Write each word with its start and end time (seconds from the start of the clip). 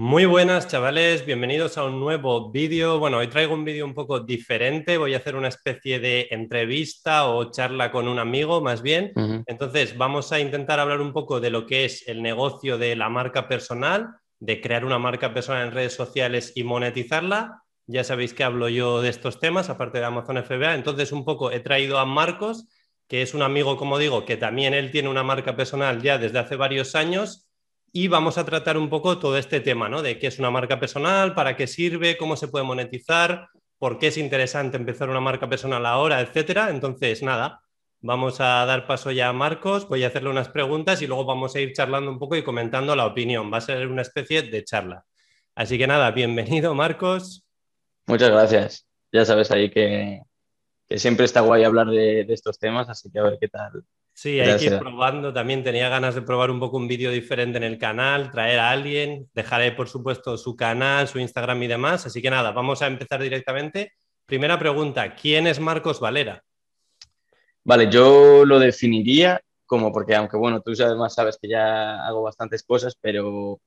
Muy 0.00 0.26
buenas 0.26 0.68
chavales, 0.68 1.26
bienvenidos 1.26 1.76
a 1.76 1.82
un 1.82 1.98
nuevo 1.98 2.52
vídeo. 2.52 3.00
Bueno, 3.00 3.16
hoy 3.16 3.26
traigo 3.26 3.52
un 3.52 3.64
vídeo 3.64 3.84
un 3.84 3.94
poco 3.94 4.20
diferente, 4.20 4.96
voy 4.96 5.12
a 5.14 5.16
hacer 5.16 5.34
una 5.34 5.48
especie 5.48 5.98
de 5.98 6.28
entrevista 6.30 7.26
o 7.26 7.50
charla 7.50 7.90
con 7.90 8.06
un 8.06 8.20
amigo 8.20 8.60
más 8.60 8.80
bien. 8.80 9.12
Entonces 9.46 9.98
vamos 9.98 10.30
a 10.30 10.38
intentar 10.38 10.78
hablar 10.78 11.00
un 11.00 11.12
poco 11.12 11.40
de 11.40 11.50
lo 11.50 11.66
que 11.66 11.84
es 11.84 12.06
el 12.06 12.22
negocio 12.22 12.78
de 12.78 12.94
la 12.94 13.08
marca 13.08 13.48
personal, 13.48 14.10
de 14.38 14.60
crear 14.60 14.84
una 14.84 15.00
marca 15.00 15.34
personal 15.34 15.66
en 15.66 15.74
redes 15.74 15.94
sociales 15.94 16.52
y 16.54 16.62
monetizarla. 16.62 17.64
Ya 17.88 18.04
sabéis 18.04 18.34
que 18.34 18.44
hablo 18.44 18.68
yo 18.68 19.02
de 19.02 19.08
estos 19.08 19.40
temas, 19.40 19.68
aparte 19.68 19.98
de 19.98 20.04
Amazon 20.04 20.36
FBA. 20.44 20.76
Entonces 20.76 21.10
un 21.10 21.24
poco 21.24 21.50
he 21.50 21.58
traído 21.58 21.98
a 21.98 22.06
Marcos, 22.06 22.68
que 23.08 23.20
es 23.20 23.34
un 23.34 23.42
amigo, 23.42 23.76
como 23.76 23.98
digo, 23.98 24.24
que 24.24 24.36
también 24.36 24.74
él 24.74 24.92
tiene 24.92 25.08
una 25.08 25.24
marca 25.24 25.56
personal 25.56 26.00
ya 26.00 26.18
desde 26.18 26.38
hace 26.38 26.54
varios 26.54 26.94
años 26.94 27.47
y 27.92 28.08
vamos 28.08 28.38
a 28.38 28.44
tratar 28.44 28.76
un 28.76 28.88
poco 28.88 29.18
todo 29.18 29.38
este 29.38 29.60
tema, 29.60 29.88
¿no? 29.88 30.02
De 30.02 30.18
qué 30.18 30.26
es 30.26 30.38
una 30.38 30.50
marca 30.50 30.78
personal, 30.78 31.34
para 31.34 31.56
qué 31.56 31.66
sirve, 31.66 32.16
cómo 32.16 32.36
se 32.36 32.48
puede 32.48 32.64
monetizar, 32.64 33.48
por 33.78 33.98
qué 33.98 34.08
es 34.08 34.18
interesante 34.18 34.76
empezar 34.76 35.08
una 35.08 35.20
marca 35.20 35.48
personal 35.48 35.84
ahora, 35.86 36.20
etcétera. 36.20 36.70
Entonces, 36.70 37.22
nada, 37.22 37.60
vamos 38.00 38.40
a 38.40 38.64
dar 38.66 38.86
paso 38.86 39.10
ya 39.10 39.28
a 39.28 39.32
Marcos, 39.32 39.88
voy 39.88 40.04
a 40.04 40.08
hacerle 40.08 40.30
unas 40.30 40.48
preguntas 40.48 41.00
y 41.02 41.06
luego 41.06 41.24
vamos 41.24 41.54
a 41.54 41.60
ir 41.60 41.72
charlando 41.72 42.10
un 42.10 42.18
poco 42.18 42.36
y 42.36 42.42
comentando 42.42 42.94
la 42.94 43.06
opinión. 43.06 43.52
Va 43.52 43.58
a 43.58 43.62
ser 43.62 43.86
una 43.88 44.02
especie 44.02 44.42
de 44.42 44.64
charla. 44.64 45.04
Así 45.54 45.78
que 45.78 45.86
nada, 45.86 46.10
bienvenido, 46.10 46.74
Marcos. 46.74 47.44
Muchas 48.06 48.30
gracias. 48.30 48.86
Ya 49.12 49.24
sabes 49.24 49.50
ahí 49.50 49.70
que, 49.70 50.22
siempre 50.90 51.24
está 51.24 51.40
guay 51.40 51.64
hablar 51.64 51.88
de, 51.88 52.24
de 52.24 52.34
estos 52.34 52.58
temas, 52.58 52.88
así 52.88 53.10
que 53.10 53.18
a 53.18 53.22
ver 53.22 53.38
qué 53.40 53.48
tal, 53.48 53.84
Sí, 54.18 54.40
hay 54.40 54.58
que 54.58 54.64
ir 54.64 54.78
probando. 54.80 55.32
También 55.32 55.62
tenía 55.62 55.88
ganas 55.88 56.16
de 56.16 56.22
probar 56.22 56.50
un 56.50 56.58
poco 56.58 56.76
un 56.76 56.88
vídeo 56.88 57.12
diferente 57.12 57.56
en 57.56 57.62
el 57.62 57.78
canal, 57.78 58.32
traer 58.32 58.58
a 58.58 58.72
alguien. 58.72 59.30
Dejaré, 59.32 59.70
por 59.70 59.88
supuesto, 59.88 60.36
su 60.36 60.56
canal, 60.56 61.06
su 61.06 61.20
Instagram 61.20 61.62
y 61.62 61.68
demás. 61.68 62.04
Así 62.04 62.20
que 62.20 62.28
nada, 62.28 62.50
vamos 62.50 62.82
a 62.82 62.88
empezar 62.88 63.22
directamente. 63.22 63.92
Primera 64.26 64.58
pregunta, 64.58 65.14
¿quién 65.14 65.46
es 65.46 65.60
Marcos 65.60 66.00
Valera? 66.00 66.42
Vale, 67.62 67.88
yo 67.92 68.44
lo 68.44 68.58
definiría 68.58 69.40
como, 69.64 69.92
porque 69.92 70.16
aunque 70.16 70.36
bueno, 70.36 70.62
tú 70.62 70.72
además 70.82 71.14
sabes 71.14 71.38
que 71.40 71.46
ya 71.46 72.04
hago 72.04 72.22
bastantes 72.22 72.64
cosas, 72.64 72.96
pero 73.00 73.60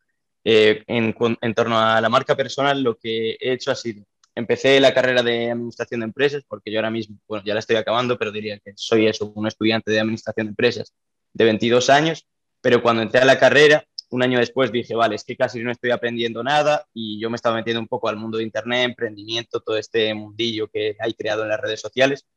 eh, 0.44 0.84
en, 0.88 1.16
en 1.40 1.54
torno 1.54 1.80
a 1.80 2.02
la 2.02 2.10
marca 2.10 2.36
personal 2.36 2.84
lo 2.84 2.98
que 2.98 3.38
he 3.40 3.54
hecho 3.54 3.72
ha 3.72 3.76
sido 3.76 4.04
empecé 4.36 4.80
la 4.80 4.94
carrera 4.94 5.24
de 5.24 5.52
administración 5.52 6.02
de 6.02 6.06
empresas, 6.06 6.44
porque 6.48 6.72
yo 6.72 6.80
ahora 6.80 6.92
mismo, 6.92 7.18
bueno, 7.28 7.44
ya 7.46 7.54
la 7.54 7.60
estoy 7.60 7.76
acabando, 7.76 8.18
pero 8.18 8.32
diría 8.32 8.60
que 8.60 8.74
soy 8.76 9.08
eso, 9.08 9.32
un 9.36 9.48
estudiante 9.48 9.92
de 9.92 10.00
administración 10.00 10.48
de 10.48 10.52
empresas 10.52 10.94
de 11.34 11.46
22 11.46 11.90
años, 11.90 12.28
pero 12.62 12.82
cuando 12.82 13.02
entré 13.02 13.22
a 13.22 13.26
la 13.26 13.40
carrera, 13.40 13.86
un 14.12 14.24
año 14.24 14.40
después 14.40 14.72
dije, 14.72 14.94
vale, 14.94 15.16
es 15.16 15.24
que 15.24 15.38
casi 15.38 15.64
no 15.64 15.72
estoy 15.72 15.92
aprendiendo 15.92 16.44
nada 16.44 16.86
y 16.94 17.20
yo 17.20 17.30
me 17.30 17.38
estaba 17.38 17.56
metiendo 17.56 17.80
un 17.80 17.88
poco 17.88 18.10
al 18.10 18.18
mundo 18.18 18.38
de 18.38 18.44
Internet, 18.44 18.86
emprendimiento, 18.86 19.62
todo 19.62 19.78
este 19.78 20.14
mundillo 20.14 20.68
que 20.68 20.98
hay 21.00 21.14
creado 21.14 21.44
en 21.44 21.50
las 21.50 21.60
redes 21.60 21.80
sociales. 21.80 22.28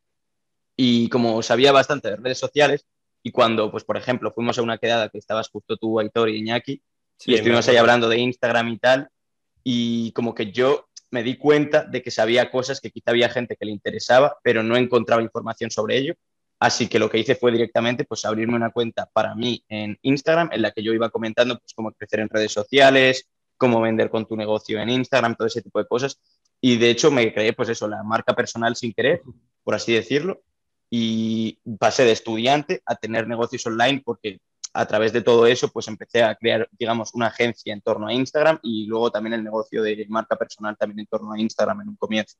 Y 0.77 1.09
como 1.09 1.41
sabía 1.43 1.71
bastante 1.71 2.09
de 2.09 2.15
redes 2.15 2.37
sociales, 2.37 2.85
y 3.23 3.31
cuando, 3.31 3.71
pues 3.71 3.83
por 3.83 3.97
ejemplo, 3.97 4.31
fuimos 4.31 4.57
a 4.57 4.61
una 4.61 4.77
quedada 4.77 5.09
que 5.09 5.17
estabas 5.17 5.49
justo 5.49 5.77
tú, 5.77 5.99
Aitor 5.99 6.29
y 6.29 6.37
Iñaki, 6.37 6.81
y 7.25 7.33
estuvimos 7.33 7.67
ahí 7.67 7.77
hablando 7.77 8.07
de 8.07 8.19
Instagram 8.19 8.69
y 8.69 8.77
tal, 8.77 9.09
y 9.63 10.11
como 10.11 10.35
que 10.35 10.51
yo 10.51 10.87
me 11.15 11.23
di 11.23 11.37
cuenta 11.37 11.85
de 11.85 12.01
que 12.01 12.11
sabía 12.11 12.51
cosas 12.51 12.81
que 12.81 12.91
quizá 12.91 13.11
había 13.11 13.29
gente 13.29 13.55
que 13.55 13.65
le 13.65 13.71
interesaba, 13.71 14.37
pero 14.43 14.61
no 14.63 14.75
encontraba 14.75 15.21
información 15.21 15.71
sobre 15.71 15.95
ello. 15.97 16.13
Así 16.59 16.89
que 16.89 16.99
lo 16.99 17.09
que 17.09 17.19
hice 17.19 17.35
fue 17.35 17.53
directamente 17.53 18.03
pues, 18.03 18.25
abrirme 18.25 18.57
una 18.57 18.71
cuenta 18.71 19.09
para 19.13 19.33
mí 19.33 19.63
en 19.69 19.97
Instagram, 20.01 20.49
en 20.51 20.61
la 20.61 20.71
que 20.71 20.83
yo 20.83 20.91
iba 20.91 21.09
comentando 21.09 21.57
pues, 21.57 21.73
cómo 21.73 21.93
crecer 21.93 22.19
en 22.19 22.27
redes 22.27 22.51
sociales, 22.51 23.29
cómo 23.55 23.79
vender 23.79 24.09
con 24.09 24.25
tu 24.25 24.35
negocio 24.35 24.77
en 24.81 24.89
Instagram, 24.89 25.35
todo 25.35 25.47
ese 25.47 25.61
tipo 25.61 25.79
de 25.79 25.87
cosas. 25.87 26.19
Y 26.59 26.75
de 26.75 26.89
hecho 26.89 27.11
me 27.11 27.33
creé, 27.33 27.53
pues 27.53 27.69
eso, 27.69 27.87
la 27.87 28.03
marca 28.03 28.33
personal 28.35 28.75
sin 28.75 28.91
querer, 28.91 29.21
por 29.63 29.73
así 29.73 29.93
decirlo. 29.93 30.41
Y 30.89 31.59
pasé 31.79 32.03
de 32.03 32.11
estudiante 32.11 32.81
a 32.85 32.95
tener 32.95 33.25
negocios 33.25 33.65
online 33.67 34.01
porque 34.03 34.39
a 34.75 34.85
través 34.85 35.13
de 35.13 35.21
todo 35.21 35.47
eso, 35.47 35.69
pues 35.69 35.87
empecé 35.87 36.21
a 36.21 36.35
crear, 36.35 36.67
digamos, 36.77 37.13
una 37.13 37.27
agencia 37.27 37.71
en 37.71 37.79
torno 37.79 38.07
a 38.07 38.13
Instagram 38.13 38.59
y 38.61 38.85
luego 38.87 39.09
también 39.09 39.33
el 39.33 39.43
negocio 39.43 39.81
de 39.81 40.05
marca 40.09 40.35
personal 40.35 40.75
también 40.77 40.99
en 40.99 41.05
torno 41.07 41.31
a 41.31 41.39
Instagram 41.39 41.81
en 41.81 41.89
un 41.89 41.95
comienzo. 41.95 42.35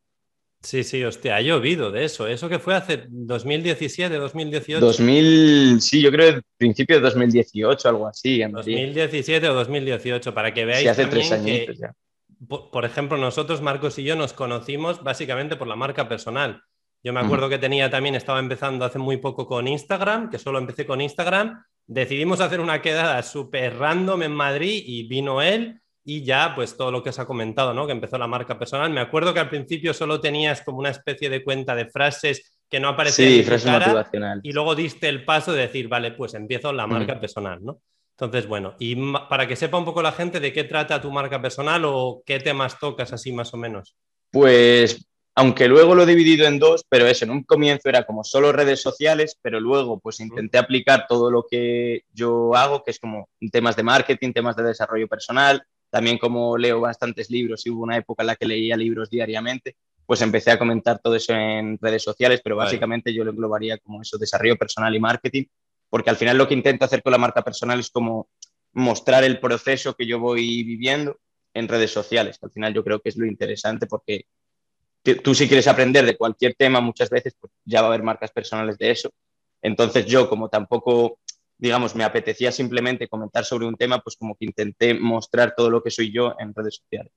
Sí, 0.61 0.83
sí, 0.83 1.01
hostia, 1.03 1.37
ha 1.37 1.41
llovido 1.41 1.91
de 1.91 2.03
eso. 2.03 2.27
¿Eso 2.27 2.49
que 2.49 2.59
fue 2.59 2.75
hace 2.75 3.05
2017, 3.07 4.15
2018? 4.17 4.85
2000, 4.85 5.81
sí, 5.81 6.01
yo 6.01 6.11
creo 6.11 6.41
principio 6.57 6.97
de 6.97 7.03
2018, 7.03 7.87
algo 7.87 8.07
así. 8.07 8.43
2017 8.43 9.47
o 9.47 9.53
2018, 9.53 10.33
para 10.33 10.53
que 10.53 10.65
veáis. 10.65 10.81
Sí, 10.81 10.87
hace 10.89 11.05
tres 11.05 11.31
años 11.31 11.77
ya. 11.79 11.93
Por 12.47 12.83
ejemplo, 12.83 13.17
nosotros, 13.17 13.61
Marcos 13.61 13.97
y 13.97 14.03
yo, 14.03 14.17
nos 14.17 14.33
conocimos 14.33 15.01
básicamente 15.01 15.55
por 15.55 15.67
la 15.67 15.77
marca 15.77 16.09
personal. 16.09 16.61
Yo 17.05 17.13
me 17.13 17.19
acuerdo 17.19 17.47
que 17.49 17.59
tenía 17.59 17.87
también, 17.87 18.15
estaba 18.15 18.39
empezando 18.39 18.83
hace 18.83 18.97
muy 18.97 19.17
poco 19.17 19.45
con 19.45 19.67
Instagram, 19.67 20.27
que 20.31 20.39
solo 20.39 20.57
empecé 20.57 20.87
con 20.87 21.01
Instagram, 21.01 21.63
decidimos 21.85 22.41
hacer 22.41 22.59
una 22.59 22.81
quedada 22.81 23.21
súper 23.21 23.77
random 23.77 24.23
en 24.23 24.31
Madrid 24.31 24.81
y 24.83 25.07
vino 25.07 25.39
él 25.39 25.79
y 26.03 26.23
ya 26.23 26.53
pues 26.55 26.75
todo 26.75 26.89
lo 26.89 27.03
que 27.03 27.11
os 27.11 27.19
ha 27.19 27.27
comentado, 27.27 27.75
¿no? 27.75 27.85
Que 27.85 27.91
empezó 27.91 28.17
la 28.17 28.25
marca 28.25 28.57
personal. 28.57 28.89
Me 28.89 29.01
acuerdo 29.01 29.35
que 29.35 29.39
al 29.39 29.49
principio 29.49 29.93
solo 29.93 30.19
tenías 30.19 30.63
como 30.63 30.79
una 30.79 30.89
especie 30.89 31.29
de 31.29 31.43
cuenta 31.43 31.75
de 31.75 31.85
frases 31.85 32.57
que 32.67 32.79
no 32.79 32.87
aparecían 32.87 33.29
sí, 33.29 33.43
frases 33.43 33.71
motivacionales. 33.71 34.43
y 34.43 34.51
luego 34.51 34.73
diste 34.73 35.07
el 35.07 35.23
paso 35.25 35.53
de 35.53 35.61
decir, 35.61 35.87
vale, 35.87 36.13
pues 36.13 36.33
empiezo 36.33 36.73
la 36.73 36.87
marca 36.87 37.19
personal, 37.19 37.63
¿no? 37.63 37.81
Entonces, 38.17 38.47
bueno, 38.47 38.73
y 38.79 38.95
para 39.29 39.47
que 39.47 39.55
sepa 39.55 39.77
un 39.77 39.85
poco 39.85 40.01
la 40.01 40.11
gente 40.11 40.39
de 40.39 40.51
qué 40.51 40.63
trata 40.63 40.99
tu 40.99 41.11
marca 41.11 41.39
personal 41.39 41.83
o 41.85 42.23
qué 42.25 42.39
temas 42.39 42.79
tocas 42.79 43.13
así 43.13 43.31
más 43.31 43.53
o 43.53 43.57
menos. 43.57 43.95
Pues 44.31 45.07
aunque 45.37 45.67
luego 45.67 45.95
lo 45.95 46.03
he 46.03 46.05
dividido 46.05 46.47
en 46.47 46.59
dos, 46.59 46.85
pero 46.87 47.05
eso, 47.07 47.25
en 47.25 47.31
un 47.31 47.43
comienzo 47.43 47.89
era 47.89 48.05
como 48.05 48.23
solo 48.23 48.53
redes 48.53 48.81
sociales, 48.81 49.37
pero 49.41 49.59
luego 49.59 49.99
pues 49.99 50.21
intenté 50.21 50.57
aplicar 50.57 51.05
todo 51.09 51.29
lo 51.29 51.45
que 51.49 52.05
yo 52.13 52.55
hago, 52.55 52.83
que 52.83 52.91
es 52.91 52.99
como 52.99 53.27
temas 53.51 53.75
de 53.75 53.83
marketing, 53.83 54.31
temas 54.31 54.55
de 54.55 54.63
desarrollo 54.63 55.09
personal, 55.09 55.61
también 55.89 56.17
como 56.17 56.57
leo 56.57 56.79
bastantes 56.79 57.29
libros 57.29 57.65
y 57.65 57.69
hubo 57.69 57.83
una 57.83 57.97
época 57.97 58.23
en 58.23 58.27
la 58.27 58.37
que 58.37 58.45
leía 58.45 58.77
libros 58.77 59.09
diariamente, 59.09 59.75
pues 60.05 60.21
empecé 60.21 60.51
a 60.51 60.59
comentar 60.59 60.99
todo 60.99 61.15
eso 61.15 61.33
en 61.33 61.77
redes 61.81 62.03
sociales, 62.03 62.39
pero 62.41 62.55
básicamente 62.55 63.13
yo 63.13 63.25
lo 63.25 63.31
englobaría 63.31 63.77
como 63.79 64.01
eso, 64.01 64.17
desarrollo 64.17 64.55
personal 64.55 64.95
y 64.95 64.99
marketing, 65.01 65.43
porque 65.89 66.09
al 66.09 66.15
final 66.15 66.37
lo 66.37 66.47
que 66.47 66.53
intento 66.53 66.85
hacer 66.85 67.03
con 67.03 67.11
la 67.11 67.17
marca 67.17 67.43
personal 67.43 67.81
es 67.81 67.89
como 67.89 68.29
mostrar 68.71 69.25
el 69.25 69.39
proceso 69.41 69.95
que 69.95 70.05
yo 70.07 70.17
voy 70.17 70.63
viviendo 70.63 71.19
en 71.53 71.67
redes 71.67 71.91
sociales, 71.91 72.37
que 72.37 72.45
al 72.45 72.51
final 72.51 72.73
yo 72.73 72.85
creo 72.85 73.01
que 73.01 73.09
es 73.09 73.17
lo 73.17 73.25
interesante 73.25 73.85
porque 73.87 74.27
tú 75.13 75.35
si 75.35 75.47
quieres 75.47 75.67
aprender 75.67 76.05
de 76.05 76.17
cualquier 76.17 76.55
tema, 76.55 76.81
muchas 76.81 77.09
veces 77.09 77.35
pues 77.39 77.53
ya 77.63 77.81
va 77.81 77.87
a 77.87 77.89
haber 77.89 78.03
marcas 78.03 78.31
personales 78.31 78.77
de 78.77 78.91
eso. 78.91 79.11
Entonces 79.61 80.05
yo, 80.05 80.29
como 80.29 80.49
tampoco, 80.49 81.19
digamos, 81.57 81.95
me 81.95 82.03
apetecía 82.03 82.51
simplemente 82.51 83.07
comentar 83.07 83.45
sobre 83.45 83.65
un 83.65 83.75
tema, 83.75 83.99
pues 83.99 84.15
como 84.15 84.35
que 84.35 84.45
intenté 84.45 84.93
mostrar 84.93 85.53
todo 85.55 85.69
lo 85.69 85.81
que 85.81 85.91
soy 85.91 86.11
yo 86.11 86.35
en 86.39 86.53
redes 86.53 86.75
sociales. 86.77 87.13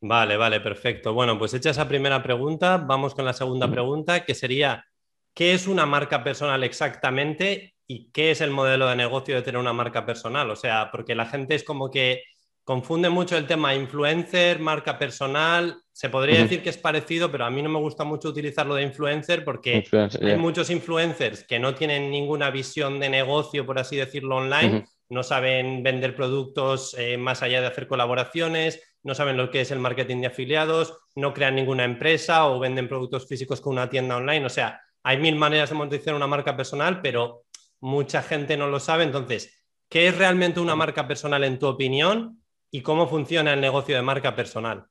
Vale, 0.00 0.36
vale, 0.36 0.60
perfecto. 0.60 1.12
Bueno, 1.12 1.38
pues 1.38 1.52
hecha 1.52 1.70
esa 1.70 1.86
primera 1.86 2.22
pregunta, 2.22 2.78
vamos 2.78 3.14
con 3.14 3.24
la 3.24 3.34
segunda 3.34 3.70
pregunta, 3.70 4.24
que 4.24 4.34
sería, 4.34 4.86
¿qué 5.34 5.52
es 5.52 5.66
una 5.66 5.84
marca 5.84 6.24
personal 6.24 6.64
exactamente 6.64 7.74
y 7.86 8.10
qué 8.10 8.30
es 8.30 8.40
el 8.40 8.50
modelo 8.50 8.88
de 8.88 8.96
negocio 8.96 9.34
de 9.34 9.42
tener 9.42 9.60
una 9.60 9.74
marca 9.74 10.06
personal? 10.06 10.50
O 10.50 10.56
sea, 10.56 10.90
porque 10.90 11.14
la 11.14 11.26
gente 11.26 11.54
es 11.54 11.64
como 11.64 11.90
que 11.90 12.22
confunde 12.64 13.08
mucho 13.08 13.36
el 13.36 13.46
tema 13.46 13.74
influencer, 13.74 14.60
marca 14.60 14.98
personal. 14.98 15.76
Se 15.92 16.08
podría 16.08 16.40
decir 16.40 16.62
que 16.62 16.70
es 16.70 16.78
parecido, 16.78 17.30
pero 17.30 17.44
a 17.44 17.50
mí 17.50 17.62
no 17.62 17.68
me 17.68 17.78
gusta 17.78 18.04
mucho 18.04 18.28
utilizarlo 18.28 18.74
de 18.74 18.82
influencer 18.82 19.44
porque 19.44 19.84
hay 20.22 20.36
muchos 20.36 20.70
influencers 20.70 21.44
que 21.44 21.58
no 21.58 21.74
tienen 21.74 22.10
ninguna 22.10 22.50
visión 22.50 22.98
de 23.00 23.10
negocio, 23.10 23.66
por 23.66 23.78
así 23.78 23.96
decirlo, 23.96 24.36
online. 24.36 24.86
No 25.08 25.22
saben 25.22 25.82
vender 25.82 26.14
productos 26.14 26.94
eh, 26.96 27.16
más 27.18 27.42
allá 27.42 27.60
de 27.60 27.66
hacer 27.66 27.88
colaboraciones, 27.88 28.80
no 29.02 29.14
saben 29.14 29.36
lo 29.36 29.50
que 29.50 29.62
es 29.62 29.70
el 29.70 29.80
marketing 29.80 30.20
de 30.20 30.28
afiliados, 30.28 30.96
no 31.16 31.34
crean 31.34 31.56
ninguna 31.56 31.84
empresa 31.84 32.46
o 32.46 32.60
venden 32.60 32.88
productos 32.88 33.26
físicos 33.26 33.60
con 33.60 33.72
una 33.72 33.90
tienda 33.90 34.16
online. 34.16 34.46
O 34.46 34.50
sea, 34.50 34.80
hay 35.02 35.18
mil 35.18 35.36
maneras 35.36 35.70
de 35.70 35.74
monetizar 35.74 36.14
una 36.14 36.26
marca 36.26 36.56
personal, 36.56 37.00
pero 37.00 37.44
mucha 37.80 38.22
gente 38.22 38.56
no 38.56 38.68
lo 38.68 38.78
sabe. 38.78 39.04
Entonces, 39.04 39.64
¿qué 39.88 40.08
es 40.08 40.16
realmente 40.16 40.60
una 40.60 40.76
marca 40.76 41.08
personal 41.08 41.44
en 41.44 41.58
tu 41.58 41.66
opinión? 41.66 42.39
Y 42.70 42.82
cómo 42.82 43.08
funciona 43.08 43.52
el 43.52 43.60
negocio 43.60 43.96
de 43.96 44.02
marca 44.02 44.34
personal. 44.34 44.86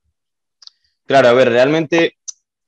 Claro, 1.06 1.28
a 1.28 1.32
ver, 1.32 1.48
realmente 1.48 2.18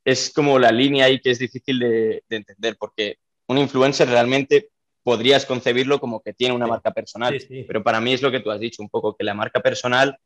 es 0.05 0.33
como 0.35 0.59
la 0.59 0.73
línea 0.73 1.07
ahí 1.07 1.21
que 1.21 1.31
es 1.31 1.39
difícil 1.39 1.79
de, 1.79 2.25
entender, 2.29 2.77
porque 2.79 3.19
un 3.47 3.59
influencer 3.59 4.09
realmente 4.09 4.71
podrías 5.03 5.47
concebirlo 5.47 6.01
como 6.01 6.21
que 6.21 6.33
tiene 6.33 6.55
una 6.55 6.67
marca 6.67 6.93
personal, 6.93 7.41
pero 7.67 7.83
para 7.83 8.01
mí 8.01 8.13
es 8.13 8.23
lo 8.23 8.31
que 8.31 8.41
tú 8.41 8.51
has 8.51 8.61
dicho 8.61 8.83
un 8.83 8.89
poco, 8.89 9.17
que 9.17 9.25
la 9.25 9.35
marca 9.35 9.61
personal 9.61 10.17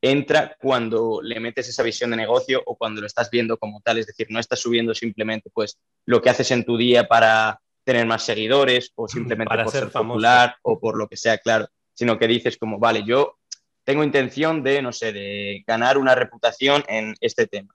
entra 0.00 0.56
cuando 0.60 1.20
le 1.22 1.40
metes 1.40 1.68
esa 1.68 1.82
visión 1.82 2.10
de 2.10 2.16
negocio 2.16 2.62
o 2.66 2.76
cuando 2.76 3.00
lo 3.00 3.06
estás 3.06 3.30
viendo 3.30 3.56
como 3.56 3.80
tal, 3.80 3.98
es 3.98 4.06
decir, 4.06 4.26
no 4.28 4.38
estás 4.38 4.60
subiendo 4.60 4.94
simplemente 4.94 5.50
pues 5.52 5.78
lo 6.04 6.20
que 6.20 6.30
haces 6.30 6.50
en 6.50 6.64
tu 6.64 6.76
día 6.76 7.08
para 7.08 7.60
tener 7.84 8.06
más 8.06 8.22
seguidores 8.22 8.92
o 8.94 9.08
simplemente 9.08 9.56
por 9.56 9.70
ser, 9.70 9.84
ser 9.84 9.92
popular 9.92 10.56
o 10.62 10.78
por 10.78 10.96
lo 10.96 11.08
que 11.08 11.16
sea, 11.16 11.38
claro, 11.38 11.68
sino 11.94 12.18
que 12.18 12.26
dices 12.26 12.58
como, 12.58 12.78
vale, 12.78 13.04
yo 13.04 13.38
tengo 13.84 14.02
intención 14.02 14.62
de, 14.62 14.82
no 14.82 14.92
sé, 14.92 15.12
de 15.12 15.62
ganar 15.66 15.98
una 15.98 16.14
reputación 16.14 16.82
en 16.88 17.14
este 17.20 17.46
tema, 17.46 17.74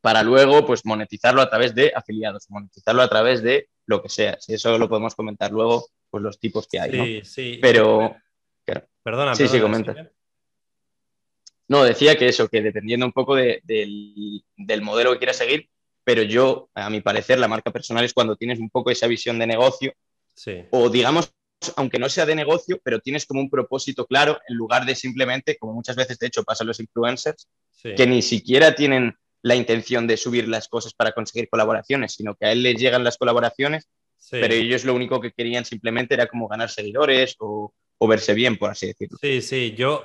para 0.00 0.22
luego, 0.22 0.64
pues, 0.64 0.84
monetizarlo 0.86 1.42
a 1.42 1.50
través 1.50 1.74
de 1.74 1.92
afiliados, 1.94 2.48
monetizarlo 2.48 3.02
a 3.02 3.08
través 3.08 3.42
de 3.42 3.68
lo 3.86 4.02
que 4.02 4.08
sea. 4.08 4.36
Si 4.40 4.54
eso 4.54 4.78
lo 4.78 4.88
podemos 4.88 5.14
comentar 5.14 5.50
luego, 5.50 5.86
pues 6.10 6.22
los 6.22 6.38
tipos 6.38 6.66
que 6.68 6.78
hay, 6.80 6.90
Sí, 6.92 6.96
¿no? 7.18 7.24
sí. 7.24 7.58
Pero, 7.60 8.16
Perdona, 9.02 9.34
Sí, 9.36 9.46
sí, 9.46 9.60
comenta. 9.60 10.10
no, 11.68 11.84
decía 11.84 12.16
que 12.16 12.28
eso, 12.28 12.48
que 12.48 12.60
dependiendo 12.62 13.06
un 13.06 13.12
poco 13.12 13.34
de- 13.36 13.60
del, 13.64 14.44
del 14.56 14.82
modelo 14.82 15.12
que 15.12 15.18
quieras 15.18 15.36
seguir, 15.36 15.68
pero 16.04 16.22
yo, 16.22 16.70
a 16.74 16.90
mi 16.90 17.00
parecer, 17.00 17.38
la 17.38 17.48
marca 17.48 17.72
personal 17.72 18.04
es 18.04 18.12
cuando 18.14 18.36
tienes 18.36 18.58
un 18.60 18.70
poco 18.70 18.90
esa 18.90 19.06
visión 19.08 19.38
de 19.38 19.46
negocio 19.46 19.92
Sí. 20.34 20.64
o 20.70 20.88
digamos, 20.90 21.32
aunque 21.76 21.98
no 21.98 22.08
sea 22.08 22.26
de 22.26 22.34
negocio, 22.34 22.80
pero 22.82 23.00
tienes 23.00 23.26
como 23.26 23.40
un 23.40 23.50
propósito 23.50 24.06
claro 24.06 24.38
en 24.48 24.56
lugar 24.56 24.84
de 24.84 24.94
simplemente, 24.94 25.56
como 25.58 25.72
muchas 25.72 25.96
veces 25.96 26.18
de 26.18 26.26
hecho 26.26 26.44
pasa 26.44 26.64
a 26.64 26.66
los 26.66 26.80
influencers, 26.80 27.48
sí. 27.70 27.94
que 27.96 28.06
ni 28.06 28.22
siquiera 28.22 28.74
tienen 28.74 29.16
la 29.42 29.54
intención 29.54 30.06
de 30.06 30.16
subir 30.16 30.48
las 30.48 30.68
cosas 30.68 30.92
para 30.94 31.12
conseguir 31.12 31.48
colaboraciones, 31.48 32.12
sino 32.14 32.34
que 32.34 32.46
a 32.46 32.52
él 32.52 32.62
les 32.62 32.76
llegan 32.76 33.04
las 33.04 33.16
colaboraciones, 33.16 33.88
Sí. 34.18 34.38
pero 34.40 34.54
ellos 34.54 34.84
lo 34.84 34.94
único 34.94 35.20
que 35.20 35.30
querían 35.30 35.64
simplemente 35.64 36.14
era 36.14 36.26
como 36.26 36.48
ganar 36.48 36.68
seguidores 36.70 37.36
o, 37.38 37.72
o 37.98 38.08
verse 38.08 38.34
bien, 38.34 38.56
por 38.56 38.70
así 38.70 38.86
decirlo. 38.86 39.18
Sí, 39.20 39.40
sí, 39.40 39.74
yo 39.76 40.04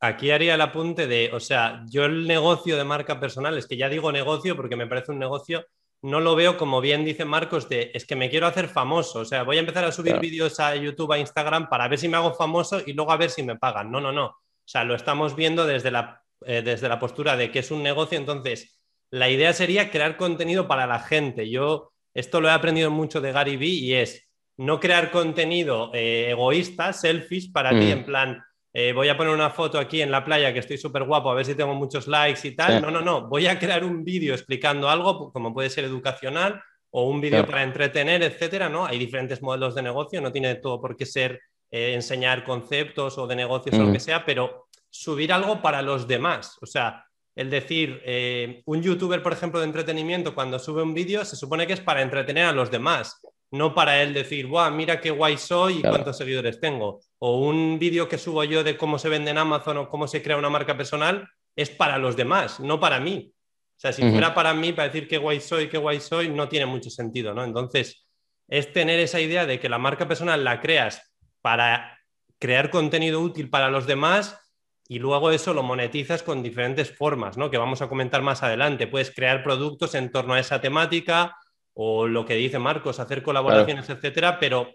aquí 0.00 0.30
haría 0.30 0.54
el 0.54 0.60
apunte 0.60 1.06
de, 1.06 1.30
o 1.32 1.40
sea, 1.40 1.84
yo 1.90 2.04
el 2.06 2.26
negocio 2.26 2.76
de 2.76 2.84
marca 2.84 3.20
personal, 3.20 3.58
es 3.58 3.66
que 3.66 3.76
ya 3.76 3.88
digo 3.88 4.10
negocio 4.12 4.56
porque 4.56 4.76
me 4.76 4.86
parece 4.86 5.12
un 5.12 5.18
negocio, 5.18 5.66
no 6.02 6.20
lo 6.20 6.36
veo 6.36 6.56
como 6.56 6.80
bien 6.80 7.04
dice 7.04 7.24
Marcos, 7.24 7.68
de 7.68 7.90
es 7.94 8.04
que 8.06 8.14
me 8.16 8.30
quiero 8.30 8.46
hacer 8.46 8.68
famoso, 8.68 9.20
o 9.20 9.24
sea, 9.24 9.42
voy 9.42 9.56
a 9.56 9.60
empezar 9.60 9.84
a 9.84 9.92
subir 9.92 10.12
Claro. 10.12 10.20
vídeos 10.22 10.60
a 10.60 10.74
YouTube, 10.76 11.12
a 11.12 11.18
Instagram 11.18 11.68
para 11.68 11.88
ver 11.88 11.98
si 11.98 12.08
me 12.08 12.16
hago 12.16 12.34
famoso 12.34 12.80
y 12.86 12.92
luego 12.92 13.10
a 13.12 13.16
ver 13.16 13.30
si 13.30 13.42
me 13.42 13.56
pagan. 13.56 13.90
No, 13.90 14.00
no, 14.00 14.12
no. 14.12 14.26
O 14.26 14.36
sea, 14.70 14.84
lo 14.84 14.94
estamos 14.94 15.34
viendo 15.34 15.66
desde 15.66 15.90
la, 15.90 16.22
eh, 16.46 16.62
desde 16.62 16.88
la 16.88 16.98
postura 17.00 17.36
de 17.36 17.50
que 17.50 17.58
es 17.60 17.70
un 17.70 17.82
negocio, 17.82 18.16
entonces 18.18 18.78
la 19.10 19.28
idea 19.28 19.52
sería 19.52 19.90
crear 19.90 20.16
contenido 20.16 20.68
para 20.68 20.86
la 20.86 21.00
gente. 21.00 21.48
Yo 21.50 21.92
esto 22.14 22.40
lo 22.40 22.48
he 22.48 22.52
aprendido 22.52 22.90
mucho 22.90 23.20
de 23.20 23.32
Gary 23.32 23.56
Vee 23.56 23.68
y 23.80 23.94
es 23.94 24.28
no 24.58 24.78
crear 24.80 25.10
contenido 25.10 25.90
eh, 25.94 26.30
egoísta, 26.30 26.92
selfish 26.92 27.50
para 27.52 27.70
ti, 27.70 27.86
Mm. 27.86 27.90
en 27.90 28.04
plan, 28.04 28.44
eh, 28.72 28.92
voy 28.92 29.08
a 29.08 29.16
poner 29.16 29.32
una 29.32 29.50
foto 29.50 29.78
aquí 29.78 30.02
en 30.02 30.10
la 30.10 30.24
playa 30.24 30.52
que 30.52 30.58
estoy 30.60 30.78
súper 30.78 31.04
guapo, 31.04 31.30
a 31.30 31.34
ver 31.34 31.44
si 31.46 31.54
tengo 31.54 31.74
muchos 31.74 32.06
likes 32.06 32.46
y 32.46 32.54
tal. 32.54 32.76
Sí. 32.76 32.82
No, 32.82 32.90
no, 32.90 33.00
no, 33.00 33.28
voy 33.28 33.46
a 33.46 33.58
crear 33.58 33.84
un 33.84 34.04
vídeo 34.04 34.34
explicando 34.34 34.88
algo, 34.88 35.32
como 35.32 35.52
puede 35.54 35.70
ser 35.70 35.84
educacional 35.84 36.62
o 36.90 37.08
un 37.08 37.20
vídeo 37.20 37.46
para 37.46 37.62
entretener, 37.62 38.22
etcétera, 38.22 38.68
¿no? 38.68 38.86
Hay 38.86 38.98
diferentes 38.98 39.42
modelos 39.42 39.74
de 39.74 39.82
negocio, 39.82 40.20
no 40.20 40.32
tiene 40.32 40.54
todo 40.56 40.80
por 40.80 40.96
qué 40.96 41.04
ser 41.06 41.40
eh, 41.70 41.92
enseñar 41.94 42.44
conceptos 42.44 43.18
o 43.18 43.26
de 43.26 43.36
negocios 43.36 43.78
o 43.78 43.82
lo 43.84 43.92
que 43.92 44.00
sea, 44.00 44.24
pero 44.24 44.68
subir 44.88 45.32
algo 45.32 45.60
para 45.60 45.82
los 45.82 46.08
demás. 46.08 46.56
O 46.62 46.66
sea, 46.66 47.04
el 47.36 47.50
decir, 47.50 48.00
eh, 48.04 48.62
un 48.64 48.82
youtuber, 48.82 49.22
por 49.22 49.32
ejemplo, 49.34 49.60
de 49.60 49.66
entretenimiento, 49.66 50.34
cuando 50.34 50.58
sube 50.58 50.82
un 50.82 50.94
vídeo, 50.94 51.24
se 51.24 51.36
supone 51.36 51.66
que 51.66 51.74
es 51.74 51.80
para 51.80 52.00
entretener 52.02 52.46
a 52.46 52.52
los 52.52 52.70
demás, 52.70 53.20
no 53.50 53.74
para 53.74 54.02
él 54.02 54.12
decir, 54.14 54.46
¡guau, 54.46 54.72
mira 54.72 54.98
qué 55.00 55.10
guay 55.10 55.36
soy 55.38 55.74
y 55.74 55.80
Claro. 55.80 55.96
cuántos 55.96 56.16
seguidores 56.18 56.58
tengo! 56.58 57.00
O 57.18 57.38
un 57.38 57.78
vídeo 57.78 58.08
que 58.08 58.18
subo 58.18 58.44
yo 58.44 58.62
de 58.64 58.76
cómo 58.76 58.98
se 58.98 59.08
vende 59.08 59.30
en 59.30 59.38
Amazon 59.38 59.76
o 59.78 59.88
cómo 59.88 60.06
se 60.06 60.22
crea 60.22 60.36
una 60.36 60.50
marca 60.50 60.76
personal, 60.76 61.28
es 61.56 61.70
para 61.70 61.98
los 61.98 62.16
demás, 62.16 62.60
no 62.60 62.78
para 62.78 63.00
mí. 63.00 63.32
O 63.78 63.80
sea, 63.80 63.92
si 63.92 64.02
fuera 64.02 64.34
para 64.34 64.54
mí, 64.54 64.72
para 64.72 64.88
decir 64.88 65.06
qué 65.06 65.18
guay 65.18 65.40
soy, 65.40 65.68
qué 65.68 65.78
guay 65.78 66.00
soy, 66.00 66.28
no 66.28 66.48
tiene 66.48 66.66
mucho 66.66 66.90
sentido, 66.90 67.32
¿no? 67.32 67.44
Entonces, 67.44 68.08
es 68.48 68.72
tener 68.72 68.98
esa 68.98 69.20
idea 69.20 69.46
de 69.46 69.60
que 69.60 69.68
la 69.68 69.78
marca 69.78 70.08
personal 70.08 70.42
la 70.42 70.60
creas 70.60 71.14
para 71.42 71.98
crear 72.38 72.70
contenido 72.70 73.20
útil 73.20 73.50
para 73.50 73.70
los 73.70 73.86
demás 73.86 74.40
y 74.88 74.98
luego 74.98 75.30
eso 75.30 75.52
lo 75.52 75.62
monetizas 75.62 76.22
con 76.22 76.42
diferentes 76.42 76.96
formas, 76.96 77.36
¿no? 77.36 77.50
Que 77.50 77.58
vamos 77.58 77.82
a 77.82 77.88
comentar 77.88 78.22
más 78.22 78.42
adelante. 78.42 78.86
Puedes 78.86 79.10
crear 79.14 79.42
productos 79.42 79.94
en 79.94 80.10
torno 80.10 80.34
a 80.34 80.40
esa 80.40 80.60
temática 80.60 81.36
o 81.74 82.08
lo 82.08 82.24
que 82.24 82.34
dice 82.34 82.58
Marcos, 82.58 82.98
hacer 82.98 83.22
colaboraciones, 83.22 83.88
etcétera, 83.88 84.40
pero 84.40 84.74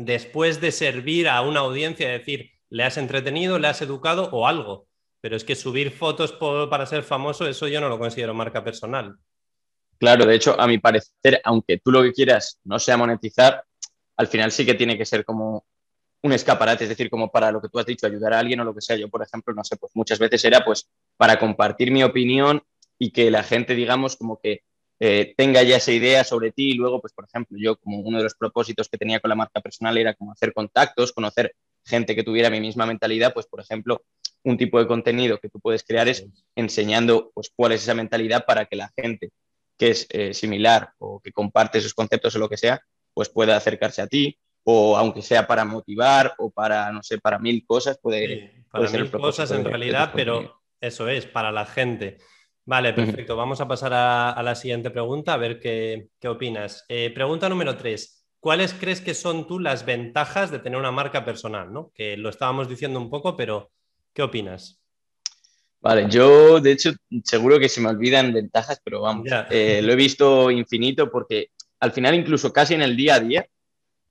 después 0.00 0.62
de 0.62 0.72
servir 0.72 1.28
a 1.28 1.42
una 1.42 1.60
audiencia, 1.60 2.08
decir, 2.08 2.52
le 2.70 2.84
has 2.84 2.96
entretenido, 2.96 3.58
le 3.58 3.68
has 3.68 3.82
educado 3.82 4.30
o 4.32 4.46
algo. 4.46 4.88
Pero 5.20 5.36
es 5.36 5.44
que 5.44 5.54
subir 5.54 5.90
fotos 5.90 6.32
para 6.70 6.86
ser 6.86 7.02
famoso, 7.02 7.46
eso 7.46 7.68
yo 7.68 7.82
no 7.82 7.90
lo 7.90 7.98
considero 7.98 8.32
marca 8.32 8.64
personal. 8.64 9.16
Claro, 9.98 10.24
de 10.24 10.34
hecho, 10.34 10.58
a 10.58 10.66
mi 10.66 10.78
parecer, 10.78 11.42
aunque 11.44 11.78
tú 11.78 11.90
lo 11.90 12.02
que 12.02 12.14
quieras 12.14 12.58
no 12.64 12.78
sea 12.78 12.96
monetizar, 12.96 13.62
al 14.16 14.26
final 14.26 14.50
sí 14.50 14.64
que 14.64 14.72
tiene 14.72 14.96
que 14.96 15.04
ser 15.04 15.22
como 15.26 15.66
un 16.22 16.32
escaparate, 16.32 16.84
es 16.84 16.90
decir, 16.90 17.10
como 17.10 17.30
para 17.30 17.52
lo 17.52 17.60
que 17.60 17.68
tú 17.68 17.78
has 17.78 17.84
dicho, 17.84 18.06
ayudar 18.06 18.32
a 18.32 18.38
alguien 18.38 18.60
o 18.60 18.64
lo 18.64 18.74
que 18.74 18.80
sea. 18.80 18.96
Yo, 18.96 19.10
por 19.10 19.22
ejemplo, 19.22 19.52
no 19.52 19.64
sé, 19.64 19.76
pues 19.76 19.92
muchas 19.94 20.18
veces 20.18 20.42
era 20.46 20.64
pues 20.64 20.88
para 21.18 21.38
compartir 21.38 21.90
mi 21.90 22.02
opinión 22.02 22.62
y 22.98 23.10
que 23.10 23.30
la 23.30 23.42
gente, 23.42 23.74
digamos, 23.74 24.16
como 24.16 24.38
que 24.38 24.62
eh, 25.00 25.34
tenga 25.36 25.62
ya 25.62 25.78
esa 25.78 25.92
idea 25.92 26.24
sobre 26.24 26.52
ti 26.52 26.72
y 26.72 26.74
luego, 26.74 27.00
pues, 27.00 27.12
por 27.14 27.24
ejemplo, 27.24 27.56
yo 27.58 27.76
como 27.76 28.00
uno 28.00 28.18
de 28.18 28.24
los 28.24 28.34
propósitos 28.34 28.88
que 28.88 28.98
tenía 28.98 29.18
con 29.18 29.30
la 29.30 29.34
marca 29.34 29.60
personal 29.60 29.96
era 29.96 30.14
como 30.14 30.32
hacer 30.32 30.52
contactos, 30.52 31.12
conocer 31.12 31.54
gente 31.84 32.14
que 32.14 32.22
tuviera 32.22 32.50
mi 32.50 32.60
misma 32.60 32.84
mentalidad, 32.84 33.32
pues, 33.32 33.46
por 33.46 33.60
ejemplo, 33.60 34.02
un 34.44 34.56
tipo 34.56 34.78
de 34.78 34.86
contenido 34.86 35.38
que 35.38 35.48
tú 35.48 35.58
puedes 35.58 35.82
crear 35.84 36.08
es 36.08 36.26
enseñando 36.54 37.30
pues 37.34 37.50
cuál 37.54 37.72
es 37.72 37.82
esa 37.82 37.94
mentalidad 37.94 38.44
para 38.46 38.66
que 38.66 38.76
la 38.76 38.90
gente 38.96 39.30
que 39.76 39.90
es 39.90 40.06
eh, 40.10 40.34
similar 40.34 40.92
o 40.98 41.20
que 41.20 41.32
comparte 41.32 41.78
esos 41.78 41.94
conceptos 41.94 42.34
o 42.36 42.38
lo 42.38 42.48
que 42.48 42.56
sea, 42.56 42.82
pues 43.14 43.28
pueda 43.28 43.56
acercarse 43.56 44.02
a 44.02 44.06
ti 44.06 44.38
o 44.64 44.96
aunque 44.96 45.22
sea 45.22 45.46
para 45.46 45.64
motivar 45.64 46.34
o 46.38 46.50
para, 46.50 46.92
no 46.92 47.02
sé, 47.02 47.18
para 47.18 47.38
mil 47.38 47.64
cosas, 47.66 47.98
puede, 47.98 48.26
Sí, 48.26 48.64
para 48.70 48.88
ser 48.88 49.02
mil 49.02 49.10
propósito 49.10 49.42
cosas 49.42 49.58
en 49.58 49.64
realidad, 49.64 50.12
pero 50.14 50.62
eso 50.80 51.08
es, 51.08 51.26
para 51.26 51.50
la 51.50 51.64
gente. 51.64 52.18
Vale, 52.70 52.92
perfecto. 52.92 53.34
Vamos 53.34 53.60
a 53.60 53.66
pasar 53.66 53.92
a, 53.92 54.30
a 54.30 54.42
la 54.44 54.54
siguiente 54.54 54.92
pregunta, 54.92 55.34
a 55.34 55.36
ver 55.36 55.58
qué, 55.58 56.06
qué 56.20 56.28
opinas. 56.28 56.84
Eh, 56.88 57.10
pregunta 57.12 57.48
número 57.48 57.76
tres. 57.76 58.24
¿Cuáles 58.38 58.74
crees 58.74 59.00
que 59.00 59.12
son 59.12 59.48
tú 59.48 59.58
las 59.58 59.84
ventajas 59.84 60.52
de 60.52 60.60
tener 60.60 60.78
una 60.78 60.92
marca 60.92 61.24
personal? 61.24 61.72
¿no? 61.72 61.90
Que 61.92 62.16
lo 62.16 62.28
estábamos 62.28 62.68
diciendo 62.68 63.00
un 63.00 63.10
poco, 63.10 63.36
pero 63.36 63.72
¿qué 64.12 64.22
opinas? 64.22 64.80
Vale, 65.80 66.06
yo 66.08 66.60
de 66.60 66.70
hecho 66.70 66.92
seguro 67.24 67.58
que 67.58 67.68
se 67.68 67.80
me 67.80 67.88
olvidan 67.88 68.32
ventajas, 68.32 68.80
pero 68.84 69.00
vamos, 69.00 69.28
Ya. 69.28 69.48
eh, 69.50 69.82
lo 69.82 69.92
he 69.92 69.96
visto 69.96 70.48
infinito 70.52 71.10
porque 71.10 71.48
al 71.80 71.90
final 71.90 72.14
incluso 72.14 72.52
casi 72.52 72.74
en 72.74 72.82
el 72.82 72.96
día 72.96 73.16
a 73.16 73.20
día, 73.20 73.46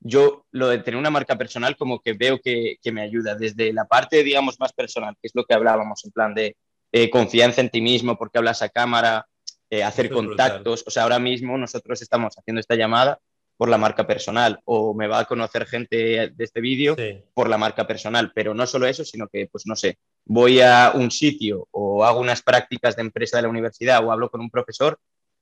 yo 0.01 0.45
lo 0.51 0.67
de 0.67 0.79
tener 0.79 0.99
una 0.99 1.09
marca 1.11 1.37
personal 1.37 1.77
como 1.77 2.01
que 2.01 2.11
veo 2.11 2.41
que, 2.41 2.75
que 2.81 2.91
me 2.91 3.03
ayuda 3.03 3.35
desde 3.35 3.71
la 3.71 3.85
parte, 3.85 4.21
digamos, 4.21 4.59
más 4.59 4.73
personal, 4.73 5.15
que 5.21 5.27
es 5.27 5.31
lo 5.33 5.45
que 5.45 5.53
hablábamos, 5.53 6.03
en 6.03 6.11
plan 6.11 6.33
de 6.33 6.57
eh, 6.91 7.09
confianza 7.09 7.61
en 7.61 7.69
ti 7.69 7.81
mismo, 7.81 8.17
porque 8.17 8.37
hablas 8.37 8.61
a 8.61 8.69
cámara, 8.69 9.27
eh, 9.69 9.83
hacer 9.83 10.09
contactos, 10.09 10.83
o 10.87 10.89
sea, 10.89 11.03
ahora 11.03 11.19
mismo 11.19 11.57
nosotros 11.57 12.01
estamos 12.01 12.35
haciendo 12.37 12.59
esta 12.59 12.75
llamada 12.75 13.19
por 13.55 13.69
la 13.69 13.77
marca 13.77 14.07
personal 14.07 14.61
o 14.63 14.93
me 14.93 15.07
va 15.07 15.19
a 15.19 15.25
conocer 15.25 15.65
gente 15.65 16.29
de 16.29 16.43
este 16.43 16.61
vídeo 16.61 16.95
Sí, 16.97 17.21
por 17.33 17.49
la 17.49 17.57
marca 17.57 17.85
personal, 17.85 18.31
pero 18.33 18.53
no 18.53 18.65
solo 18.65 18.87
eso, 18.87 19.03
sino 19.03 19.27
que, 19.27 19.47
pues 19.51 19.67
no 19.67 19.75
sé, 19.75 19.99
voy 20.25 20.61
a 20.61 20.93
un 20.95 21.11
sitio 21.11 21.67
o 21.71 22.05
hago 22.05 22.21
unas 22.21 22.41
prácticas 22.41 22.95
de 22.95 23.01
empresa 23.01 23.37
de 23.37 23.43
la 23.43 23.49
universidad 23.49 24.03
o 24.03 24.11
hablo 24.11 24.31
con 24.31 24.39
un 24.39 24.49
profesor 24.49 24.97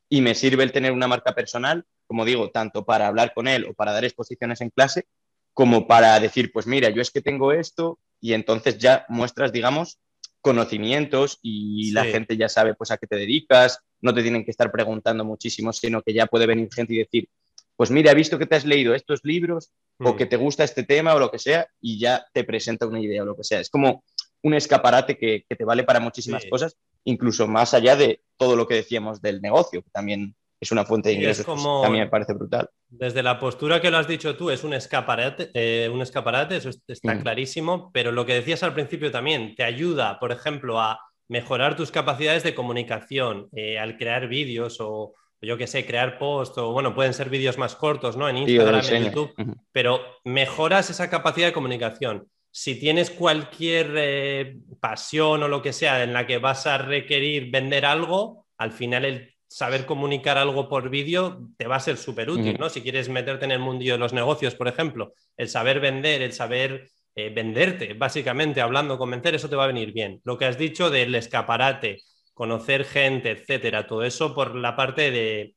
y 0.10 0.22
me 0.22 0.36
sirve 0.36 0.63
el 0.63 0.72
tener 0.72 0.94
una 0.94 1.08
marca 1.08 1.36
personal, 1.36 1.86
como 2.08 2.25
digo, 2.25 2.50
tanto 2.50 2.86
para 2.86 3.08
hablar 3.08 3.34
con 3.36 3.48
él 3.48 3.66
o 3.66 3.74
para 3.74 3.92
dar 3.92 4.04
exposiciones 4.04 4.62
en 4.62 4.72
clase, 4.72 5.06
como 5.54 5.88
para 5.88 6.20
decir, 6.20 6.51
pues 6.51 6.66
mira, 6.66 6.89
yo 6.89 7.01
es 7.01 7.12
que 7.12 7.22
tengo 7.22 7.51
esto 7.51 8.00
y 8.20 8.34
entonces 8.34 8.77
ya 8.77 9.06
muestras, 9.10 9.51
digamos, 9.51 10.00
conocimientos 10.48 11.39
y 11.42 11.92
la 11.92 12.06
gente 12.06 12.38
ya 12.38 12.50
sabe 12.50 12.74
pues 12.74 12.89
a 12.92 12.98
qué 12.98 13.06
te 13.08 13.16
dedicas, 13.18 13.80
no 14.01 14.13
te 14.13 14.22
tienen 14.22 14.44
que 14.46 14.51
estar 14.51 14.72
preguntando 14.72 15.24
muchísimo, 15.25 15.74
sino 15.74 16.01
que 16.01 16.13
ya 16.13 16.25
puede 16.25 16.46
venir 16.46 16.70
gente 16.74 16.94
y 16.94 16.98
decir, 17.00 17.30
pues 17.75 17.92
mira, 17.92 18.12
he 18.12 18.16
visto 18.16 18.39
que 18.39 18.46
te 18.46 18.56
has 18.56 18.66
leído 18.66 18.96
estos 18.96 19.20
libros 19.24 19.72
o 20.00 20.13
Mm. 20.13 20.18
que 20.18 20.25
te 20.25 20.38
gusta 20.38 20.63
este 20.63 20.84
tema 20.84 21.13
o 21.16 21.20
lo 21.20 21.30
que 21.32 21.39
sea 21.39 21.68
y 21.82 22.00
ya 22.00 22.25
te 22.34 22.44
presenta 22.44 22.88
una 22.88 23.00
idea 23.00 23.24
o 23.24 23.25
lo 23.25 23.36
que 23.36 23.44
sea. 23.44 23.60
Es 23.60 23.70
como 23.70 24.04
un 24.44 24.54
escaparate 24.54 25.18
que, 25.18 25.44
que 25.48 25.56
te 25.56 25.66
vale 25.66 25.84
para 25.84 26.00
muchísimas 26.00 26.44
Sí. 26.44 26.50
cosas, 26.50 26.77
incluso 27.04 27.48
más 27.48 27.74
allá 27.74 27.96
de 27.96 28.22
todo 28.38 28.56
lo 28.56 28.68
que 28.68 28.75
decíamos 28.75 29.22
del 29.22 29.42
negocio, 29.42 29.82
que 29.84 29.89
también 29.92 30.36
es 30.60 30.72
una 30.72 30.86
fuente 30.86 31.10
de 31.10 31.16
ingresos, 31.16 31.46
pues, 31.46 31.58
como- 31.58 31.82
también 31.82 32.06
me 32.06 32.10
parece 32.10 32.34
brutal. 32.34 32.70
Desde 32.89 33.22
la 33.22 33.38
postura 33.39 33.82
que 33.82 33.91
lo 33.91 33.98
has 33.98 34.08
dicho 34.08 34.36
tú, 34.38 34.50
es 34.50 34.63
un 34.63 34.74
escaparate, 34.74 35.50
eh, 35.53 35.89
un 35.91 36.01
escaparate, 36.01 36.56
eso 36.58 36.70
es- 36.70 36.82
está 36.88 37.15
Mm. 37.15 37.22
clarísimo, 37.22 37.91
pero 37.94 38.12
lo 38.12 38.25
que 38.25 38.34
decías 38.36 38.63
al 38.63 38.74
principio 38.74 39.12
también, 39.12 39.56
te 39.56 39.63
ayuda, 39.63 40.20
por 40.20 40.32
ejemplo, 40.32 40.79
a 40.79 41.00
mejorar 41.27 41.75
tus 41.75 41.91
capacidades 41.91 42.44
de 42.44 42.56
comunicación 42.56 43.50
eh, 43.53 43.77
al 43.77 43.98
crear 43.98 44.27
vídeos 44.29 44.77
o 44.79 45.13
yo 45.41 45.58
qué 45.58 45.67
sé, 45.67 45.86
crear 45.86 46.17
posts 46.17 46.58
o 46.58 46.72
bueno, 46.72 46.96
pueden 46.96 47.13
ser 47.13 47.29
vídeos 47.29 47.58
más 47.58 47.75
cortos, 47.75 48.15
¿no? 48.17 48.27
En 48.29 48.38
Instagram, 48.38 48.82
en. 48.89 49.03
YouTube, 49.06 49.34
pero 49.72 50.01
mejoras 50.24 50.89
esa 50.89 51.10
capacidad 51.10 51.48
de 51.48 51.53
comunicación. 51.53 52.27
Si 52.50 52.79
tienes 52.79 53.12
cualquier 53.12 53.91
eh, 53.98 54.58
pasión 54.79 55.44
o 55.44 55.48
lo 55.48 55.62
que 55.62 55.74
sea 55.74 56.03
en 56.03 56.13
la 56.13 56.25
que 56.25 56.38
vas 56.39 56.65
a 56.65 56.77
requerir 56.79 57.51
vender 57.51 57.86
algo, 57.86 58.48
al 58.58 58.72
final 58.72 59.06
el 59.06 59.36
saber 59.48 59.86
comunicar 59.86 60.38
algo 60.38 60.68
por 60.68 60.89
vídeo 60.89 61.39
te 61.58 61.68
va 61.68 61.77
a 61.77 61.82
ser 61.82 61.98
súper 61.98 62.30
útil. 62.30 62.58
¿no? 62.60 62.70
Si 62.70 62.82
quieres 62.82 63.10
meterte 63.10 63.46
en 63.46 63.51
el 63.51 63.60
mundillo 63.60 63.94
de 63.94 64.00
los 64.00 64.13
negocios, 64.13 64.56
por 64.56 64.68
ejemplo, 64.68 65.13
el 65.38 65.50
saber 65.50 65.80
vender, 65.80 66.22
el 66.22 66.34
saber 66.34 66.89
eh, 67.16 67.30
venderte, 67.30 67.94
básicamente, 67.94 68.62
hablando, 68.62 68.98
convencer, 68.98 69.36
eso 69.36 69.50
te 69.50 69.56
va 69.56 69.63
a 69.63 69.68
venir 69.68 69.94
bien. 69.94 70.22
Lo 70.24 70.38
que 70.38 70.46
has 70.46 70.58
dicho 70.58 70.89
del 70.89 71.16
escaparate, 71.16 72.01
conocer 72.34 72.86
gente, 72.86 73.32
etcétera, 73.32 73.88
todo 73.88 74.04
eso 74.04 74.36
por 74.36 74.56
la 74.56 74.75
parte 74.75 75.10
de 75.12 75.56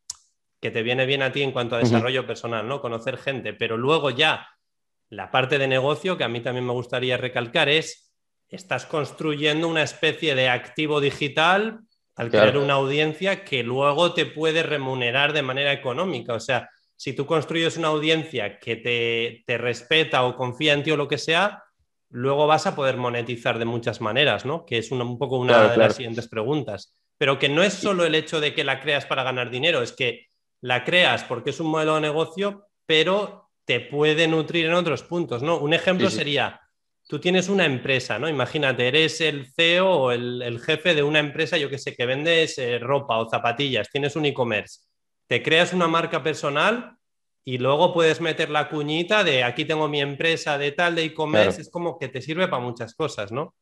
que 0.61 0.70
te 0.70 0.82
viene 0.82 1.06
bien 1.06 1.23
a 1.23 1.32
ti 1.32 1.42
en 1.42 1.52
cuanto 1.52 1.76
a 1.76 1.78
desarrollo 1.78 2.26
personal, 2.26 2.68
¿no? 2.68 2.80
Conocer 2.80 3.16
gente, 3.16 3.54
pero 3.54 3.76
luego 3.76 4.11
ya 4.11 4.47
la 5.09 5.30
parte 5.30 5.59
de 5.59 5.66
negocio 5.66 6.16
que 6.16 6.25
a 6.25 6.28
mí 6.28 6.40
también 6.40 6.66
me 6.66 6.73
gustaría 6.73 7.16
recalcar 7.16 7.68
es, 7.68 8.12
estás 8.49 8.87
construyendo 8.87 9.68
una 9.68 9.82
especie 9.82 10.35
de 10.35 10.49
activo 10.49 11.00
digital 11.00 11.80
al 12.21 12.31
crear 12.31 12.59
una 12.59 12.75
audiencia 12.75 13.45
que 13.45 13.62
luego 13.62 14.12
te 14.12 14.27
puede 14.27 14.62
remunerar 14.62 15.33
de 15.33 15.41
manera 15.41 15.73
económica. 15.73 16.35
O 16.35 16.41
sea, 16.41 16.69
si 16.95 17.15
tú 17.15 17.25
construyes 17.25 17.79
una 17.79 17.89
audiencia 17.89 18.59
que 18.59 18.77
te, 18.77 19.43
te 19.47 19.57
respeta 19.57 20.25
o 20.25 20.37
confía 20.37 20.75
en 20.75 20.83
ti 20.83 20.91
o 20.91 20.99
lo 20.99 21.09
que 21.09 21.17
sea, 21.17 21.65
luego 22.11 22.47
vas 22.47 22.67
a 22.67 22.77
poder 22.77 22.99
monetizar 22.99 23.59
de 23.59 23.65
muchas 23.65 24.03
maneras, 24.03 24.45
¿no? 24.45 24.67
Que 24.67 24.77
es 24.77 24.93
un 24.93 25.17
poco 25.17 25.39
una 25.39 25.71
de 25.71 25.79
las 25.79 25.97
siguientes 25.97 26.29
preguntas. 26.29 26.95
Pero 27.17 27.39
que 27.39 27.49
no 27.49 27.62
es 27.62 27.73
solo 27.73 28.05
el 28.05 28.15
hecho 28.15 28.39
de 28.39 28.53
que 28.53 28.65
la 28.65 28.81
creas 28.81 29.07
para 29.07 29.23
ganar 29.23 29.49
dinero, 29.49 29.81
es 29.81 29.93
que 29.93 30.27
la 30.61 30.85
creas 30.85 31.25
porque 31.25 31.50
es 31.50 31.61
un 31.61 31.69
modelo 31.69 31.95
de 31.95 32.03
negocio, 32.03 32.67
pero 32.85 33.49
te 33.65 33.81
puede 33.81 34.29
nutrir 34.29 34.67
en 34.67 34.75
otros 34.75 35.03
puntos, 35.05 35.43
¿no? 35.43 35.57
Un 35.57 35.73
ejemplo 35.73 36.11
sería, 36.11 36.60
tú 37.11 37.19
tienes 37.19 37.49
una 37.49 37.67
empresa, 37.67 38.21
¿no? 38.21 38.29
Imagínate, 38.29 38.87
eres 38.87 39.21
el 39.21 39.52
CEO 39.52 39.90
o 39.90 40.12
el, 40.12 40.61
jefe 40.64 40.95
de 40.95 41.02
una 41.02 41.19
empresa, 41.19 41.59
yo 41.59 41.69
que 41.69 41.76
sé, 41.76 41.97
que 41.97 42.07
vendes 42.07 42.57
eh, 42.59 42.79
ropa 42.79 43.19
o 43.19 43.29
zapatillas, 43.29 43.90
tienes 43.90 44.14
un 44.14 44.26
e-commerce, 44.26 44.83
te 45.26 45.43
creas 45.43 45.73
una 45.73 45.88
marca 45.88 46.23
personal 46.23 46.97
y 47.45 47.59
luego 47.59 47.93
puedes 47.93 48.21
meter 48.21 48.49
la 48.49 48.69
cuñita 48.69 49.25
de 49.25 49.43
aquí 49.43 49.64
tengo 49.64 49.88
mi 49.88 50.00
empresa 50.00 50.57
de 50.57 50.71
tal 50.71 50.95
de 50.95 51.02
e-commerce, 51.02 51.61
es 51.61 51.69
como 51.69 51.99
que 51.99 52.07
te 52.07 52.23
sirve 52.23 52.47
para 52.47 52.62
muchas 52.62 52.95
cosas, 52.95 53.33
¿no? 53.33 53.57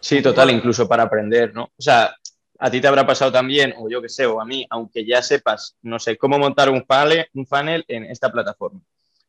Sí, 0.00 0.20
total, 0.20 0.50
incluso 0.50 0.86
para 0.86 1.04
aprender, 1.04 1.54
¿no? 1.54 1.64
O 1.64 1.82
sea, 1.82 2.14
a 2.58 2.70
ti 2.70 2.82
te 2.82 2.86
habrá 2.86 3.06
pasado 3.06 3.32
también, 3.32 3.72
o 3.78 3.88
yo 3.88 4.02
que 4.02 4.10
sé, 4.10 4.26
o 4.26 4.42
a 4.42 4.44
mí, 4.44 4.66
aunque 4.68 5.06
ya 5.06 5.22
sepas, 5.22 5.78
no 5.80 5.98
sé, 5.98 6.18
cómo 6.18 6.38
montar 6.38 6.68
un 6.68 6.84
funnel, 6.84 7.26
un 7.32 7.46
funnel 7.46 7.82
en 7.88 8.04
esta 8.04 8.30
plataforma 8.30 8.82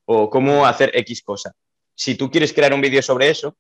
o 0.04 0.30
cómo 0.30 0.66
hacer 0.66 0.92
X 0.94 1.22
cosa. 1.22 1.54
Si 2.00 2.16
tú 2.16 2.32
quieres 2.32 2.54
crear 2.54 2.74
un 2.74 2.80
vídeo 2.80 3.02
sobre 3.02 3.30
eso, 3.30 3.58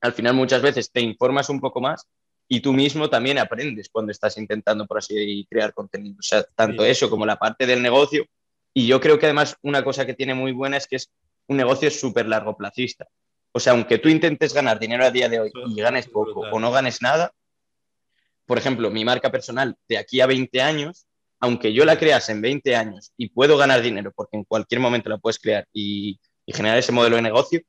al 0.00 0.12
final 0.12 0.34
muchas 0.34 0.60
veces 0.60 0.90
te 0.90 1.00
informas 1.00 1.48
un 1.48 1.60
poco 1.60 1.80
más 1.80 2.08
y 2.48 2.58
tú 2.58 2.72
mismo 2.72 3.08
también 3.08 3.38
aprendes 3.38 3.88
cuando 3.88 4.10
estás 4.10 4.36
intentando, 4.36 4.84
por 4.84 4.98
así 4.98 5.46
crear 5.48 5.72
contenido. 5.72 6.16
O 6.18 6.22
sea, 6.22 6.42
tanto 6.56 6.84
eso 6.84 7.08
como 7.08 7.24
la 7.24 7.36
parte 7.36 7.66
del 7.66 7.80
negocio 7.80 8.26
y 8.74 8.88
yo 8.88 9.00
creo 9.00 9.20
que 9.20 9.26
además 9.26 9.56
una 9.62 9.84
cosa 9.84 10.04
que 10.04 10.14
tiene 10.14 10.34
muy 10.34 10.50
buena 10.50 10.76
es 10.76 10.88
que 10.88 10.96
es 10.96 11.12
un 11.46 11.56
negocio 11.56 11.88
súper 11.92 12.26
largo 12.26 12.56
placista. 12.56 13.06
O 13.52 13.60
sea, 13.60 13.74
aunque 13.74 13.98
tú 13.98 14.08
intentes 14.08 14.52
ganar 14.52 14.80
dinero 14.80 15.04
a 15.04 15.12
día 15.12 15.28
de 15.28 15.38
hoy 15.38 15.52
y 15.68 15.80
ganes 15.80 16.08
poco 16.08 16.40
o 16.40 16.58
no 16.58 16.72
ganes 16.72 17.00
nada, 17.00 17.32
por 18.44 18.58
ejemplo, 18.58 18.90
mi 18.90 19.04
marca 19.04 19.30
personal 19.30 19.76
de 19.86 19.98
aquí 19.98 20.20
a 20.20 20.26
20 20.26 20.60
años, 20.60 21.06
aunque 21.38 21.72
yo 21.72 21.84
la 21.84 21.96
creas 21.96 22.28
en 22.28 22.42
20 22.42 22.74
años 22.74 23.12
y 23.16 23.28
puedo 23.28 23.56
ganar 23.56 23.82
dinero, 23.82 24.10
porque 24.16 24.36
en 24.36 24.42
cualquier 24.42 24.80
momento 24.80 25.08
la 25.08 25.18
puedes 25.18 25.38
crear 25.38 25.64
y, 25.72 26.18
generar 26.52 26.78
ese 26.78 26.92
modelo 26.92 27.16
de 27.16 27.22
negocio, 27.22 27.60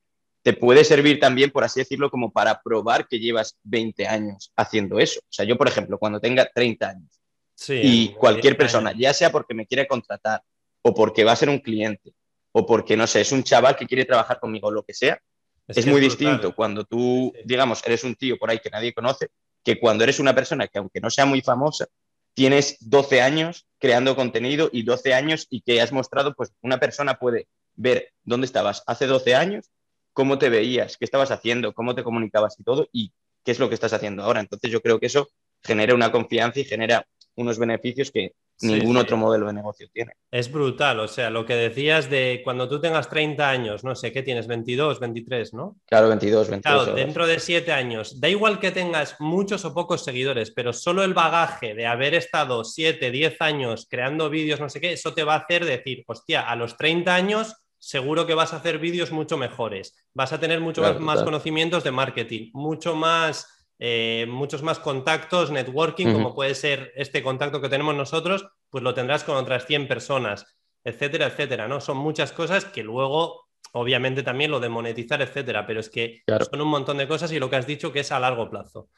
te 0.42 0.54
puede 0.54 0.84
servir 0.84 1.20
también, 1.20 1.52
por 1.52 1.64
así 1.64 1.82
decirlo, 1.82 2.10
como 2.10 2.32
para 2.32 2.62
probar 2.62 3.08
que 3.08 3.20
llevas 3.20 3.58
20 3.64 4.08
años 4.08 4.52
haciendo 4.56 5.00
eso. 5.00 5.20
O 5.20 5.32
sea, 5.32 5.46
yo, 5.46 5.58
por 5.58 5.68
ejemplo, 5.68 5.98
cuando 5.98 6.20
tenga 6.20 6.50
30 6.54 6.90
años 6.90 7.20
y 7.68 8.10
cualquier 8.14 8.56
persona, 8.56 8.94
ya 8.98 9.14
sea 9.14 9.32
porque 9.32 9.54
me 9.54 9.68
quiere 9.68 9.86
contratar 9.86 10.42
o 10.82 10.94
porque 10.94 11.26
va 11.26 11.34
a 11.34 11.36
ser 11.36 11.50
un 11.50 11.60
cliente, 11.60 12.14
o 12.54 12.66
porque, 12.66 12.96
no 12.96 13.06
sé, 13.06 13.22
es 13.22 13.32
un 13.34 13.44
chaval 13.44 13.76
que 13.76 13.86
quiere 13.86 14.06
trabajar 14.06 14.40
conmigo, 14.40 14.70
o 14.70 14.72
lo 14.72 14.84
que 14.84 14.94
sea, 14.94 15.20
es, 15.68 15.86
muy 15.86 16.02
distinto 16.02 16.56
cuando 16.56 16.84
tú, 16.84 17.34
digamos, 17.46 17.86
eres 17.86 18.04
un 18.04 18.16
tío 18.16 18.38
por 18.38 18.50
ahí 18.50 18.60
que 18.60 18.70
nadie 18.70 18.94
conoce, 18.94 19.28
que 19.64 19.80
cuando 19.80 20.04
eres 20.04 20.20
una 20.20 20.34
persona 20.34 20.68
que 20.68 20.80
aunque 20.80 21.02
no 21.02 21.10
sea 21.10 21.26
muy 21.26 21.42
famosa, 21.42 21.86
tienes 22.34 22.78
12 22.80 23.22
años 23.22 23.68
creando 23.78 24.16
contenido 24.16 24.70
y 24.72 24.84
12 24.84 25.14
años 25.14 25.46
y 25.50 25.62
que 25.62 25.82
has 25.82 25.92
mostrado, 25.92 26.34
pues 26.34 26.54
una 26.62 26.80
persona 26.80 27.16
puede 27.16 27.48
ver 27.80 28.12
dónde 28.24 28.46
estabas 28.46 28.84
hace 28.86 29.08
12 29.08 29.36
años, 29.36 29.72
cómo 30.14 30.38
te 30.38 30.50
veías, 30.50 30.98
qué 30.98 31.06
estabas 31.06 31.32
haciendo, 31.32 31.74
cómo 31.74 31.96
te 31.96 32.04
comunicabas 32.04 32.60
y 32.60 32.64
todo, 32.64 32.88
y 32.92 33.12
qué 33.44 33.52
es 33.52 33.60
lo 33.60 33.70
que 33.70 33.76
estás 33.76 33.94
haciendo 33.94 34.22
ahora. 34.24 34.42
Entonces 34.42 34.70
yo 34.70 34.82
creo 34.82 35.00
que 35.00 35.06
eso 35.06 35.30
genera 35.64 35.96
una 35.96 36.12
confianza 36.12 36.60
y 36.60 36.66
genera 36.66 37.08
unos 37.36 37.58
beneficios 37.58 38.12
que 38.12 38.34
ningún 38.62 38.98
otro 38.98 39.16
modelo 39.16 39.48
de 39.48 39.54
negocio 39.54 39.88
tiene. 39.94 40.12
Es 40.30 40.52
brutal, 40.52 41.00
o 41.00 41.08
sea, 41.08 41.30
lo 41.30 41.46
que 41.46 41.56
decías 41.56 42.10
de 42.10 42.42
cuando 42.44 42.68
tú 42.68 42.82
tengas 42.82 43.10
30 43.10 43.50
años, 43.50 43.86
no 43.86 43.96
sé, 43.96 44.12
¿qué 44.12 44.22
tienes? 44.24 44.48
22, 44.48 45.00
23, 45.00 45.54
¿no? 45.54 45.78
Claro, 45.86 46.10
22, 46.10 46.50
22. 46.50 46.84
Claro, 46.84 46.96
dentro 46.98 47.26
de 47.26 47.40
7 47.40 47.72
años, 47.72 48.20
da 48.20 48.28
igual 48.28 48.60
que 48.60 48.72
tengas 48.72 49.16
muchos 49.22 49.64
o 49.64 49.74
pocos 49.74 50.04
seguidores, 50.04 50.52
pero 50.52 50.74
solo 50.74 51.04
el 51.04 51.14
bagaje 51.14 51.74
de 51.74 51.86
haber 51.86 52.14
estado 52.14 52.66
7, 52.66 53.10
10 53.10 53.42
años 53.42 53.88
creando 53.90 54.30
vídeos, 54.30 54.60
no 54.60 54.68
sé 54.68 54.82
qué, 54.82 54.92
eso 54.92 55.14
te 55.14 55.24
va 55.24 55.36
a 55.36 55.40
hacer 55.40 55.64
decir, 55.64 56.04
hostia, 56.08 56.42
a 56.42 56.58
los 56.58 56.76
30 56.76 57.16
años 57.16 57.56
seguro 57.80 58.28
que 58.28 58.36
vas 58.36 58.54
a 58.54 58.58
hacer 58.58 58.78
vídeos 58.78 59.12
mucho 59.12 59.38
mejores, 59.38 59.96
vas 60.14 60.34
a 60.34 60.40
tener 60.40 60.60
mucho 60.60 60.82
más 61.00 61.24
conocimientos 61.24 61.84
de 61.84 61.92
marketing, 61.92 62.52
mucho 62.54 62.96
más 62.96 63.60
eh, 63.82 64.26
muchos 64.28 64.62
más 64.62 64.78
contactos, 64.78 65.52
networking, 65.52 66.12
como 66.12 66.36
puede 66.36 66.54
ser 66.54 66.92
este 66.96 67.24
contacto 67.24 67.62
que 67.62 67.70
tenemos 67.70 67.96
nosotros, 67.96 68.46
pues 68.70 68.84
lo 68.84 68.94
tendrás 68.94 69.24
con 69.24 69.38
otras 69.38 69.66
100 69.66 69.88
personas, 69.88 70.46
etcétera, 70.84 71.28
etcétera, 71.28 71.70
¿no? 71.70 71.80
Son 71.80 71.96
muchas 71.96 72.34
cosas 72.34 72.66
que 72.66 72.84
luego, 72.84 73.48
obviamente 73.72 74.22
también 74.22 74.52
lo 74.52 74.60
de 74.60 74.68
monetizar, 74.68 75.22
etcétera, 75.22 75.66
pero 75.66 75.80
es 75.80 75.90
que 75.90 76.24
son 76.52 76.60
un 76.60 76.68
montón 76.68 76.98
de 76.98 77.08
cosas 77.08 77.32
y 77.32 77.40
lo 77.40 77.50
que 77.50 77.56
has 77.56 77.68
dicho 77.68 77.94
que 77.94 78.02
es 78.02 78.12
a 78.12 78.20
largo 78.20 78.50
plazo. 78.50 78.90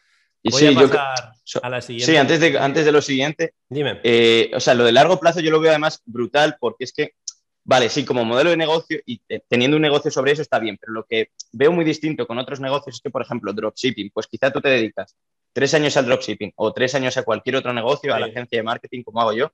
Voy 0.43 0.65
a 0.65 0.73
pasar 0.73 1.33
a 1.61 1.69
la 1.69 1.81
siguiente. 1.81 2.11
Sí, 2.11 2.17
antes 2.17 2.39
de, 2.39 2.57
antes 2.57 2.83
de 2.83 2.91
lo 2.91 3.03
siguiente, 3.03 3.53
dime. 3.69 3.99
Eh, 4.03 4.49
o 4.55 4.59
sea, 4.59 4.73
lo 4.73 4.83
de 4.83 4.91
largo 4.91 5.19
plazo 5.19 5.41
yo 5.41 5.51
lo 5.51 5.59
veo 5.59 5.69
además 5.69 6.01
brutal 6.05 6.57
porque 6.59 6.85
es 6.85 6.93
que 6.93 7.13
Vale, 7.63 7.89
sí, 7.89 8.03
como 8.03 8.25
modelo 8.25 8.49
de 8.49 8.57
negocio 8.57 8.99
y 9.05 9.21
teniendo 9.47 9.77
un 9.77 9.83
negocio 9.83 10.09
sobre 10.09 10.31
eso 10.31 10.41
está 10.41 10.57
bien, 10.57 10.77
pero 10.79 10.93
lo 10.93 11.05
que 11.05 11.29
veo 11.51 11.71
muy 11.71 11.85
distinto 11.85 12.25
con 12.25 12.39
otros 12.39 12.59
negocios 12.59 12.95
es 12.95 13.01
que, 13.01 13.11
por 13.11 13.21
ejemplo, 13.21 13.53
dropshipping, 13.53 14.09
pues 14.11 14.27
quizá 14.27 14.51
tú 14.51 14.61
te 14.61 14.69
dedicas 14.69 15.15
tres 15.53 15.73
años 15.73 15.95
al 15.97 16.05
dropshipping 16.05 16.53
o 16.55 16.73
tres 16.73 16.95
años 16.95 17.17
a 17.17 17.23
cualquier 17.23 17.57
otro 17.57 17.71
negocio, 17.71 18.15
a 18.15 18.19
la 18.19 18.27
agencia 18.27 18.57
de 18.57 18.63
marketing, 18.63 19.03
como 19.03 19.21
hago 19.21 19.33
yo, 19.33 19.51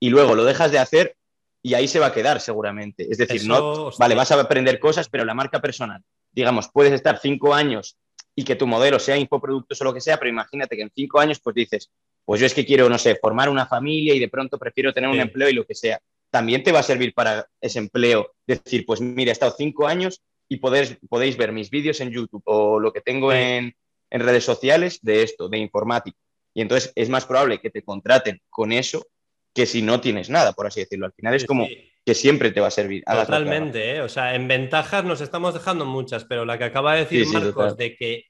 y 0.00 0.10
luego 0.10 0.34
lo 0.34 0.44
dejas 0.44 0.72
de 0.72 0.78
hacer 0.78 1.16
y 1.62 1.74
ahí 1.74 1.86
se 1.86 2.00
va 2.00 2.06
a 2.06 2.12
quedar 2.12 2.40
seguramente. 2.40 3.06
Es 3.10 3.18
decir, 3.18 3.46
no, 3.46 3.90
vale, 3.98 4.14
vas 4.14 4.32
a 4.32 4.40
aprender 4.40 4.80
cosas, 4.80 5.08
pero 5.08 5.24
la 5.24 5.34
marca 5.34 5.60
personal, 5.60 6.02
digamos, 6.32 6.68
puedes 6.72 6.92
estar 6.92 7.18
cinco 7.18 7.54
años 7.54 7.96
y 8.34 8.44
que 8.44 8.56
tu 8.56 8.66
modelo 8.66 8.98
sea 8.98 9.16
infoproductos 9.16 9.80
o 9.80 9.84
lo 9.84 9.94
que 9.94 10.00
sea, 10.00 10.16
pero 10.16 10.30
imagínate 10.30 10.76
que 10.76 10.82
en 10.82 10.92
cinco 10.94 11.20
años 11.20 11.40
pues 11.40 11.54
dices, 11.54 11.90
pues 12.24 12.40
yo 12.40 12.46
es 12.46 12.54
que 12.54 12.66
quiero, 12.66 12.88
no 12.88 12.98
sé, 12.98 13.16
formar 13.16 13.48
una 13.48 13.66
familia 13.66 14.14
y 14.14 14.18
de 14.18 14.28
pronto 14.28 14.58
prefiero 14.58 14.92
tener 14.92 15.10
un 15.10 15.20
empleo 15.20 15.48
y 15.48 15.54
lo 15.54 15.64
que 15.64 15.74
sea 15.74 16.00
también 16.30 16.62
te 16.62 16.72
va 16.72 16.80
a 16.80 16.84
servir 16.84 17.14
para 17.14 17.46
ese 17.60 17.78
empleo. 17.78 18.32
Decir, 18.46 18.84
pues 18.86 19.00
mira, 19.00 19.30
he 19.30 19.32
estado 19.32 19.54
cinco 19.56 19.86
años 19.86 20.22
y 20.48 20.56
podéis 20.56 21.36
ver 21.36 21.52
mis 21.52 21.70
vídeos 21.70 22.00
en 22.00 22.10
YouTube 22.10 22.42
o 22.46 22.80
lo 22.80 22.92
que 22.92 23.00
tengo 23.00 23.32
en, 23.32 23.74
redes 24.10 24.44
sociales 24.44 24.98
de 25.02 25.22
esto, 25.22 25.48
de 25.48 25.58
informática. 25.58 26.16
Y 26.54 26.62
entonces 26.62 26.92
es 26.94 27.08
más 27.08 27.26
probable 27.26 27.60
que 27.60 27.70
te 27.70 27.82
contraten 27.82 28.40
con 28.48 28.72
eso 28.72 29.06
que 29.54 29.66
si 29.66 29.82
no 29.82 30.00
tienes 30.00 30.30
nada, 30.30 30.52
por 30.52 30.66
así 30.66 30.80
decirlo. 30.80 31.06
Al 31.06 31.12
final 31.12 31.34
es 31.34 31.44
como 31.44 31.66
que 32.04 32.14
siempre 32.14 32.50
te 32.50 32.60
va 32.60 32.68
a 32.68 32.70
servir. 32.70 33.04
Totalmente, 33.04 33.96
¿eh? 33.96 34.00
o 34.00 34.08
sea, 34.08 34.34
en 34.34 34.48
ventajas 34.48 35.04
nos 35.04 35.20
estamos 35.20 35.52
dejando 35.52 35.84
muchas, 35.84 36.24
pero 36.24 36.44
la 36.44 36.56
que 36.56 36.64
acaba 36.64 36.94
de 36.94 37.00
decir 37.00 37.26
Marcos 37.28 37.76
de 37.76 37.96
que 37.96 38.24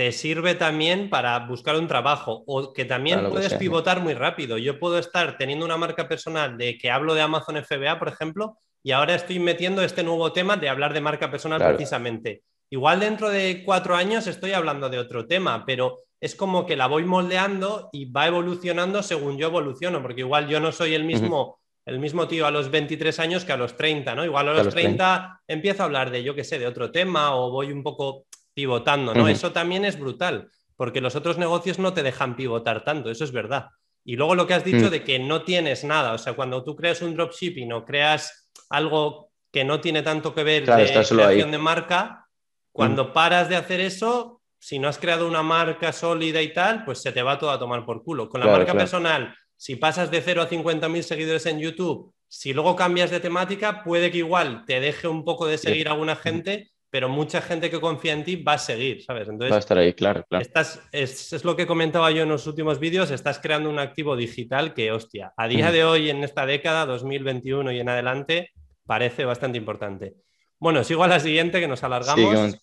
te 0.00 0.12
sirve 0.12 0.54
también 0.54 1.10
para 1.10 1.38
buscar 1.40 1.76
un 1.76 1.86
trabajo 1.86 2.42
o 2.46 2.72
que 2.72 2.86
también 2.86 3.28
puedes 3.28 3.52
pivotar 3.52 4.00
muy 4.00 4.14
rápido. 4.14 4.56
Yo 4.56 4.78
puedo 4.78 4.96
estar 4.98 5.36
teniendo 5.36 5.66
una 5.66 5.76
marca 5.76 6.08
personal 6.08 6.56
de 6.56 6.78
que 6.78 6.90
hablo 6.90 7.12
de 7.12 7.20
Amazon 7.20 7.62
FBA, 7.62 7.98
por 7.98 8.08
ejemplo, 8.08 8.56
y 8.82 8.92
ahora 8.92 9.14
estoy 9.14 9.38
metiendo 9.40 9.82
este 9.82 10.02
nuevo 10.02 10.32
tema 10.32 10.56
de 10.56 10.70
hablar 10.70 10.94
de 10.94 11.02
marca 11.02 11.30
personal 11.30 11.60
precisamente. 11.62 12.44
Igual 12.70 13.00
dentro 13.00 13.28
de 13.28 13.62
cuatro 13.62 13.94
años 13.94 14.26
estoy 14.26 14.52
hablando 14.52 14.88
de 14.88 14.98
otro 14.98 15.26
tema, 15.26 15.66
pero 15.66 15.98
es 16.18 16.34
como 16.34 16.64
que 16.64 16.76
la 16.76 16.86
voy 16.86 17.04
moldeando 17.04 17.90
y 17.92 18.10
va 18.10 18.26
evolucionando 18.26 19.02
según 19.02 19.36
yo 19.36 19.48
evoluciono, 19.48 20.00
porque 20.00 20.22
igual 20.22 20.48
yo 20.48 20.60
no 20.60 20.72
soy 20.72 20.94
el 20.94 21.04
mismo, 21.04 21.58
el 21.84 21.98
mismo 21.98 22.26
tío 22.26 22.46
a 22.46 22.50
los 22.50 22.70
23 22.70 23.18
años 23.18 23.44
que 23.44 23.52
a 23.52 23.58
los 23.58 23.76
30, 23.76 24.14
¿no? 24.14 24.24
Igual 24.24 24.48
a 24.48 24.54
los, 24.54 24.70
30, 24.70 25.42
empiezo 25.46 25.82
a 25.82 25.84
hablar 25.84 26.10
de, 26.10 26.22
yo 26.22 26.34
qué 26.34 26.44
sé, 26.44 26.58
de 26.58 26.66
otro 26.66 26.90
tema 26.90 27.34
o 27.36 27.50
voy 27.50 27.70
un 27.70 27.82
poco 27.82 28.24
pivotando, 28.60 29.14
¿no? 29.14 29.26
Eso 29.26 29.52
también 29.52 29.86
es 29.86 29.98
brutal, 29.98 30.50
porque 30.76 31.00
los 31.00 31.16
otros 31.16 31.38
negocios 31.38 31.78
no 31.78 31.94
te 31.94 32.02
dejan 32.02 32.36
pivotar 32.36 32.84
tanto, 32.84 33.10
eso 33.10 33.24
es 33.24 33.32
verdad. 33.32 33.68
Y 34.04 34.16
luego 34.16 34.34
lo 34.34 34.46
que 34.46 34.52
has 34.52 34.64
dicho 34.64 34.88
mm. 34.88 34.90
de 34.90 35.02
que 35.02 35.18
no 35.18 35.44
tienes 35.44 35.82
nada, 35.82 36.12
o 36.12 36.18
sea, 36.18 36.34
cuando 36.34 36.62
tú 36.62 36.76
creas 36.76 37.00
un 37.00 37.14
dropshipping 37.14 37.72
o 37.72 37.86
creas 37.86 38.50
algo 38.68 39.30
que 39.50 39.64
no 39.64 39.80
tiene 39.80 40.02
tanto 40.02 40.34
que 40.34 40.44
ver 40.44 40.66
con 40.66 40.76
la 40.76 41.04
creación 41.04 41.50
de 41.50 41.58
marca, 41.58 42.26
cuando 42.70 43.06
mm. 43.06 43.12
paras 43.14 43.48
de 43.48 43.56
hacer 43.56 43.80
eso, 43.80 44.42
si 44.58 44.78
no 44.78 44.88
has 44.88 44.98
creado 44.98 45.26
una 45.26 45.42
marca 45.42 45.90
sólida 45.90 46.42
y 46.42 46.52
tal, 46.52 46.84
pues 46.84 47.00
se 47.00 47.12
te 47.12 47.22
va 47.22 47.38
todo 47.38 47.50
a 47.50 47.58
tomar 47.58 47.86
por 47.86 48.02
culo. 48.04 48.28
Con 48.28 48.40
la 48.40 48.46
marca 48.46 48.74
personal, 48.74 49.34
si 49.56 49.76
pasas 49.76 50.10
de 50.10 50.20
0 50.20 50.42
a 50.42 50.50
50.000 50.50 51.00
seguidores 51.00 51.46
en 51.46 51.60
YouTube, 51.60 52.12
si 52.28 52.52
luego 52.52 52.76
cambias 52.76 53.10
de 53.10 53.20
temática, 53.20 53.82
puede 53.82 54.10
que 54.10 54.18
igual 54.18 54.64
te 54.66 54.80
deje 54.80 55.08
un 55.08 55.24
poco 55.24 55.46
de 55.46 55.56
seguir 55.56 55.88
alguna 55.88 56.14
gente, 56.14 56.70
pero 56.90 57.08
mucha 57.08 57.40
gente 57.40 57.70
que 57.70 57.80
confía 57.80 58.12
en 58.12 58.24
ti 58.24 58.36
va 58.36 58.54
a 58.54 58.58
seguir, 58.58 59.02
¿sabes? 59.02 59.28
Entonces, 59.28 59.52
va 59.52 59.56
a 59.56 59.60
estar 59.60 59.78
ahí, 59.78 59.94
claro, 59.94 60.24
claro. 60.28 60.42
Estás, 60.42 60.82
es, 60.90 61.44
lo 61.44 61.54
que 61.54 61.66
comentaba 61.66 62.10
yo 62.10 62.24
en 62.24 62.28
los 62.28 62.46
últimos 62.46 62.80
vídeos, 62.80 63.10
estás 63.12 63.38
creando 63.38 63.70
un 63.70 63.78
activo 63.78 64.16
digital 64.16 64.74
que, 64.74 64.90
hostia, 64.90 65.32
a 65.36 65.46
día 65.46 65.70
de 65.70 65.84
hoy, 65.84 66.10
en 66.10 66.24
esta 66.24 66.46
década, 66.46 66.86
2021 66.86 67.70
y 67.72 67.80
en 67.80 67.88
adelante, 67.88 68.50
parece 68.86 69.24
bastante 69.24 69.56
importante. 69.56 70.14
Bueno, 70.58 70.82
sigo 70.82 71.04
a 71.04 71.08
la 71.08 71.20
siguiente 71.20 71.60
que 71.60 71.68
nos 71.68 71.84
alargamos. 71.84 72.58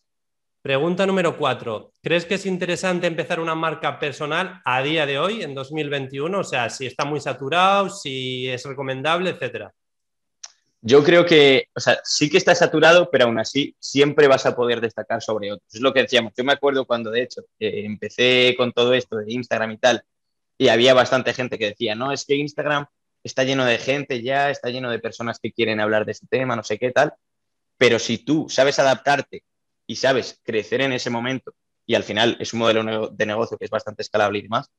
Pregunta 0.62 1.06
número 1.06 1.38
cuatro. 1.38 1.94
¿Crees 2.04 2.26
que 2.26 2.36
es 2.36 2.46
interesante 2.46 3.08
empezar 3.08 3.40
una 3.40 3.56
marca 3.56 3.98
personal 4.00 4.62
a 4.66 4.82
día 4.82 5.06
de 5.06 5.18
hoy, 5.18 5.42
en 5.42 5.56
2021? 5.56 6.38
O 6.38 6.44
sea, 6.44 6.70
si 6.70 6.86
está 6.86 7.06
muy 7.06 7.22
saturado, 7.22 7.90
si 7.90 8.50
es 8.50 8.66
recomendable, 8.66 9.30
etcétera. 9.30 9.74
Yo 10.82 11.04
creo 11.04 11.26
que, 11.26 11.70
o 11.76 11.80
sea, 11.80 12.00
sí 12.04 12.30
que 12.30 12.38
está 12.38 12.54
saturado, 12.54 13.10
pero 13.12 13.26
aún 13.26 13.40
así 13.40 13.76
siempre 13.80 14.28
vas 14.28 14.46
a 14.46 14.56
poder 14.56 14.80
destacar 14.80 15.22
sobre 15.22 15.52
otros. 15.52 15.74
Es 15.74 15.82
lo 15.82 15.94
que 15.94 16.04
decíamos. 16.04 16.34
Yo 16.38 16.44
me 16.44 16.54
acuerdo 16.54 16.86
cuando, 16.86 17.12
de 17.12 17.24
hecho, 17.24 17.42
eh, 17.60 17.84
empecé 17.86 18.56
con 18.58 18.72
todo 18.72 18.94
esto 18.94 19.18
de 19.18 19.32
Instagram 19.32 19.72
y 19.72 19.78
tal, 19.78 20.04
y 20.58 20.70
había 20.70 20.94
bastante 20.94 21.34
gente 21.34 21.58
que 21.58 21.68
decía, 21.68 21.96
no, 21.96 22.12
es 22.12 22.26
que 22.26 22.36
Instagram 22.36 22.86
está 23.24 23.44
lleno 23.44 23.66
de 23.66 23.78
gente 23.78 24.22
ya, 24.22 24.50
está 24.50 24.70
lleno 24.70 24.90
de 24.92 25.00
personas 25.00 25.40
que 25.40 25.52
quieren 25.52 25.80
hablar 25.80 26.06
de 26.06 26.14
este 26.14 26.28
tema, 26.28 26.56
no 26.56 26.64
sé 26.64 26.80
qué 26.80 26.92
tal, 26.92 27.14
pero 27.78 28.00
si 28.00 28.20
tú 28.20 28.48
sabes 28.50 28.80
adaptarte 28.80 29.44
y 29.86 29.98
sabes 29.98 30.40
crecer 30.44 30.82
en 30.82 30.94
ese 30.94 31.10
momento, 31.10 31.54
y 31.86 31.96
al 31.96 32.04
final 32.04 32.38
es 32.40 32.54
un 32.54 32.60
modelo 32.60 33.08
de 33.10 33.26
negocio 33.26 33.58
que 33.58 33.66
es 33.66 33.72
bastante 33.72 34.02
escalable 34.02 34.40
y 34.40 34.44
demás, 34.44 34.70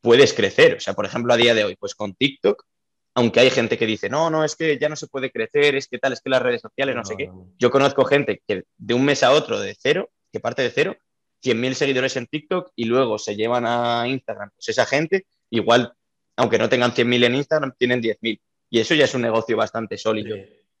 puedes 0.00 0.32
crecer. 0.32 0.76
O 0.76 0.80
sea, 0.80 0.94
por 0.94 1.06
ejemplo, 1.06 1.32
a 1.32 1.36
día 1.36 1.54
de 1.54 1.64
hoy, 1.64 1.76
pues 1.76 1.94
con 1.94 2.14
TikTok 2.14 2.64
aunque 3.14 3.40
hay 3.40 3.50
gente 3.50 3.76
que 3.76 3.86
dice, 3.86 4.08
no, 4.08 4.30
no, 4.30 4.44
es 4.44 4.56
que 4.56 4.78
ya 4.78 4.88
no 4.88 4.96
se 4.96 5.06
puede 5.06 5.30
crecer, 5.30 5.74
es 5.74 5.86
que 5.86 5.98
tal, 5.98 6.12
es 6.12 6.20
que 6.20 6.30
las 6.30 6.42
redes 6.42 6.62
sociales, 6.62 6.96
no, 6.96 7.04
sé 7.04 7.14
qué. 7.16 7.30
Yo 7.58 7.70
conozco 7.70 8.04
gente 8.04 8.42
que 8.46 8.64
de 8.76 8.94
un 8.94 9.04
mes 9.04 9.22
a 9.22 9.32
otro, 9.32 9.60
de 9.60 9.76
cero, 9.78 10.10
que 10.32 10.40
parte 10.40 10.62
de 10.62 10.70
cero, 10.70 10.96
100.000 11.44 11.74
seguidores 11.74 12.16
en 12.16 12.26
TikTok 12.26 12.72
y 12.76 12.84
luego 12.84 13.18
se 13.18 13.36
llevan 13.36 13.66
a 13.66 14.06
Instagram. 14.08 14.50
Pues 14.54 14.68
esa 14.68 14.86
gente, 14.86 15.26
igual, 15.50 15.92
aunque 16.36 16.58
no 16.58 16.68
tengan 16.68 16.92
100.000 16.92 17.24
en 17.24 17.34
Instagram, 17.34 17.74
tienen 17.76 18.00
10.000. 18.00 18.40
Y 18.70 18.78
eso 18.78 18.94
ya 18.94 19.04
es 19.04 19.14
un 19.14 19.22
negocio 19.22 19.56
bastante 19.56 19.98
sólido. 19.98 20.36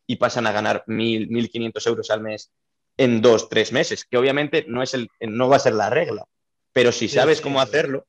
Y 0.06 0.16
pasan 0.16 0.46
a 0.46 0.52
ganar 0.52 0.84
1.000, 0.86 1.28
1.500 1.28 1.86
euros 1.86 2.10
al 2.10 2.22
mes 2.22 2.52
en 2.96 3.20
dos, 3.20 3.48
tres 3.48 3.72
meses, 3.72 4.04
que 4.04 4.16
obviamente 4.16 4.64
no, 4.68 4.82
es 4.82 4.94
el, 4.94 5.08
no 5.20 5.48
va 5.48 5.56
a 5.56 5.60
ser 5.60 5.74
la 5.74 5.90
regla. 5.90 6.24
Pero 6.72 6.92
si 6.92 7.08
sabes 7.08 7.40
cómo 7.40 7.60
hacerlo, 7.60 8.06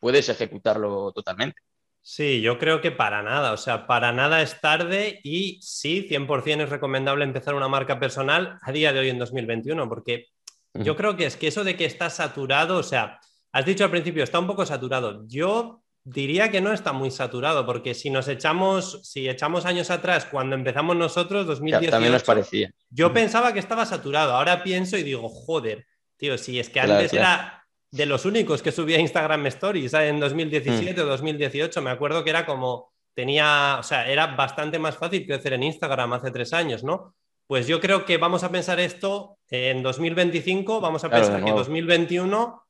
puedes 0.00 0.28
ejecutarlo 0.28 1.12
totalmente. 1.12 1.60
Sí, 2.04 2.40
yo 2.40 2.58
creo 2.58 2.80
que 2.80 2.90
para 2.90 3.22
nada, 3.22 3.52
o 3.52 3.56
sea, 3.56 3.86
para 3.86 4.12
nada 4.12 4.42
es 4.42 4.60
tarde 4.60 5.20
y 5.22 5.60
sí, 5.62 6.08
100% 6.10 6.64
es 6.64 6.68
recomendable 6.68 7.24
empezar 7.24 7.54
una 7.54 7.68
marca 7.68 8.00
personal 8.00 8.58
a 8.60 8.72
día 8.72 8.92
de 8.92 8.98
hoy 8.98 9.08
en 9.08 9.20
2021, 9.20 9.88
porque 9.88 10.26
yo 10.74 10.96
creo 10.96 11.16
que 11.16 11.26
es 11.26 11.36
que 11.36 11.46
eso 11.46 11.62
de 11.62 11.76
que 11.76 11.84
está 11.84 12.10
saturado, 12.10 12.78
o 12.78 12.82
sea, 12.82 13.20
has 13.52 13.64
dicho 13.64 13.84
al 13.84 13.90
principio, 13.90 14.24
está 14.24 14.40
un 14.40 14.48
poco 14.48 14.66
saturado. 14.66 15.22
Yo 15.28 15.82
diría 16.02 16.50
que 16.50 16.60
no 16.60 16.72
está 16.72 16.92
muy 16.92 17.12
saturado, 17.12 17.64
porque 17.64 17.94
si 17.94 18.10
nos 18.10 18.26
echamos, 18.26 19.00
si 19.04 19.28
echamos 19.28 19.64
años 19.64 19.90
atrás, 19.90 20.24
cuando 20.24 20.56
empezamos 20.56 20.96
nosotros, 20.96 21.46
2018, 21.46 21.90
también 21.90 22.12
nos 22.12 22.24
parecía. 22.24 22.72
Yo 22.90 23.12
pensaba 23.12 23.52
que 23.52 23.60
estaba 23.60 23.86
saturado, 23.86 24.32
ahora 24.32 24.64
pienso 24.64 24.96
y 24.96 25.04
digo, 25.04 25.28
joder, 25.28 25.86
tío, 26.16 26.36
si 26.36 26.58
es 26.58 26.68
que 26.68 26.80
antes 26.80 27.12
era 27.12 27.61
de 27.92 28.06
los 28.06 28.24
únicos 28.24 28.62
que 28.62 28.72
subía 28.72 28.98
Instagram 28.98 29.46
Stories 29.46 29.92
en 29.94 30.18
2017 30.18 31.02
o 31.02 31.06
2018. 31.06 31.82
Me 31.82 31.90
acuerdo 31.90 32.24
que 32.24 32.30
era 32.30 32.46
como, 32.46 32.90
tenía, 33.14 33.76
o 33.78 33.82
sea, 33.82 34.08
era 34.08 34.28
bastante 34.28 34.78
más 34.78 34.96
fácil 34.96 35.26
crecer 35.26 35.52
en 35.52 35.62
Instagram 35.62 36.14
hace 36.14 36.30
tres 36.30 36.54
años, 36.54 36.82
¿no? 36.82 37.14
Pues 37.46 37.66
yo 37.66 37.80
creo 37.80 38.06
que 38.06 38.16
vamos 38.16 38.44
a 38.44 38.50
pensar 38.50 38.80
esto 38.80 39.36
en 39.50 39.82
2025, 39.82 40.80
vamos 40.80 41.04
a 41.04 41.10
pensar 41.10 41.44
que 41.44 41.50
2021 41.50 42.62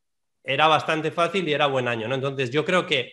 era 0.42 0.66
bastante 0.66 1.12
fácil 1.12 1.48
y 1.48 1.52
era 1.52 1.66
buen 1.66 1.86
año, 1.86 2.08
¿no? 2.08 2.16
Entonces 2.16 2.50
yo 2.50 2.64
creo 2.64 2.84
que 2.84 3.12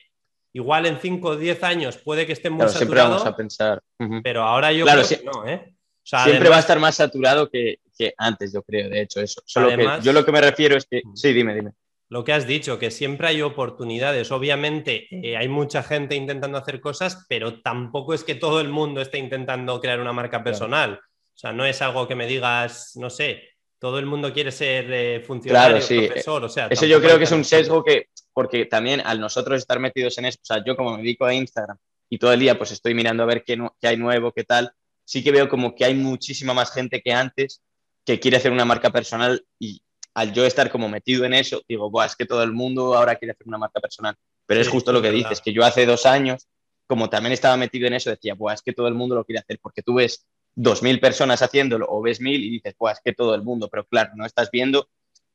igual 0.53 0.87
en 0.87 0.99
5 0.99 1.27
o 1.27 1.35
10 1.35 1.63
años 1.63 1.97
puede 1.97 2.25
que 2.25 2.33
esté 2.33 2.49
muy 2.49 2.67
saturado. 2.69 2.79
Siempre 2.79 3.01
vamos 3.01 3.25
a 3.27 3.35
pensar. 3.35 3.83
Pero 4.23 4.41
ahora 4.41 4.71
yo 4.71 4.83
creo 4.83 5.07
que 5.07 5.21
no, 5.23 5.47
¿eh? 5.47 5.75
siempre 6.03 6.49
va 6.49 6.55
a 6.55 6.61
estar 6.61 6.79
más 6.79 6.95
saturado 6.95 7.51
que, 7.51 7.77
antes, 8.17 8.51
yo 8.51 8.63
creo, 8.63 8.89
de 8.89 9.01
hecho, 9.01 9.21
eso. 9.21 9.43
Solo 9.45 9.69
que 9.69 9.87
yo 10.01 10.11
lo 10.11 10.25
que 10.25 10.31
me 10.31 10.41
refiero 10.41 10.75
es 10.75 10.87
que. 10.89 11.03
Sí, 11.13 11.33
dime, 11.33 11.53
dime 11.53 11.73
lo 12.09 12.23
que 12.23 12.33
has 12.33 12.47
dicho, 12.47 12.79
que 12.79 12.89
siempre 12.89 13.27
hay 13.27 13.41
oportunidades. 13.43 14.31
Obviamente 14.31 15.07
eh, 15.11 15.37
hay 15.37 15.47
mucha 15.47 15.83
gente 15.83 16.15
intentando 16.15 16.57
hacer 16.57 16.81
cosas, 16.81 17.25
pero 17.29 17.61
tampoco 17.61 18.15
es 18.15 18.23
que 18.23 18.35
todo 18.35 18.61
el 18.61 18.69
mundo 18.69 18.99
esté 18.99 19.19
intentando 19.19 19.79
crear 19.79 19.99
una 19.99 20.11
marca 20.11 20.43
personal. 20.43 20.99
O 21.03 21.37
sea, 21.37 21.53
no 21.53 21.65
es 21.65 21.81
algo 21.81 22.07
que 22.07 22.15
me 22.15 22.25
digas, 22.25 22.93
no 22.95 23.11
sé, 23.11 23.43
todo 23.77 23.99
el 23.99 24.07
mundo 24.07 24.33
quiere 24.33 24.51
ser 24.51 24.91
eh, 24.91 25.23
funcionario, 25.25 25.77
profesor. 25.77 26.43
O 26.43 26.49
sea, 26.49 26.67
eso 26.67 26.85
yo 26.87 26.99
creo 26.99 27.17
que 27.19 27.23
es 27.25 27.31
un 27.31 27.45
sesgo 27.45 27.83
que, 27.83 28.07
porque 28.33 28.65
también 28.65 29.01
al 29.05 29.19
nosotros 29.21 29.59
estar 29.59 29.79
metidos 29.79 30.17
en 30.17 30.25
eso, 30.25 30.39
o 30.41 30.45
sea, 30.45 30.63
yo 30.65 30.75
como 30.75 30.97
me 30.97 31.03
dedico 31.03 31.25
a 31.25 31.33
Instagram 31.33 31.77
y 32.09 32.17
todo 32.17 32.33
el 32.33 32.39
día 32.39 32.57
pues 32.57 32.71
estoy 32.71 32.95
mirando 32.95 33.21
a 33.21 33.27
ver 33.27 33.43
qué, 33.43 33.57
qué 33.79 33.87
hay 33.87 33.97
nuevo, 33.97 34.31
qué 34.31 34.43
tal, 34.43 34.73
sí 35.05 35.23
que 35.23 35.31
veo 35.31 35.47
como 35.47 35.75
que 35.75 35.85
hay 35.85 35.93
muchísima 35.93 36.53
más 36.53 36.73
gente 36.73 37.01
que 37.01 37.13
antes 37.13 37.61
que 38.03 38.19
quiere 38.19 38.37
hacer 38.37 38.51
una 38.51 38.65
marca 38.65 38.91
personal 38.91 39.45
y, 39.59 39.81
al 40.19 40.33
yo 40.33 40.45
estar 40.45 40.69
como 40.69 40.89
metido 40.89 41.23
en 41.23 41.33
eso, 41.33 41.61
digo, 41.65 41.89
Buah, 41.89 42.07
es 42.07 42.15
que 42.17 42.25
todo 42.25 42.43
el 42.43 42.51
mundo 42.51 42.93
ahora 42.93 43.15
quiere 43.15 43.31
hacer 43.31 43.47
una 43.47 43.57
marca 43.57 43.79
personal. 43.79 44.15
Pero 44.45 44.59
es 44.59 44.67
justo 44.67 44.91
lo 44.91 45.01
que 45.01 45.11
dices, 45.11 45.39
que 45.39 45.53
yo 45.53 45.63
hace 45.63 45.85
dos 45.85 46.05
años, 46.05 46.49
como 46.87 47.09
también 47.09 47.31
estaba 47.31 47.55
metido 47.55 47.87
en 47.87 47.93
eso, 47.93 48.09
decía, 48.09 48.33
Buah, 48.35 48.55
es 48.55 48.61
que 48.61 48.73
todo 48.73 48.89
el 48.89 48.95
mundo 48.95 49.15
lo 49.15 49.23
quiere 49.23 49.39
hacer, 49.39 49.59
porque 49.61 49.81
tú 49.81 49.93
ves 49.93 50.27
dos 50.55 50.83
mil 50.83 50.99
personas 50.99 51.41
haciéndolo 51.41 51.85
o 51.87 52.01
ves 52.01 52.19
mil 52.19 52.43
y 52.43 52.49
dices, 52.49 52.75
Buah, 52.77 52.91
es 52.91 52.99
que 53.01 53.13
todo 53.13 53.33
el 53.33 53.43
mundo, 53.43 53.69
pero 53.69 53.85
claro, 53.85 54.11
no 54.15 54.25
estás 54.25 54.51
viendo 54.51 54.89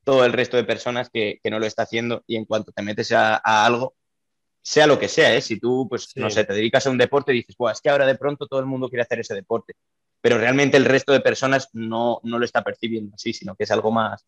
todo 0.05 0.27
el 0.27 0.35
resto 0.35 0.59
de 0.59 0.65
personas 0.65 1.09
que, 1.09 1.41
no 1.45 1.59
lo 1.59 1.65
está 1.65 1.85
haciendo 1.85 2.23
y 2.27 2.37
en 2.37 2.45
cuanto 2.45 2.71
te 2.71 2.83
metes 2.83 3.11
a, 3.13 3.37
algo, 3.37 3.95
sea 4.61 4.87
lo 4.87 4.99
que 4.99 5.09
sea, 5.09 5.35
¿eh? 5.35 5.41
si 5.41 5.59
tú, 5.59 5.87
pues, 5.89 6.11
no 6.17 6.29
sé, 6.29 6.45
te 6.45 6.53
dedicas 6.53 6.87
a 6.87 6.91
un 6.91 6.99
deporte 6.99 7.33
y 7.33 7.37
dices, 7.37 7.57
Buah, 7.57 7.73
es 7.73 7.81
que 7.81 7.89
ahora 7.89 8.05
de 8.05 8.17
pronto 8.17 8.47
todo 8.47 8.61
el 8.61 8.67
mundo 8.67 8.91
quiere 8.91 9.03
hacer 9.03 9.21
ese 9.21 9.35
deporte 9.35 9.73
pero 10.25 10.39
realmente 10.39 10.79
el 10.79 10.87
resto 10.87 11.13
de 11.13 11.21
personas 11.21 11.69
no, 11.75 12.19
no 12.23 12.39
lo 12.39 12.47
está 12.47 12.65
percibiendo 12.65 13.15
así, 13.15 13.35
sino 13.35 13.55
que 13.55 13.65
es 13.65 13.71
algo 13.71 13.93
más, 13.93 14.27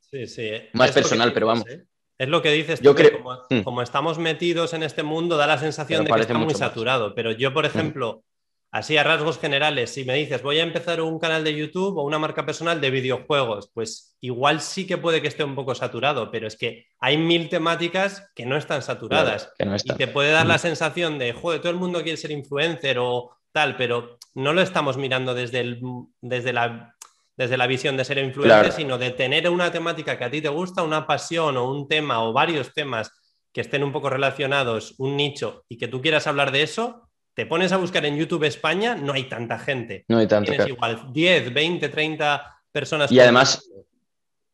más 0.75 0.93
personal, 0.93 1.33
pero 1.33 1.47
vamos. 1.47 1.67
¿eh? 1.71 1.87
Es 2.19 2.29
lo 2.29 2.43
que 2.43 2.51
dices, 2.51 2.83
yo 2.83 2.95
creo, 2.95 3.25
mm. 3.49 3.63
como, 3.63 3.81
estamos 3.81 4.19
metidos 4.19 4.75
en 4.75 4.83
este 4.83 5.03
mundo, 5.03 5.39
da 5.39 5.47
la 5.47 5.57
sensación 5.57 6.05
de 6.05 6.13
que 6.13 6.21
está 6.21 6.35
muy 6.35 6.53
saturado. 6.53 7.15
Pero 7.15 7.33
yo, 7.33 7.55
por 7.55 7.65
mm. 7.65 7.69
ejemplo, 7.69 8.25
así 8.71 8.99
a 8.99 9.05
rasgos 9.05 9.39
generales, 9.39 9.89
si 9.89 10.05
me 10.05 10.13
dices 10.17 10.43
voy 10.43 10.59
a 10.59 10.65
empezar 10.65 11.01
un 11.01 11.19
canal 11.19 11.43
de 11.45 11.57
YouTube 11.57 11.97
o 11.97 12.03
una 12.03 12.19
marca 12.19 12.45
personal 12.45 12.79
de 12.79 12.91
videojuegos, 12.91 13.71
pues 13.73 14.19
igual 14.21 14.61
sí 14.61 14.87
que 14.87 14.99
puede 14.99 15.23
que 15.23 15.29
esté 15.29 15.45
un 15.45 15.55
poco 15.55 15.75
saturado, 15.75 16.31
pero 16.31 16.47
es 16.47 16.59
que 16.59 16.89
hay 17.01 17.17
mil 17.17 17.49
temáticas 17.49 18.31
que 18.35 18.45
no 18.45 18.59
están 18.59 18.83
saturadas. 18.83 19.51
Y 19.83 19.95
te 19.95 20.09
puede 20.09 20.33
dar 20.33 20.45
la 20.45 20.57
mm. 20.57 20.59
sensación 20.59 21.19
de, 21.19 21.33
joder, 21.33 21.63
todo 21.63 21.73
el 21.73 21.79
mundo 21.79 22.03
quiere 22.03 22.19
ser 22.19 22.33
influencer 22.33 22.99
o 22.99 23.31
tal, 23.57 23.75
pero 23.75 24.19
no 24.35 24.53
lo 24.53 24.61
estamos 24.61 24.99
mirando 24.99 25.33
desde, 25.33 25.61
el, 25.61 25.81
desde, 26.21 26.53
la, 26.53 26.95
desde 27.38 27.57
la 27.57 27.66
visión 27.66 27.97
de 27.97 28.05
ser 28.05 28.19
influencer, 28.19 28.71
sino 28.71 28.99
de 28.99 29.12
tener 29.12 29.49
una 29.49 29.73
temática 29.73 30.19
que 30.19 30.25
a 30.25 30.31
ti 30.31 30.42
te 30.42 30.51
gusta, 30.51 30.83
una 30.83 31.07
pasión 31.07 31.57
o 31.57 31.71
un 31.73 31.88
tema 31.88 32.23
o 32.23 32.35
varios 32.35 32.75
temas 32.75 33.11
que 33.55 33.62
estén 33.62 33.83
un 33.83 33.92
poco 33.92 34.11
relacionados, 34.11 34.95
un 34.99 35.16
nicho, 35.16 35.64
y 35.71 35.79
que 35.79 35.88
tú 35.88 36.03
quieras 36.03 36.27
hablar 36.27 36.53
de 36.53 36.64
eso, 36.64 37.09
te 37.33 37.47
pones 37.47 37.73
a 37.73 37.79
buscar 37.79 38.05
en 38.05 38.19
YouTube 38.19 38.45
España, 38.45 38.95
no 38.95 39.14
hay 39.14 39.25
tanta 39.25 39.59
gente. 39.59 40.05
No 40.09 40.19
hay 40.19 40.27
tanta. 40.27 40.51
Tienes 40.51 40.69
igual 40.69 41.11
10, 41.11 41.55
20, 41.55 41.88
30 41.88 42.62
personas. 42.71 43.11
Y 43.11 43.19
además, 43.21 43.66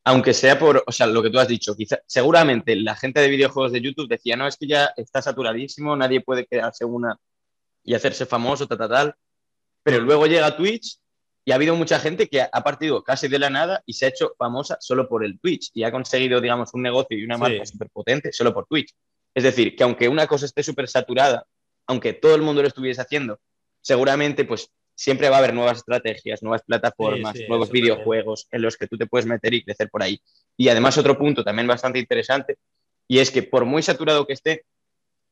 aunque 0.05 0.33
sea 0.33 0.61
por, 0.61 0.85
o 0.87 0.93
sea, 0.93 1.09
lo 1.09 1.25
que 1.25 1.31
tú 1.31 1.41
has 1.41 1.49
dicho, 1.49 1.75
quizá, 1.75 1.99
seguramente 2.07 2.77
la 2.77 2.95
gente 2.95 3.21
de 3.21 3.29
videojuegos 3.29 3.73
de 3.73 3.81
YouTube 3.81 4.09
decía, 4.09 4.37
no, 4.37 4.47
es 4.47 4.57
que 4.57 4.69
ya 4.69 4.93
está 4.97 5.21
saturadísimo, 5.21 5.97
nadie 5.97 6.21
puede 6.21 6.47
quedarse 6.47 6.85
una 6.85 7.19
y 7.85 7.95
hacerse 7.95 8.27
famoso, 8.27 8.67
tal, 8.67 8.79
tal, 8.79 8.89
tal. 8.89 9.15
Pero 9.83 10.01
luego 10.01 10.27
llega 10.27 10.57
Twitch 10.57 10.99
y 11.45 11.53
ha 11.53 11.57
habido 11.57 11.75
mucha 11.75 11.99
gente 11.99 12.29
que 12.29 12.41
ha 12.41 12.63
partido 12.63 13.03
casi 13.03 13.29
de 13.29 13.39
la 13.39 13.51
nada 13.51 13.83
y 13.85 13.95
se 13.95 14.07
ha 14.07 14.09
hecho 14.09 14.35
famosa 14.39 14.77
solo 14.81 15.09
por 15.09 15.25
el 15.25 15.41
Twitch 15.41 15.71
y 15.75 15.83
ha 15.83 15.91
conseguido, 15.91 16.41
digamos, 16.41 16.73
un 16.75 16.83
negocio 16.83 17.19
y 17.19 17.25
una 17.25 17.37
marca 17.37 17.67
súper 17.67 17.89
potente 17.91 18.33
solo 18.33 18.55
por 18.55 18.67
Twitch. 18.67 18.95
Es 19.35 19.43
decir, 19.43 19.75
que 19.75 19.83
aunque 19.83 20.09
una 20.09 20.27
cosa 20.27 20.47
esté 20.47 20.63
súper 20.63 20.89
saturada, 20.89 21.45
aunque 21.87 22.13
todo 22.13 22.35
el 22.35 22.43
mundo 22.43 22.63
lo 22.63 22.69
estuviese 22.69 23.01
haciendo, 23.01 23.41
seguramente 23.81 24.45
pues 24.45 24.71
siempre 24.95 25.29
va 25.29 25.37
a 25.37 25.39
haber 25.39 25.55
nuevas 25.55 25.79
estrategias, 25.79 26.43
nuevas 26.43 26.63
plataformas, 26.63 27.35
nuevos 27.49 27.71
videojuegos 27.71 28.47
en 28.53 28.63
los 28.63 28.77
que 28.77 28.87
tú 28.87 28.97
te 28.97 29.07
puedes 29.07 29.27
meter 29.27 29.53
y 29.55 29.65
crecer 29.65 29.91
por 29.91 30.03
ahí. 30.03 30.21
Y 30.57 30.69
además 30.69 30.97
otro 30.99 31.19
punto 31.19 31.43
también 31.43 31.67
bastante 31.67 31.99
interesante, 31.99 32.59
y 33.09 33.19
es 33.19 33.31
que 33.31 33.43
por 33.43 33.65
muy 33.65 33.83
saturado 33.83 34.27
que 34.27 34.35
esté, 34.35 34.65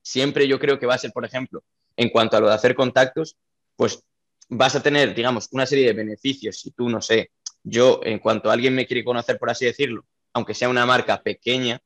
siempre 0.02 0.48
yo 0.48 0.58
creo 0.58 0.78
que 0.78 0.86
va 0.86 0.94
a 0.94 0.98
ser, 0.98 1.12
por 1.12 1.24
ejemplo, 1.24 1.62
en 2.00 2.08
cuanto 2.08 2.38
a 2.38 2.40
lo 2.40 2.48
de 2.48 2.54
hacer 2.54 2.74
contactos, 2.74 3.36
pues 3.76 4.02
vas 4.48 4.74
a 4.74 4.82
tener, 4.82 5.14
digamos, 5.14 5.48
una 5.52 5.66
serie 5.66 5.84
de 5.88 5.92
beneficios 5.92 6.58
si 6.58 6.70
tú, 6.70 6.88
no 6.88 7.02
sé, 7.02 7.30
yo, 7.62 8.00
en 8.02 8.18
cuanto 8.20 8.48
a 8.48 8.54
alguien 8.54 8.74
me 8.74 8.86
quiere 8.86 9.04
conocer, 9.04 9.38
por 9.38 9.50
así 9.50 9.66
decirlo, 9.66 10.06
aunque 10.32 10.54
sea 10.54 10.70
una 10.70 10.86
marca 10.86 11.22
pequeña, 11.22 11.78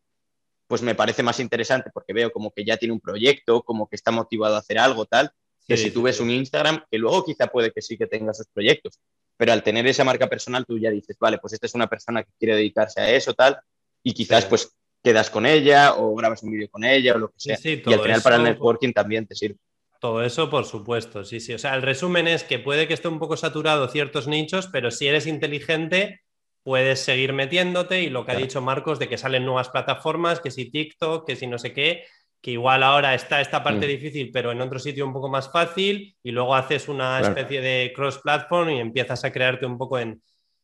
pues 0.69 0.83
me 0.83 0.95
parece 0.95 1.25
más 1.25 1.41
interesante 1.41 1.91
porque 1.93 2.13
veo 2.13 2.31
como 2.31 2.53
que 2.53 2.65
ya 2.65 2.77
tiene 2.77 2.95
un 2.95 3.01
proyecto, 3.01 3.65
como 3.65 3.89
que 3.89 3.97
está 3.97 4.13
motivado 4.13 4.55
a 4.55 4.61
hacer 4.61 4.79
algo, 4.79 5.05
tal, 5.05 5.33
que 5.67 5.77
si 5.77 5.91
tú 5.91 6.03
ves 6.03 6.21
un 6.21 6.31
Instagram, 6.31 6.85
que 6.89 6.99
luego 6.99 7.25
quizá 7.25 7.49
puede 7.49 7.73
que 7.73 7.83
sí 7.83 7.99
que 7.99 8.07
tenga 8.07 8.31
esos 8.31 8.47
proyectos, 8.55 9.01
pero 9.37 9.53
al 9.53 9.65
tener 9.65 9.85
esa 9.89 10.05
marca 10.05 10.29
personal 10.29 10.65
tú 10.65 10.79
ya 10.79 10.91
dices, 10.91 11.17
vale, 11.19 11.39
pues 11.39 11.55
esta 11.55 11.67
es 11.67 11.75
una 11.75 11.89
persona 11.89 12.23
que 12.23 12.31
quiere 12.39 12.55
dedicarse 12.55 13.01
a 13.01 13.11
eso, 13.11 13.35
tal, 13.35 13.59
y 14.05 14.13
quizás 14.13 14.47
pues 14.47 14.77
quedas 15.03 15.29
con 15.29 15.45
ella 15.45 15.97
o 15.97 16.15
grabas 16.15 16.45
un 16.45 16.53
vídeo 16.53 16.69
con 16.71 16.85
ella 16.85 17.17
o 17.17 17.19
lo 17.19 17.29
que 17.31 17.41
sea. 17.41 17.59
y 17.61 17.93
al 17.93 18.01
final 18.01 18.23
para 18.23 18.37
el 18.37 18.45
networking 18.45 18.93
también 18.93 19.27
te 19.27 19.35
sirve. 19.35 19.59
Todo 20.05 20.23
eso, 20.23 20.51
por 20.51 20.67
supuesto, 20.67 21.25
sí, 21.25 21.41
sí. 21.41 21.55
O 21.55 21.59
sea, 21.59 21.75
el 21.75 21.81
resumen 21.81 22.29
es 22.29 22.45
que 22.45 22.59
puede 22.59 22.87
que 22.87 22.93
esté 22.93 23.09
un 23.09 23.19
poco 23.19 23.39
saturado 23.39 23.89
ciertos 23.89 24.29
nichos, 24.29 24.69
pero 24.71 24.91
si 24.91 25.07
eres 25.07 25.27
inteligente, 25.27 26.21
puedes 26.63 27.01
seguir 27.01 27.33
metiéndote 27.33 28.03
y 28.03 28.11
lo 28.11 28.27
que 28.27 28.33
ha 28.33 28.37
dicho 28.37 28.61
Marcos 28.61 28.99
de 28.99 29.09
que 29.09 29.17
salen 29.17 29.47
nuevas 29.47 29.71
plataformas, 29.71 30.41
que 30.41 30.51
si 30.51 30.71
TikTok, 30.71 31.27
que 31.27 31.37
si 31.37 31.47
no 31.47 31.57
sé 31.57 31.73
qué, 31.73 32.05
que 32.43 32.51
igual 32.51 32.83
ahora 32.83 33.15
está 33.15 33.41
esta 33.41 33.65
parte 33.65 33.87
mm. 33.87 33.89
difícil, 33.89 34.31
pero 34.31 34.53
en 34.53 34.61
otro 34.61 34.79
sitio 34.79 35.07
un 35.07 35.15
poco 35.15 35.31
más 35.31 35.51
fácil, 35.51 36.15
y 36.23 36.33
luego 36.33 36.55
haces 36.55 36.87
una 36.91 37.19
especie 37.21 37.63
de 37.63 37.91
cross-platform 37.97 38.69
y 38.73 38.81
empiezas 38.81 39.25
a 39.25 39.33
crearte 39.33 39.65
un 39.65 39.79
poco 39.79 39.99
en, 39.99 40.21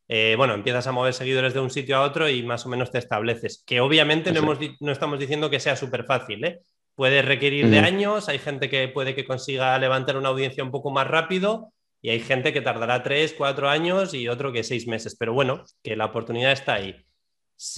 eh, 0.06 0.34
bueno, 0.36 0.52
empiezas 0.52 0.86
a 0.86 0.92
mover 0.92 1.14
seguidores 1.14 1.54
de 1.54 1.60
un 1.60 1.70
sitio 1.70 1.96
a 1.96 2.02
otro 2.02 2.28
y 2.28 2.42
más 2.42 2.66
o 2.66 2.68
menos 2.68 2.90
te 2.90 2.98
estableces, 2.98 3.64
que 3.66 3.80
obviamente 3.80 4.32
no, 4.32 4.42
no, 4.80 4.92
estamos 4.92 5.18
diciendo 5.18 5.48
que 5.48 5.60
sea 5.60 5.76
súper 5.76 6.04
fácil, 6.04 6.44
¿eh? 6.44 6.60
Puede 7.00 7.22
requerir 7.22 7.70
de 7.70 7.78
años, 7.78 8.28
hay 8.28 8.38
gente 8.38 8.68
que 8.68 8.86
puede 8.88 9.14
que 9.14 9.24
consiga 9.24 9.78
levantar 9.78 10.18
una 10.18 10.28
audiencia 10.28 10.62
un 10.62 10.70
poco 10.70 10.90
más 10.90 11.06
rápido 11.08 11.72
y 12.02 12.10
hay 12.10 12.20
gente 12.20 12.52
que 12.52 12.60
tardará 12.60 13.02
tres, 13.02 13.34
cuatro 13.38 13.70
años 13.70 14.12
y 14.12 14.28
otro 14.28 14.52
que 14.52 14.62
seis 14.62 14.86
meses, 14.86 15.16
pero 15.18 15.32
bueno, 15.32 15.64
que 15.82 15.96
la 15.96 16.04
oportunidad 16.04 16.52
está 16.52 16.74
ahí. 16.74 16.94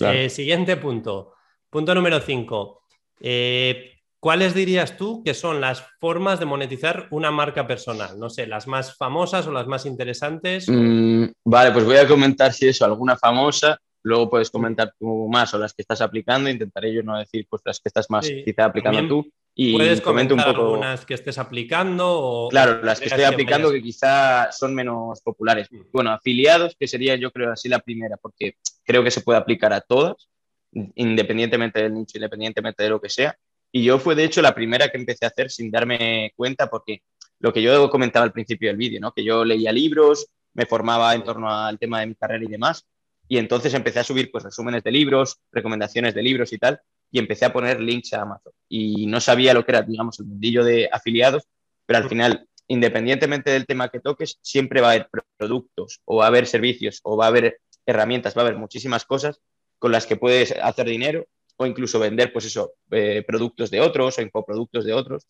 Eh, 0.00 0.28
siguiente 0.28 0.76
punto, 0.76 1.34
punto 1.70 1.94
número 1.94 2.18
cinco. 2.18 2.82
Eh, 3.20 3.92
¿Cuáles 4.18 4.54
dirías 4.54 4.96
tú 4.96 5.22
que 5.22 5.34
son 5.34 5.60
las 5.60 5.84
formas 6.00 6.40
de 6.40 6.46
monetizar 6.46 7.06
una 7.12 7.30
marca 7.30 7.64
personal? 7.64 8.18
No 8.18 8.28
sé, 8.28 8.48
las 8.48 8.66
más 8.66 8.96
famosas 8.96 9.46
o 9.46 9.52
las 9.52 9.68
más 9.68 9.86
interesantes. 9.86 10.68
Mm, 10.68 11.26
vale, 11.44 11.70
pues 11.70 11.84
voy 11.84 11.98
a 11.98 12.08
comentar 12.08 12.52
si 12.52 12.66
eso, 12.66 12.84
alguna 12.84 13.16
famosa 13.16 13.78
Luego 14.04 14.30
puedes 14.30 14.50
comentar 14.50 14.94
tú 14.98 15.28
más 15.30 15.54
o 15.54 15.58
las 15.58 15.74
que 15.74 15.82
estás 15.82 16.00
aplicando. 16.00 16.50
Intentaré 16.50 16.92
yo 16.92 17.02
no 17.02 17.18
decir 17.18 17.46
pues 17.48 17.62
las 17.64 17.78
que 17.78 17.88
estás 17.88 18.10
más 18.10 18.28
quizá 18.28 18.64
aplicando 18.64 19.06
tú. 19.06 19.32
Y 19.54 19.74
puedes 19.74 20.00
comentar 20.00 20.38
un 20.38 20.44
poco... 20.44 20.72
algunas 20.72 21.04
que 21.04 21.14
estés 21.14 21.38
aplicando. 21.38 22.06
O... 22.08 22.48
Claro, 22.48 22.82
las 22.82 22.98
que 22.98 23.06
estoy 23.06 23.24
aplicando 23.24 23.70
que 23.70 23.82
quizá 23.82 24.50
son 24.50 24.74
menos 24.74 25.20
populares. 25.20 25.70
Mm. 25.70 25.80
Bueno, 25.92 26.10
afiliados, 26.10 26.74
que 26.78 26.88
sería 26.88 27.16
yo 27.16 27.30
creo 27.30 27.52
así 27.52 27.68
la 27.68 27.80
primera, 27.80 28.16
porque 28.16 28.56
creo 28.84 29.04
que 29.04 29.10
se 29.10 29.20
puede 29.20 29.38
aplicar 29.38 29.72
a 29.72 29.80
todas, 29.80 30.28
independientemente 30.72 31.82
del 31.82 31.94
nicho, 31.94 32.16
independientemente 32.16 32.82
de 32.82 32.90
lo 32.90 33.00
que 33.00 33.10
sea. 33.10 33.36
Y 33.70 33.84
yo 33.84 33.98
fue 33.98 34.14
de 34.14 34.24
hecho 34.24 34.42
la 34.42 34.54
primera 34.54 34.90
que 34.90 34.98
empecé 34.98 35.24
a 35.24 35.28
hacer 35.28 35.50
sin 35.50 35.70
darme 35.70 36.32
cuenta, 36.36 36.68
porque 36.68 37.02
lo 37.38 37.52
que 37.52 37.62
yo 37.62 37.88
comentaba 37.90 38.24
al 38.24 38.32
principio 38.32 38.68
del 38.68 38.76
vídeo, 38.76 39.00
¿no? 39.00 39.12
que 39.12 39.24
yo 39.24 39.44
leía 39.44 39.72
libros, 39.72 40.28
me 40.54 40.66
formaba 40.66 41.14
en 41.14 41.24
torno 41.24 41.50
al 41.50 41.78
tema 41.78 42.00
de 42.00 42.06
mi 42.06 42.14
carrera 42.14 42.44
y 42.44 42.48
demás, 42.48 42.86
y 43.28 43.38
entonces 43.38 43.74
empecé 43.74 44.00
a 44.00 44.04
subir 44.04 44.30
pues 44.30 44.44
resúmenes 44.44 44.82
de 44.82 44.90
libros, 44.90 45.40
recomendaciones 45.52 46.14
de 46.14 46.22
libros 46.22 46.52
y 46.52 46.58
tal, 46.58 46.80
y 47.10 47.18
empecé 47.18 47.44
a 47.44 47.52
poner 47.52 47.80
links 47.80 48.12
a 48.14 48.22
Amazon. 48.22 48.52
Y 48.68 49.06
no 49.06 49.20
sabía 49.20 49.54
lo 49.54 49.64
que 49.64 49.72
era, 49.72 49.82
digamos, 49.82 50.18
el 50.18 50.26
mundillo 50.26 50.64
de 50.64 50.88
afiliados, 50.90 51.44
pero 51.86 51.98
al 51.98 52.08
final, 52.08 52.46
independientemente 52.68 53.50
del 53.50 53.66
tema 53.66 53.90
que 53.90 54.00
toques, 54.00 54.38
siempre 54.42 54.80
va 54.80 54.88
a 54.88 54.90
haber 54.92 55.08
productos 55.36 56.00
o 56.04 56.16
va 56.16 56.24
a 56.24 56.28
haber 56.28 56.46
servicios 56.46 57.00
o 57.02 57.16
va 57.16 57.26
a 57.26 57.28
haber 57.28 57.60
herramientas, 57.86 58.36
va 58.36 58.42
a 58.42 58.44
haber 58.46 58.58
muchísimas 58.58 59.04
cosas 59.04 59.40
con 59.78 59.92
las 59.92 60.06
que 60.06 60.16
puedes 60.16 60.52
hacer 60.52 60.86
dinero 60.86 61.26
o 61.56 61.66
incluso 61.66 61.98
vender, 61.98 62.32
pues 62.32 62.46
eso, 62.46 62.74
eh, 62.90 63.22
productos 63.26 63.70
de 63.70 63.80
otros 63.80 64.18
o 64.18 64.22
infoproductos 64.22 64.84
de 64.84 64.92
otros. 64.94 65.26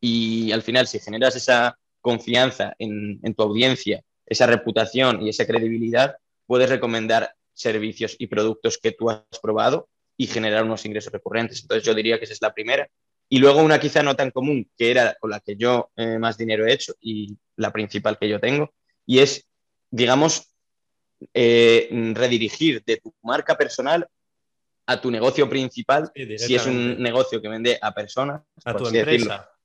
Y 0.00 0.52
al 0.52 0.62
final, 0.62 0.86
si 0.86 0.98
generas 0.98 1.36
esa 1.36 1.78
confianza 2.00 2.74
en, 2.78 3.20
en 3.22 3.34
tu 3.34 3.42
audiencia, 3.42 4.02
esa 4.24 4.46
reputación 4.46 5.22
y 5.22 5.28
esa 5.28 5.46
credibilidad, 5.46 6.16
puedes 6.46 6.68
recomendar 6.68 7.34
servicios 7.52 8.16
y 8.18 8.26
productos 8.26 8.78
que 8.78 8.92
tú 8.92 9.10
has 9.10 9.22
probado 9.42 9.88
y 10.16 10.26
generar 10.26 10.64
unos 10.64 10.84
ingresos 10.84 11.12
recurrentes. 11.12 11.62
Entonces 11.62 11.84
yo 11.84 11.94
diría 11.94 12.18
que 12.18 12.24
esa 12.24 12.34
es 12.34 12.42
la 12.42 12.54
primera. 12.54 12.88
Y 13.28 13.38
luego 13.38 13.62
una 13.62 13.80
quizá 13.80 14.02
no 14.02 14.14
tan 14.14 14.30
común, 14.30 14.70
que 14.76 14.90
era 14.90 15.16
con 15.18 15.30
la 15.30 15.40
que 15.40 15.56
yo 15.56 15.90
eh, 15.96 16.18
más 16.18 16.38
dinero 16.38 16.66
he 16.66 16.72
hecho 16.72 16.94
y 17.00 17.36
la 17.56 17.72
principal 17.72 18.18
que 18.18 18.28
yo 18.28 18.38
tengo, 18.38 18.72
y 19.04 19.18
es, 19.18 19.46
digamos, 19.90 20.54
eh, 21.34 21.88
redirigir 22.14 22.84
de 22.84 22.98
tu 22.98 23.14
marca 23.22 23.56
personal 23.56 24.06
a 24.86 25.00
tu 25.00 25.10
negocio 25.10 25.48
principal, 25.48 26.12
si 26.14 26.54
es 26.54 26.66
un 26.66 27.02
negocio 27.02 27.42
que 27.42 27.48
vende 27.48 27.78
a 27.80 27.92
personas, 27.92 28.42
a 28.64 28.76
tu 28.76 28.86
empresa. 28.86 29.50
Hmm. 29.50 29.55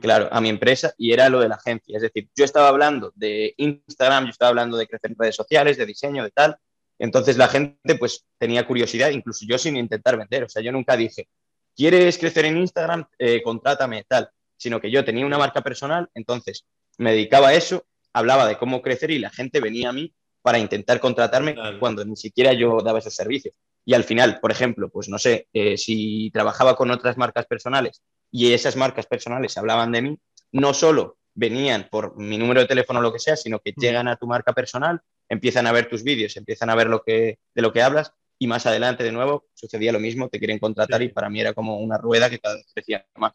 Claro, 0.00 0.28
a 0.32 0.40
mi 0.40 0.48
empresa 0.48 0.92
y 0.98 1.12
era 1.12 1.28
lo 1.28 1.38
de 1.38 1.48
la 1.48 1.54
agencia. 1.54 1.96
Es 1.96 2.02
decir, 2.02 2.28
yo 2.34 2.44
estaba 2.44 2.68
hablando 2.68 3.12
de 3.14 3.54
Instagram, 3.58 4.24
yo 4.24 4.30
estaba 4.30 4.48
hablando 4.48 4.76
de 4.76 4.88
crecer 4.88 5.12
en 5.12 5.16
redes 5.16 5.36
sociales, 5.36 5.76
de 5.76 5.86
diseño, 5.86 6.24
de 6.24 6.32
tal. 6.32 6.56
Entonces 6.98 7.36
la 7.36 7.46
gente 7.46 7.94
pues 7.94 8.26
tenía 8.38 8.66
curiosidad, 8.66 9.10
incluso 9.10 9.46
yo 9.48 9.56
sin 9.56 9.76
intentar 9.76 10.16
vender. 10.16 10.42
O 10.42 10.48
sea, 10.48 10.62
yo 10.62 10.72
nunca 10.72 10.96
dije, 10.96 11.28
¿quieres 11.76 12.18
crecer 12.18 12.46
en 12.46 12.56
Instagram? 12.56 13.04
Eh, 13.18 13.40
contrátame, 13.40 14.04
tal. 14.08 14.28
Sino 14.56 14.80
que 14.80 14.90
yo 14.90 15.04
tenía 15.04 15.24
una 15.24 15.38
marca 15.38 15.62
personal, 15.62 16.08
entonces 16.14 16.66
me 16.96 17.12
dedicaba 17.12 17.48
a 17.48 17.54
eso, 17.54 17.86
hablaba 18.12 18.48
de 18.48 18.58
cómo 18.58 18.82
crecer 18.82 19.12
y 19.12 19.20
la 19.20 19.30
gente 19.30 19.60
venía 19.60 19.90
a 19.90 19.92
mí 19.92 20.12
para 20.42 20.58
intentar 20.58 20.98
contratarme 20.98 21.54
cuando 21.78 22.04
ni 22.04 22.16
siquiera 22.16 22.52
yo 22.52 22.80
daba 22.80 22.98
esos 22.98 23.14
servicios. 23.14 23.54
Y 23.84 23.94
al 23.94 24.02
final, 24.02 24.40
por 24.40 24.50
ejemplo, 24.50 24.88
pues 24.88 25.08
no 25.08 25.20
sé, 25.20 25.46
eh, 25.52 25.78
si 25.78 26.32
trabajaba 26.32 26.74
con 26.74 26.90
otras 26.90 27.16
marcas 27.16 27.46
personales 27.46 28.02
y 28.30 28.52
esas 28.52 28.76
marcas 28.76 29.06
personales 29.06 29.56
hablaban 29.56 29.92
de 29.92 30.02
mí, 30.02 30.18
no 30.52 30.74
solo 30.74 31.18
venían 31.34 31.88
por 31.90 32.16
mi 32.16 32.36
número 32.36 32.60
de 32.60 32.66
teléfono 32.66 32.98
o 32.98 33.02
lo 33.02 33.12
que 33.12 33.18
sea, 33.18 33.36
sino 33.36 33.60
que 33.60 33.72
llegan 33.76 34.08
a 34.08 34.16
tu 34.16 34.26
marca 34.26 34.52
personal, 34.52 35.00
empiezan 35.28 35.66
a 35.66 35.72
ver 35.72 35.88
tus 35.88 36.02
vídeos, 36.02 36.36
empiezan 36.36 36.70
a 36.70 36.74
ver 36.74 36.88
lo 36.88 37.02
que, 37.02 37.38
de 37.54 37.62
lo 37.62 37.72
que 37.72 37.82
hablas 37.82 38.12
y 38.38 38.46
más 38.46 38.66
adelante 38.66 39.04
de 39.04 39.12
nuevo 39.12 39.46
sucedía 39.54 39.92
lo 39.92 40.00
mismo, 40.00 40.28
te 40.28 40.38
quieren 40.38 40.58
contratar 40.58 41.02
y 41.02 41.08
para 41.08 41.28
mí 41.28 41.40
era 41.40 41.54
como 41.54 41.78
una 41.78 41.98
rueda 41.98 42.30
que 42.30 42.38
cada 42.38 42.56
vez 42.56 42.66
crecía 42.72 43.06
más. 43.16 43.32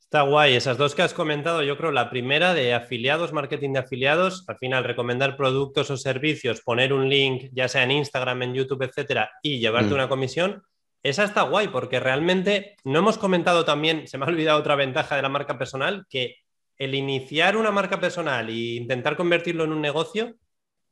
Está 0.00 0.22
guay, 0.22 0.54
esas 0.54 0.76
dos 0.76 0.94
que 0.94 1.00
has 1.00 1.14
comentado, 1.14 1.62
yo 1.62 1.78
creo 1.78 1.90
la 1.90 2.10
primera 2.10 2.52
de 2.52 2.74
afiliados, 2.74 3.32
marketing 3.32 3.72
de 3.72 3.78
afiliados, 3.78 4.44
al 4.46 4.58
final 4.58 4.84
recomendar 4.84 5.38
productos 5.38 5.90
o 5.90 5.96
servicios, 5.96 6.60
poner 6.60 6.92
un 6.92 7.08
link, 7.08 7.48
ya 7.52 7.66
sea 7.66 7.84
en 7.84 7.92
Instagram, 7.92 8.42
en 8.42 8.52
YouTube, 8.52 8.82
etcétera, 8.82 9.30
y 9.42 9.58
llevarte 9.58 9.90
mm. 9.90 9.94
una 9.94 10.08
comisión, 10.10 10.62
esa 11.02 11.24
está 11.24 11.42
guay 11.42 11.68
porque 11.68 12.00
realmente 12.00 12.76
no 12.84 13.00
hemos 13.00 13.18
comentado 13.18 13.64
también, 13.64 14.06
se 14.06 14.18
me 14.18 14.24
ha 14.24 14.28
olvidado 14.28 14.60
otra 14.60 14.76
ventaja 14.76 15.16
de 15.16 15.22
la 15.22 15.28
marca 15.28 15.58
personal, 15.58 16.06
que 16.08 16.36
el 16.78 16.94
iniciar 16.94 17.56
una 17.56 17.70
marca 17.70 18.00
personal 18.00 18.48
e 18.48 18.76
intentar 18.76 19.16
convertirlo 19.16 19.64
en 19.64 19.72
un 19.72 19.80
negocio 19.80 20.34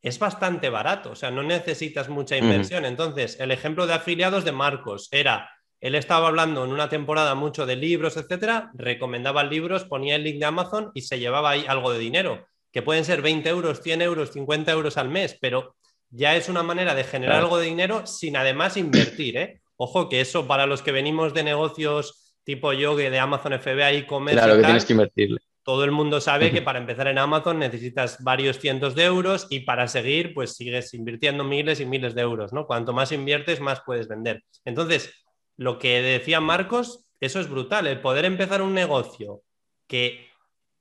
es 0.03 0.19
bastante 0.19 0.71
barato, 0.71 1.11
o 1.13 1.17
sea, 1.17 1.31
no 1.31 1.43
necesitas 1.43 2.09
mucha 2.09 2.37
inversión. 2.37 2.85
Entonces, 2.87 3.39
el 3.39 3.51
ejemplo 3.51 3.87
de 3.87 3.95
afiliados 3.95 4.45
de 4.45 4.53
Marcos 4.53 5.09
era, 5.11 5.51
él 5.81 5.95
estaba 5.95 6.29
hablando 6.29 6.65
en 6.65 6.73
una 6.73 6.89
temporada 6.89 7.35
mucho 7.35 7.67
de 7.67 7.77
libros, 7.77 8.17
etcétera, 8.17 8.71
recomendaba 8.75 9.45
libros, 9.45 9.85
ponía 9.85 10.17
el 10.17 10.25
link 10.25 10.39
de 10.39 10.47
Amazon 10.47 10.91
y 10.95 11.03
se 11.03 11.19
llevaba 11.19 11.51
ahí 11.51 11.65
algo 11.69 11.93
de 11.93 11.99
dinero, 11.99 12.47
que 12.73 12.83
pueden 12.83 13.05
ser 13.05 13.21
20 13.21 13.49
euros, 13.49 13.83
100 13.83 14.03
euros, 14.03 14.33
50 14.33 14.73
euros 14.73 14.97
al 14.97 15.09
mes, 15.11 15.37
pero 15.41 15.77
ya 16.09 16.35
es 16.35 16.49
una 16.49 16.63
manera 16.63 16.95
de 16.95 17.05
generar 17.05 17.37
algo 17.37 17.59
de 17.59 17.67
dinero 17.67 18.07
sin 18.07 18.37
además 18.37 18.77
invertir, 18.77 19.37
¿eh? 19.37 19.61
Ojo 19.83 20.11
que 20.11 20.21
eso 20.21 20.47
para 20.47 20.67
los 20.67 20.83
que 20.83 20.93
venimos 20.93 21.33
de 21.33 21.43
negocios 21.43 22.37
tipo 22.45 22.75
yo, 22.75 22.95
de 22.97 23.19
Amazon 23.19 23.59
FBA 23.59 23.93
y 23.95 24.07
comercio. 24.07 24.43
Claro, 24.43 24.59
que 24.59 24.65
tienes 24.65 24.85
que 24.85 24.93
invertirle. 24.93 25.39
Todo 25.63 25.85
el 25.85 25.91
mundo 25.91 26.21
sabe 26.21 26.51
que 26.51 26.61
para 26.63 26.79
empezar 26.79 27.09
en 27.09 27.17
Amazon 27.17 27.59
necesitas 27.59 28.23
varios 28.23 28.59
cientos 28.59 28.95
de 28.95 29.05
euros 29.05 29.47
y 29.49 29.61
para 29.61 29.89
seguir, 29.89 30.35
pues 30.35 30.55
sigues 30.55 30.93
invirtiendo 30.93 31.45
miles 31.45 31.81
y 31.81 31.87
miles 31.87 32.15
de 32.15 32.21
euros, 32.21 32.53
¿no? 32.53 32.67
Cuanto 32.67 32.93
más 32.93 33.11
inviertes, 33.11 33.61
más 33.61 33.81
puedes 33.87 34.07
vender. 34.07 34.43
Entonces, 34.67 35.15
lo 35.57 35.79
que 35.79 36.03
decía 36.03 36.41
Marcos, 36.41 37.07
eso 37.19 37.41
es 37.41 37.49
brutal, 37.49 37.87
el 37.87 38.03
poder 38.03 38.27
empezar 38.27 38.61
un 38.61 38.75
negocio 38.75 39.41
que 39.87 40.29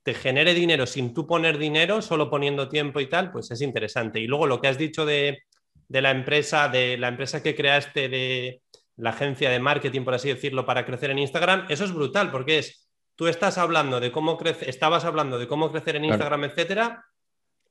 te 0.04 0.14
genere 0.14 0.54
dinero 0.54 0.86
sin 0.86 1.14
tú 1.14 1.26
poner 1.26 1.58
dinero, 1.58 2.02
solo 2.02 2.30
poniendo 2.30 2.68
tiempo 2.68 3.00
y 3.00 3.08
tal, 3.08 3.32
pues 3.32 3.50
es 3.52 3.62
interesante. 3.62 4.20
Y 4.20 4.28
luego 4.28 4.46
lo 4.46 4.60
que 4.60 4.68
has 4.68 4.78
dicho 4.78 5.06
de, 5.06 5.44
de 5.88 6.02
la 6.02 6.12
empresa, 6.12 6.68
de 6.68 6.98
la 6.98 7.08
empresa 7.08 7.42
que 7.42 7.56
creaste 7.56 8.10
de, 8.10 8.62
la 9.00 9.12
agencia 9.12 9.50
de 9.50 9.60
marketing, 9.60 10.02
por 10.04 10.14
así 10.14 10.30
decirlo, 10.30 10.66
para 10.66 10.86
crecer 10.86 11.12
en 11.12 11.20
Instagram, 11.20 11.66
eso 11.70 11.86
es 11.86 11.94
brutal 11.94 12.32
porque 12.32 12.60
es, 12.60 12.90
tú 13.16 13.28
estás 13.28 13.58
hablando 13.58 14.00
de 14.00 14.12
cómo 14.12 14.38
crecer, 14.38 14.70
estabas 14.70 15.06
hablando 15.06 15.40
de 15.40 15.48
cómo 15.48 15.72
crecer 15.72 15.96
en 15.96 16.06
Instagram, 16.06 16.44
etcétera, 16.44 17.06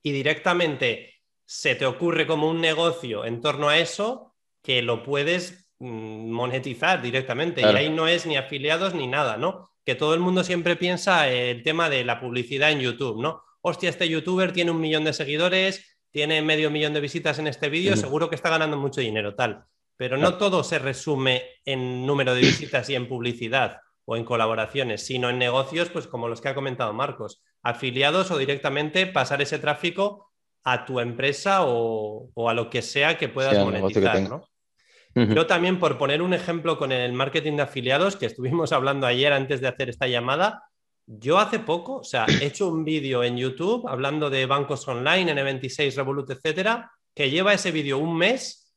y 0.02 0.12
directamente 0.12 1.14
se 1.44 1.74
te 1.74 1.86
ocurre 1.86 2.26
como 2.26 2.48
un 2.48 2.60
negocio 2.60 3.24
en 3.24 3.40
torno 3.40 3.68
a 3.68 3.78
eso 3.78 4.34
que 4.62 4.82
lo 4.82 5.02
puedes 5.02 5.70
mm, 5.78 6.30
monetizar 6.30 7.02
directamente. 7.02 7.62
Y 7.62 7.64
ahí 7.64 7.90
no 7.90 8.08
es 8.08 8.26
ni 8.26 8.36
afiliados 8.36 8.94
ni 8.94 9.06
nada, 9.06 9.36
¿no? 9.36 9.70
Que 9.84 9.94
todo 9.94 10.14
el 10.14 10.20
mundo 10.20 10.44
siempre 10.44 10.76
piensa 10.76 11.28
el 11.28 11.62
tema 11.62 11.88
de 11.88 12.04
la 12.04 12.20
publicidad 12.20 12.70
en 12.70 12.80
YouTube, 12.80 13.20
¿no? 13.22 13.42
Hostia, 13.62 13.88
este 13.88 14.08
youtuber 14.08 14.52
tiene 14.52 14.70
un 14.70 14.80
millón 14.80 15.04
de 15.04 15.12
seguidores, 15.12 15.98
tiene 16.10 16.42
medio 16.42 16.70
millón 16.70 16.92
de 16.94 17.00
visitas 17.00 17.38
en 17.38 17.46
este 17.46 17.68
vídeo, 17.68 17.96
seguro 17.96 18.28
que 18.28 18.34
está 18.36 18.50
ganando 18.50 18.76
mucho 18.76 19.00
dinero, 19.00 19.34
tal. 19.34 19.64
Pero 19.98 20.16
no 20.16 20.38
todo 20.38 20.64
se 20.64 20.78
resume 20.78 21.42
en 21.66 22.06
número 22.06 22.34
de 22.34 22.40
visitas 22.40 22.88
y 22.88 22.94
en 22.94 23.08
publicidad 23.08 23.80
o 24.06 24.16
en 24.16 24.24
colaboraciones, 24.24 25.04
sino 25.04 25.28
en 25.28 25.38
negocios, 25.38 25.90
pues 25.90 26.06
como 26.06 26.28
los 26.28 26.40
que 26.40 26.48
ha 26.48 26.54
comentado 26.54 26.94
Marcos, 26.94 27.42
afiliados 27.62 28.30
o 28.30 28.38
directamente 28.38 29.06
pasar 29.06 29.42
ese 29.42 29.58
tráfico 29.58 30.32
a 30.64 30.86
tu 30.86 31.00
empresa 31.00 31.64
o, 31.66 32.30
a 32.48 32.54
lo 32.54 32.70
que 32.70 32.80
sea 32.80 33.18
que 33.18 33.28
puedas 33.28 33.58
monetizar, 33.58 34.22
¿no? 34.22 34.48
Yo 35.14 35.46
también, 35.46 35.80
por 35.80 35.98
poner 35.98 36.22
un 36.22 36.32
ejemplo 36.32 36.78
con 36.78 36.92
el 36.92 37.12
marketing 37.12 37.56
de 37.56 37.62
afiliados, 37.62 38.16
que 38.16 38.26
estuvimos 38.26 38.72
hablando 38.72 39.06
ayer 39.06 39.32
antes 39.32 39.60
de 39.60 39.68
hacer 39.68 39.88
esta 39.88 40.06
llamada, 40.06 40.62
yo 41.06 41.38
hace 41.38 41.58
poco, 41.58 41.96
o 41.96 42.04
sea, 42.04 42.26
he 42.40 42.46
hecho 42.46 42.68
un 42.68 42.84
vídeo 42.84 43.24
en 43.24 43.36
YouTube 43.36 43.88
hablando 43.88 44.30
de 44.30 44.46
bancos 44.46 44.86
online, 44.86 45.34
N26, 45.34 45.96
Revolut, 45.96 46.30
etcétera, 46.30 46.92
que 47.14 47.30
lleva 47.30 47.54
ese 47.54 47.72
vídeo 47.72 47.98
un 47.98 48.16
mes 48.16 48.67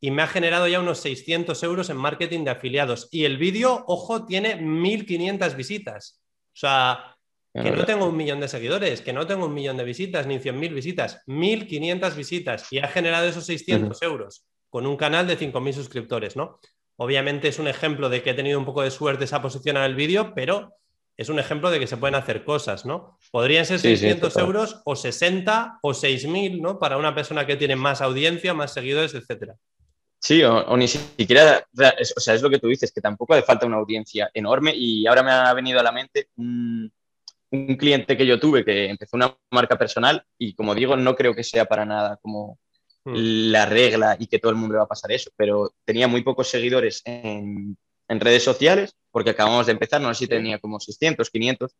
y 0.00 0.10
me 0.10 0.22
ha 0.22 0.26
generado 0.26 0.68
ya 0.68 0.80
unos 0.80 0.98
600 1.00 1.62
euros 1.62 1.90
en 1.90 1.96
marketing 1.96 2.44
de 2.44 2.50
afiliados. 2.50 3.08
Y 3.10 3.24
el 3.24 3.36
vídeo, 3.36 3.84
ojo, 3.86 4.26
tiene 4.26 4.56
1500 4.56 5.56
visitas. 5.56 6.20
O 6.54 6.60
sea, 6.60 7.16
que 7.54 7.70
no 7.70 7.84
tengo 7.84 8.06
un 8.06 8.16
millón 8.16 8.40
de 8.40 8.48
seguidores, 8.48 9.00
que 9.00 9.12
no 9.12 9.26
tengo 9.26 9.46
un 9.46 9.54
millón 9.54 9.76
de 9.76 9.84
visitas, 9.84 10.26
ni 10.26 10.38
100.000 10.38 10.74
visitas, 10.74 11.22
1.500 11.26 12.14
visitas 12.14 12.72
y 12.72 12.78
ha 12.78 12.88
generado 12.88 13.26
esos 13.26 13.46
600 13.46 14.00
euros 14.02 14.44
con 14.70 14.86
un 14.86 14.96
canal 14.96 15.26
de 15.26 15.38
5.000 15.38 15.72
suscriptores, 15.72 16.36
¿no? 16.36 16.60
Obviamente 16.96 17.48
es 17.48 17.58
un 17.58 17.68
ejemplo 17.68 18.08
de 18.08 18.22
que 18.22 18.30
he 18.30 18.34
tenido 18.34 18.58
un 18.58 18.64
poco 18.64 18.82
de 18.82 18.90
suerte 18.90 19.24
esa 19.24 19.40
posición 19.40 19.76
en 19.76 19.84
el 19.84 19.94
vídeo, 19.94 20.34
pero 20.34 20.74
es 21.16 21.28
un 21.28 21.38
ejemplo 21.38 21.70
de 21.70 21.80
que 21.80 21.86
se 21.86 21.96
pueden 21.96 22.14
hacer 22.14 22.44
cosas, 22.44 22.84
¿no? 22.84 23.18
Podrían 23.32 23.64
ser 23.64 23.80
600 23.80 24.36
euros 24.36 24.82
o 24.84 24.94
60 24.94 25.78
o 25.82 25.90
6.000, 25.90 26.60
¿no? 26.60 26.78
Para 26.78 26.96
una 26.96 27.14
persona 27.14 27.46
que 27.46 27.56
tiene 27.56 27.76
más 27.76 28.00
audiencia, 28.02 28.54
más 28.54 28.72
seguidores, 28.72 29.14
etcétera. 29.14 29.56
Sí, 30.20 30.42
o, 30.42 30.76
ni 30.76 30.88
siquiera, 30.88 31.64
o 32.16 32.20
sea, 32.20 32.34
es 32.34 32.42
lo 32.42 32.50
que 32.50 32.58
tú 32.58 32.66
dices, 32.66 32.92
que 32.92 33.00
tampoco 33.00 33.34
hace 33.34 33.44
falta 33.44 33.66
una 33.66 33.76
audiencia 33.76 34.30
enorme 34.34 34.72
y 34.74 35.06
ahora 35.06 35.22
me 35.22 35.30
ha 35.30 35.54
venido 35.54 35.78
a 35.78 35.82
la 35.82 35.92
mente 35.92 36.28
un, 36.36 36.92
un 37.50 37.76
cliente 37.76 38.16
que 38.16 38.26
yo 38.26 38.38
tuve 38.40 38.64
que 38.64 38.86
empezó 38.90 39.16
una 39.16 39.36
marca 39.50 39.78
personal 39.78 40.24
y 40.36 40.54
como 40.54 40.74
digo, 40.74 40.96
no 40.96 41.14
creo 41.14 41.34
que 41.34 41.44
sea 41.44 41.66
para 41.66 41.84
nada 41.84 42.18
como 42.20 42.58
hmm. 43.04 43.12
la 43.52 43.66
regla 43.66 44.16
y 44.18 44.26
que 44.26 44.38
todo 44.38 44.50
el 44.50 44.56
mundo 44.56 44.74
le 44.74 44.78
va 44.78 44.84
a 44.84 44.88
pasar 44.88 45.12
eso, 45.12 45.30
pero 45.36 45.72
tenía 45.84 46.08
muy 46.08 46.22
pocos 46.22 46.48
seguidores 46.48 47.00
en, 47.04 47.76
en 48.08 48.20
redes 48.20 48.42
sociales 48.42 48.94
porque 49.10 49.30
acabamos 49.30 49.66
de 49.66 49.72
empezar, 49.72 50.00
no 50.00 50.12
sé 50.14 50.20
si 50.20 50.26
tenía 50.26 50.58
como 50.58 50.80
600, 50.80 51.30
500 51.30 51.76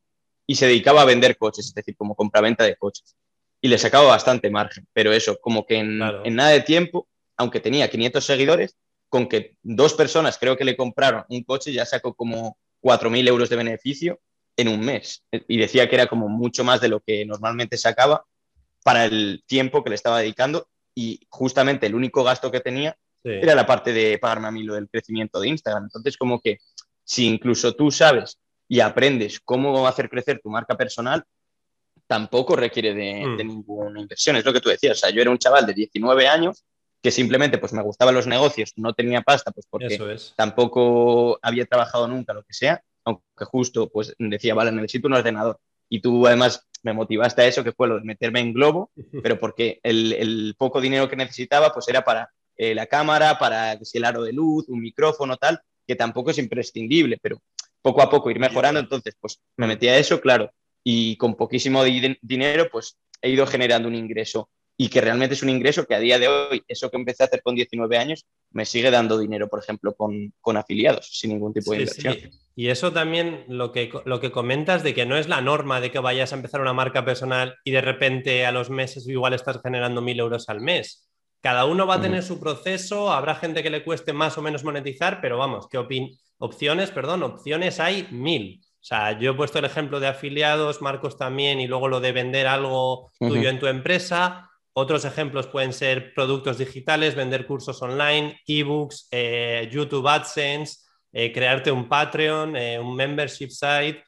y 0.46 0.55
se 0.55 0.66
dedicaba 0.66 1.03
a 1.03 1.07
vender 1.07 1.37
coches, 1.37 1.66
es 1.66 1.74
decir, 1.74 1.96
como 1.96 2.14
compraventa 2.14 2.64
de 2.64 2.77
coches. 2.77 3.16
Y 3.61 3.68
le 3.68 3.77
sacaba 3.77 4.07
bastante 4.07 4.48
margen, 4.51 4.87
pero 4.92 5.12
eso, 5.12 5.38
como 5.40 5.66
que 5.66 5.77
en, 5.77 6.01
en 6.01 6.35
nada 6.35 6.51
de 6.51 6.61
tiempo, 6.61 7.09
aunque 7.38 7.61
tenía 7.61 7.88
500 7.88 8.24
seguidores, 8.24 8.77
con 9.09 9.29
que 9.29 9.57
dos 9.62 9.94
personas 9.94 10.37
creo 10.38 10.57
que 10.57 10.64
le 10.64 10.77
compraron 10.77 11.24
un 11.29 11.42
coche, 11.44 11.72
ya 11.72 11.87
sacó 11.87 12.14
como 12.14 12.59
4.000 12.83 13.29
euros 13.29 13.48
de 13.48 13.57
beneficio 13.57 14.20
en 14.57 14.68
un 14.68 14.81
mes. 14.81 15.24
Y 15.31 15.57
decía 15.57 15.88
que 15.88 15.94
era 15.94 16.09
como 16.09 16.29
mucho 16.29 16.64
más 16.64 16.81
de 16.81 16.88
lo 16.88 17.01
que 17.01 17.24
normalmente 17.24 17.77
sacaba 17.79 18.27
para 18.85 19.07
el 19.07 19.42
tiempo 19.46 19.83
que 19.83 19.90
le 19.90 19.96
estaba 19.96 20.20
dedicando 20.20 20.68
y 20.94 21.20
justamente 21.31 21.87
el 21.87 21.94
único 21.94 22.24
gasto 22.24 22.51
que 22.51 22.61
tenía 22.61 22.96
era 23.24 23.55
la 23.55 23.66
parte 23.66 23.92
de 23.92 24.18
pagarme 24.18 24.48
a 24.48 24.51
mí 24.51 24.62
lo 24.62 24.74
del 24.74 24.88
crecimiento 24.88 25.40
de 25.40 25.48
Instagram. 25.48 25.85
Entonces, 25.85 26.16
como 26.16 26.40
que 26.40 26.59
si 27.05 27.27
incluso 27.27 27.74
tú 27.74 27.90
sabes 27.90 28.38
y 28.68 28.81
aprendes 28.81 29.40
cómo 29.40 29.87
hacer 29.87 30.09
crecer 30.09 30.40
tu 30.42 30.51
marca 30.51 30.77
personal, 30.77 31.24
tampoco 32.07 32.57
requiere 32.57 32.94
de, 32.94 33.27
mm. 33.27 33.37
de, 33.37 33.44
ninguna 33.44 34.01
inversión. 34.01 34.37
Es 34.37 34.44
lo 34.44 34.53
que 34.53 34.61
tú 34.61 34.70
decías. 34.70 34.96
O 34.96 35.01
sea, 35.01 35.11
yo 35.11 35.20
era 35.20 35.31
un 35.31 35.38
chaval 35.38 35.66
de 35.66 35.74
19 35.74 36.27
años 36.27 36.64
que 37.03 37.11
simplemente 37.11 37.59
pues 37.59 37.73
me 37.73 37.83
gustaban 37.83 38.15
los 38.15 38.27
negocios, 38.27 38.73
no 38.77 38.93
tenía 38.93 39.23
pasta, 39.23 39.51
pues 39.53 39.67
porque 39.69 39.99
tampoco 40.37 41.39
había 41.43 41.67
trabajado 41.67 42.09
nunca, 42.09 42.33
lo 42.33 42.43
que 42.43 42.55
sea, 42.55 42.83
aunque 43.05 43.45
justo 43.45 43.89
pues 43.89 44.15
decía, 44.19 44.55
vale, 44.55 44.73
necesito 44.73 45.09
un 45.09 45.15
ordenador. 45.15 45.59
Y 45.89 46.01
tú 46.01 46.27
además 46.27 46.67
me 46.83 46.93
motivaste 46.93 47.43
a 47.43 47.47
eso, 47.47 47.65
que 47.65 47.73
fue 47.73 47.89
lo 47.89 47.99
de 47.99 48.05
meterme 48.05 48.41
en 48.41 48.53
Globo, 48.53 48.91
pero 49.23 49.39
porque 49.39 49.81
el, 49.83 50.55
poco 50.59 50.81
dinero 50.81 51.09
que 51.09 51.17
necesitaba 51.17 51.73
pues 51.73 51.89
era 51.89 52.05
para 52.05 52.31
eh, 52.57 52.75
la 52.75 52.87
cámara, 52.87 53.39
para 53.39 53.73
el 53.73 54.05
aro 54.05 54.23
de 54.23 54.33
luz, 54.33 54.69
un 54.69 54.81
micrófono, 54.81 55.37
tal, 55.37 55.61
que 55.87 55.97
tampoco 55.97 56.31
es 56.31 56.39
imprescindible, 56.39 57.19
pero 57.23 57.41
poco 57.81 58.03
a 58.03 58.11
poco 58.11 58.31
ir 58.31 58.41
mejorando. 58.41 58.81
Entonces, 58.81 59.15
pues 59.21 59.41
me 59.57 59.67
metí 59.67 59.89
a 59.89 59.97
eso, 59.97 60.21
claro, 60.21 60.53
y 60.83 61.17
con 61.17 61.37
poquísimo 61.37 61.85
dinero, 61.85 62.69
pues 62.71 62.99
he 63.23 63.31
ido 63.31 63.47
generando 63.47 63.89
un 63.89 63.95
ingreso 63.95 64.51
y 64.81 64.88
que 64.91 65.01
realmente 65.01 65.35
es 65.35 65.43
un 65.43 65.49
ingreso 65.49 65.87
que 65.87 65.97
a 65.97 65.99
día 65.99 66.21
de 66.21 66.29
hoy, 66.29 66.62
eso 66.69 66.88
que 66.88 66.97
empecé 66.97 67.25
a 67.25 67.27
hacer 67.27 67.43
con 67.43 67.57
19 67.57 67.99
años, 67.99 68.25
me 68.53 68.64
sigue 68.64 68.93
dando 68.93 69.19
dinero, 69.19 69.49
por 69.49 69.59
ejemplo, 69.59 69.93
con, 69.97 70.33
con 70.41 70.57
afiliados, 70.57 71.11
sin 71.19 71.31
ningún 71.31 71.53
tipo 71.53 71.73
de 71.73 71.79
inversión. 71.81 72.17
Y 72.55 72.69
eso 72.69 72.93
también 72.93 73.45
lo 73.49 73.73
que, 73.73 73.91
lo 74.05 74.21
que 74.21 74.31
comentas 74.31 74.85
de 74.85 74.95
que 74.95 75.05
no 75.05 75.17
es 75.17 75.27
la 75.27 75.41
norma 75.41 75.81
de 75.81 75.91
que 75.91 75.99
vayas 75.99 76.33
a 76.33 76.37
empezar 76.37 76.61
una 76.61 76.73
marca 76.73 77.05
personal 77.05 77.57
y 77.64 77.73
de 77.73 77.81
repente 77.81 78.47
a 78.47 78.53
los 78.53 78.71
meses 78.71 79.09
igual 79.09 79.35
estás 79.35 79.61
generando 79.61 80.01
mil 80.01 80.21
euros 80.21 80.49
al 80.49 80.61
mes. 80.61 81.11
Cada 81.41 81.64
uno 81.64 81.85
va 81.85 81.97
a 81.97 82.01
tener 82.01 82.23
su 82.23 82.38
proceso, 82.38 83.12
habrá 83.12 83.35
gente 83.35 83.64
que 83.64 83.71
le 83.71 83.83
cueste 83.83 84.12
más 84.12 84.38
o 84.38 84.43
menos 84.43 84.62
monetizar, 84.62 85.21
pero 85.21 85.38
vamos, 85.38 85.67
¿qué 85.69 85.79
opciones, 86.38 86.93
perdón, 86.93 87.25
opciones 87.25 87.81
hay 87.81 88.07
mil. 88.12 88.61
O 88.81 88.85
sea, 88.85 89.19
yo 89.19 89.33
he 89.33 89.35
puesto 89.35 89.59
el 89.59 89.64
ejemplo 89.64 89.99
de 89.99 90.07
afiliados, 90.07 90.83
Marcos 90.83 91.19
también, 91.19 91.61
y 91.61 91.67
luego 91.67 91.88
lo 91.88 91.99
de 91.99 92.12
vender 92.12 92.47
algo 92.47 93.11
tuyo 93.19 93.49
en 93.49 93.59
tu 93.59 93.67
empresa 93.67 94.48
otros 94.79 95.05
ejemplos 95.05 95.49
pueden 95.49 95.73
ser 95.73 96.14
productos 96.14 96.59
digitales, 96.59 97.17
vender 97.17 97.47
cursos 97.47 97.83
online, 97.83 98.41
ebooks, 98.47 99.09
eh, 99.11 99.69
YouTube 99.73 100.07
AdSense, 100.07 100.87
eh, 101.12 101.33
crearte 101.33 101.73
un 101.73 101.88
Patreon, 101.88 102.57
eh, 102.57 102.79
un 102.79 102.95
membership 102.95 103.51
site, 103.51 104.05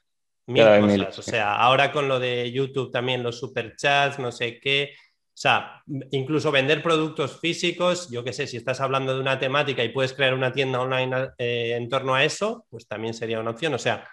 mil 0.47 0.65
cosas. 0.65 1.19
O 1.19 1.21
sea, 1.21 1.55
ahora 1.55 1.91
con 1.91 2.07
lo 2.07 2.19
de 2.19 2.51
YouTube 2.51 2.91
también 2.91 3.21
los 3.21 3.39
superchats, 3.39 4.17
no 4.17 4.31
sé 4.31 4.59
qué. 4.59 4.93
O 5.27 5.37
sea, 5.41 5.81
incluso 6.11 6.51
vender 6.51 6.81
productos 6.81 7.39
físicos, 7.39 8.09
yo 8.09 8.23
qué 8.23 8.31
sé, 8.31 8.47
si 8.47 8.57
estás 8.57 8.79
hablando 8.79 9.13
de 9.13 9.19
una 9.19 9.39
temática 9.39 9.83
y 9.83 9.89
puedes 9.89 10.13
crear 10.13 10.33
una 10.33 10.53
tienda 10.53 10.79
online 10.79 11.31
en 11.37 11.89
torno 11.89 12.15
a 12.15 12.23
eso, 12.23 12.65
pues 12.69 12.87
también 12.87 13.13
sería 13.13 13.39
una 13.39 13.51
opción. 13.51 13.73
O 13.73 13.79
sea, 13.79 14.07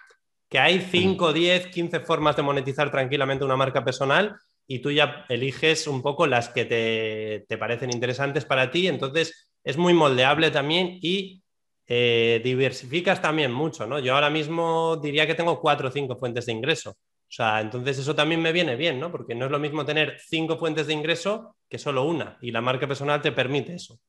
que 0.49 0.59
hay 0.59 0.81
5, 0.81 1.31
10, 1.31 1.67
15 1.67 1.99
formas 2.01 2.35
de 2.35 2.41
monetizar 2.41 2.89
tranquilamente 2.91 3.45
una 3.45 3.55
marca 3.55 3.85
personal 3.85 4.35
y 4.71 4.79
tú 4.79 4.91
ya 4.91 5.25
eliges 5.29 5.87
un 5.87 6.03
poco 6.03 6.27
las 6.27 6.49
que 6.49 6.63
te, 6.63 7.57
parecen 7.57 7.89
interesantes 7.89 8.45
para 8.45 8.69
ti. 8.69 8.87
Entonces 8.87 9.49
es 9.63 9.77
muy 9.77 9.95
moldeable 9.95 10.51
también 10.51 10.99
y 11.01 11.41
eh, 11.87 12.39
diversificas 12.43 13.19
también 13.19 13.51
mucho, 13.51 13.87
¿no? 13.87 13.97
Yo 13.97 14.13
ahora 14.13 14.29
mismo 14.29 14.95
diría 14.97 15.25
que 15.25 15.33
tengo 15.33 15.59
cuatro 15.59 15.89
o 15.89 15.91
cinco 15.91 16.17
fuentes 16.17 16.45
de 16.45 16.51
ingreso. 16.51 16.91
O 16.91 17.31
sea, 17.31 17.61
entonces 17.61 17.97
eso 17.97 18.13
también 18.13 18.43
me 18.43 18.51
viene 18.51 18.75
bien, 18.75 18.99
¿no? 18.99 19.11
Porque 19.11 19.33
no 19.33 19.45
es 19.45 19.51
lo 19.51 19.57
mismo 19.57 19.83
tener 19.85 20.19
cinco 20.23 20.55
fuentes 20.55 20.85
de 20.85 20.93
ingreso 20.93 21.55
que 21.67 21.79
solo 21.79 22.03
una. 22.03 22.37
Y 22.39 22.51
la 22.51 22.61
marca 22.61 22.87
personal 22.87 23.23
te 23.23 23.31
permite 23.31 23.73
eso. 23.73 23.99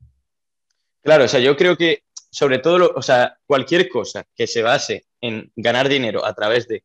Claro, 1.03 1.25
o 1.25 1.29
sea, 1.29 1.41
yo 1.41 1.57
creo 1.57 1.75
que 1.75 2.03
sobre 2.31 2.59
todo, 2.59 2.93
o 2.95 3.01
sea, 3.01 3.39
cualquier 3.47 3.89
cosa 3.89 4.27
que 4.37 4.47
se 4.47 4.61
base 4.61 5.07
en 5.23 5.51
ganar 5.57 5.89
dinero 5.89 6.23
a 6.27 6.35
través 6.35 6.69
de 6.69 6.85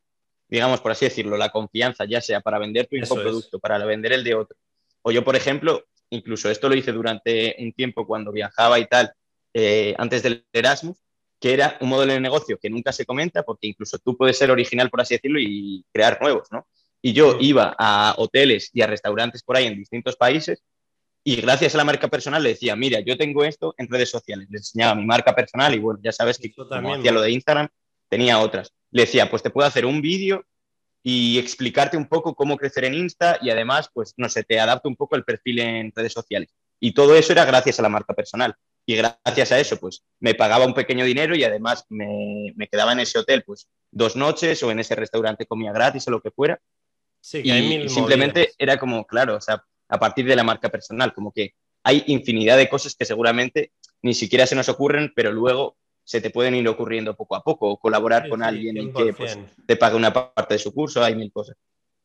digamos, 0.56 0.82
por 0.82 0.92
así 0.92 1.06
decirlo, 1.06 1.38
la 1.38 1.50
confianza, 1.50 2.06
ya 2.06 2.22
sea 2.22 2.42
para 2.42 2.60
vender 2.60 2.88
tu 2.88 3.16
producto, 3.16 3.60
para 3.60 3.84
vender 3.86 4.14
el 4.14 4.24
de 4.24 4.36
otro. 4.36 4.58
O 5.02 5.12
yo, 5.12 5.24
por 5.24 5.36
ejemplo, 5.36 5.86
incluso 6.10 6.50
esto 6.50 6.70
lo 6.70 6.76
hice 6.76 6.92
durante 6.92 7.56
un 7.60 7.74
tiempo 7.74 8.08
cuando 8.08 8.32
viajaba 8.32 8.80
y 8.80 8.88
tal, 8.88 9.12
eh, 9.54 9.94
antes 9.98 10.24
del 10.24 10.46
Erasmus, 10.54 10.98
que 11.40 11.54
era 11.54 11.78
un 11.82 11.90
modelo 11.90 12.14
de 12.14 12.20
negocio 12.20 12.58
que 12.58 12.70
nunca 12.70 12.92
se 12.92 13.06
comenta, 13.06 13.44
porque 13.44 13.68
incluso 13.68 13.98
tú 14.00 14.16
puedes 14.16 14.38
ser 14.38 14.50
original, 14.50 14.90
por 14.90 15.02
así 15.02 15.16
decirlo, 15.16 15.40
y 15.40 15.86
crear 15.92 16.20
nuevos, 16.22 16.48
¿no? 16.52 16.66
Y 17.02 17.14
yo 17.14 17.38
iba 17.40 17.76
a 17.78 18.16
hoteles 18.18 18.70
y 18.74 18.82
a 18.82 18.88
restaurantes 18.88 19.44
por 19.44 19.58
ahí 19.58 19.68
en 19.68 19.78
distintos 19.78 20.16
países 20.16 20.64
y 21.24 21.36
gracias 21.42 21.76
a 21.76 21.78
la 21.80 21.84
marca 21.84 22.08
personal 22.08 22.42
le 22.42 22.50
decía, 22.50 22.76
mira, 22.76 23.00
yo 23.02 23.18
tengo 23.18 23.44
esto 23.44 23.76
en 23.78 23.90
redes 23.90 24.10
sociales. 24.10 24.48
Le 24.50 24.60
enseñaba 24.60 24.96
mi 24.96 25.06
marca 25.06 25.36
personal 25.36 25.74
y 25.76 25.80
bueno, 25.80 26.00
ya 26.02 26.12
sabes 26.12 26.38
que 26.38 26.54
como 26.54 26.96
hacía 26.96 27.12
lo 27.12 27.22
de 27.22 27.32
Instagram, 27.32 27.68
tenía 28.10 28.40
otras 28.40 28.72
le 28.96 29.02
decía, 29.02 29.30
pues 29.30 29.44
te 29.44 29.50
puedo 29.50 29.68
hacer 29.68 29.86
un 29.86 30.00
vídeo 30.02 30.46
y 31.04 31.38
explicarte 31.38 31.98
un 31.98 32.08
poco 32.08 32.34
cómo 32.34 32.56
crecer 32.56 32.86
en 32.86 32.94
Insta 32.94 33.38
y 33.42 33.50
además, 33.50 33.90
pues 33.94 34.14
no 34.16 34.30
sé, 34.30 34.46
te 34.46 34.58
adapto 34.58 34.88
un 34.88 34.96
poco 34.96 35.18
el 35.18 35.26
perfil 35.26 35.60
en 35.60 35.92
redes 35.94 36.14
sociales. 36.14 36.56
Y 36.80 36.94
todo 36.94 37.14
eso 37.14 37.34
era 37.34 37.44
gracias 37.44 37.78
a 37.78 37.82
la 37.82 37.90
marca 37.90 38.14
personal. 38.14 38.56
Y 38.86 38.96
gracias 38.96 39.52
a 39.52 39.60
eso, 39.60 39.78
pues 39.82 40.06
me 40.22 40.34
pagaba 40.34 40.66
un 40.66 40.74
pequeño 40.74 41.04
dinero 41.04 41.36
y 41.36 41.44
además 41.44 41.86
me, 41.90 42.54
me 42.56 42.70
quedaba 42.70 42.94
en 42.94 43.02
ese 43.02 43.20
hotel, 43.20 43.44
pues 43.44 43.68
dos 43.92 44.16
noches 44.16 44.64
o 44.64 44.72
en 44.72 44.80
ese 44.80 44.96
restaurante 44.96 45.46
comía 45.46 45.74
gratis 45.74 46.08
o 46.08 46.12
lo 46.12 46.22
que 46.22 46.32
fuera. 46.32 46.62
Sí, 47.20 47.42
y, 47.44 47.52
y 47.52 47.90
simplemente 47.90 48.54
era 48.58 48.80
como, 48.80 49.06
claro, 49.06 49.36
o 49.36 49.42
sea, 49.42 49.62
a 49.90 50.00
partir 50.00 50.26
de 50.26 50.38
la 50.38 50.44
marca 50.46 50.70
personal, 50.70 51.14
como 51.14 51.34
que 51.34 51.54
hay 51.84 52.02
infinidad 52.08 52.56
de 52.56 52.70
cosas 52.70 52.96
que 52.96 53.04
seguramente 53.04 53.74
ni 54.02 54.14
siquiera 54.14 54.48
se 54.48 54.56
nos 54.56 54.70
ocurren, 54.70 55.12
pero 55.14 55.34
luego 55.34 55.76
se 56.06 56.22
te 56.22 56.30
pueden 56.30 56.56
ir 56.56 56.68
ocurriendo 56.70 57.16
poco 57.16 57.36
a 57.36 57.44
poco, 57.44 57.72
o 57.72 57.78
colaborar 57.78 58.30
con 58.30 58.42
alguien 58.42 58.78
y 58.78 58.94
que 58.94 59.14
pues, 59.14 59.38
te 59.66 59.76
pague 59.76 59.98
una 59.98 60.14
parte 60.14 60.54
de 60.54 60.60
su 60.60 60.74
curso, 60.74 61.04
hay 61.04 61.16
mil 61.16 61.32
cosas. 61.32 61.58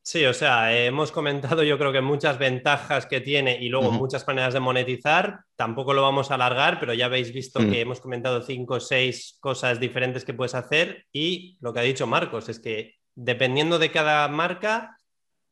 Sí, 0.02 0.24
o 0.24 0.32
sea, 0.32 0.74
hemos 0.74 1.12
comentado 1.12 1.62
yo 1.62 1.76
creo 1.78 1.92
que 1.92 2.00
muchas 2.00 2.38
ventajas 2.38 3.04
que 3.04 3.20
tiene 3.20 3.58
y 3.60 3.68
luego 3.68 3.92
muchas 3.92 4.26
maneras 4.26 4.54
de 4.54 4.60
monetizar. 4.60 5.40
Tampoco 5.56 5.92
lo 5.92 6.00
vamos 6.02 6.30
a 6.30 6.34
alargar, 6.34 6.80
pero 6.80 6.94
ya 6.94 7.04
habéis 7.04 7.32
visto 7.34 7.60
que 7.60 7.82
hemos 7.82 8.00
comentado 8.00 8.42
cinco 8.42 8.74
o 8.74 8.80
seis 8.80 9.36
cosas 9.40 9.78
diferentes 9.78 10.24
que 10.24 10.32
puedes 10.32 10.54
hacer 10.54 11.04
y 11.12 11.58
lo 11.60 11.74
que 11.74 11.80
ha 11.80 11.82
dicho 11.82 12.06
Marcos 12.06 12.48
es 12.48 12.58
que 12.58 12.94
dependiendo 13.14 13.78
de 13.78 13.90
cada 13.90 14.26
marca 14.28 14.96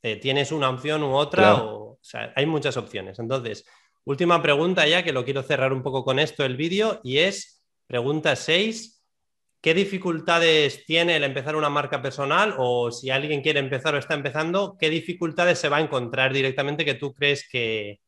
eh, 0.03 0.17
tienes 0.17 0.51
una 0.51 0.71
opción 0.71 1.03
u 1.03 1.15
otra 1.15 1.63
o 1.99 1.99
sea, 2.01 2.33
hay 2.37 2.47
muchas 2.47 2.77
opciones. 2.77 3.19
Entonces, 3.19 3.65
última 4.05 4.41
pregunta 4.41 4.87
ya, 4.87 5.03
que 5.03 5.13
lo 5.13 5.25
quiero 5.25 5.43
cerrar 5.43 5.73
un 5.73 5.83
poco 5.83 6.05
con 6.05 6.19
esto 6.19 6.45
el 6.45 6.57
vídeo, 6.57 7.01
y 7.03 7.19
es 7.19 7.58
pregunta 7.89 8.37
6. 8.37 8.95
¿Qué 9.61 9.75
dificultades 9.75 10.85
tiene 10.87 11.17
el 11.17 11.25
empezar 11.25 11.57
una 11.57 11.69
marca 11.69 12.01
personal? 12.01 12.55
O 12.59 12.93
si 12.93 13.11
alguien 13.11 13.43
quiere 13.43 13.59
empezar 13.59 13.93
o 13.97 13.99
está 13.99 14.15
empezando, 14.15 14.77
¿qué 14.79 14.89
dificultades 14.89 15.59
se 15.59 15.69
va 15.69 15.79
a 15.79 15.81
encontrar 15.81 16.33
directamente 16.33 16.85
que 16.85 16.95
tú 16.95 17.13
crees 17.13 17.49
que, 17.51 17.99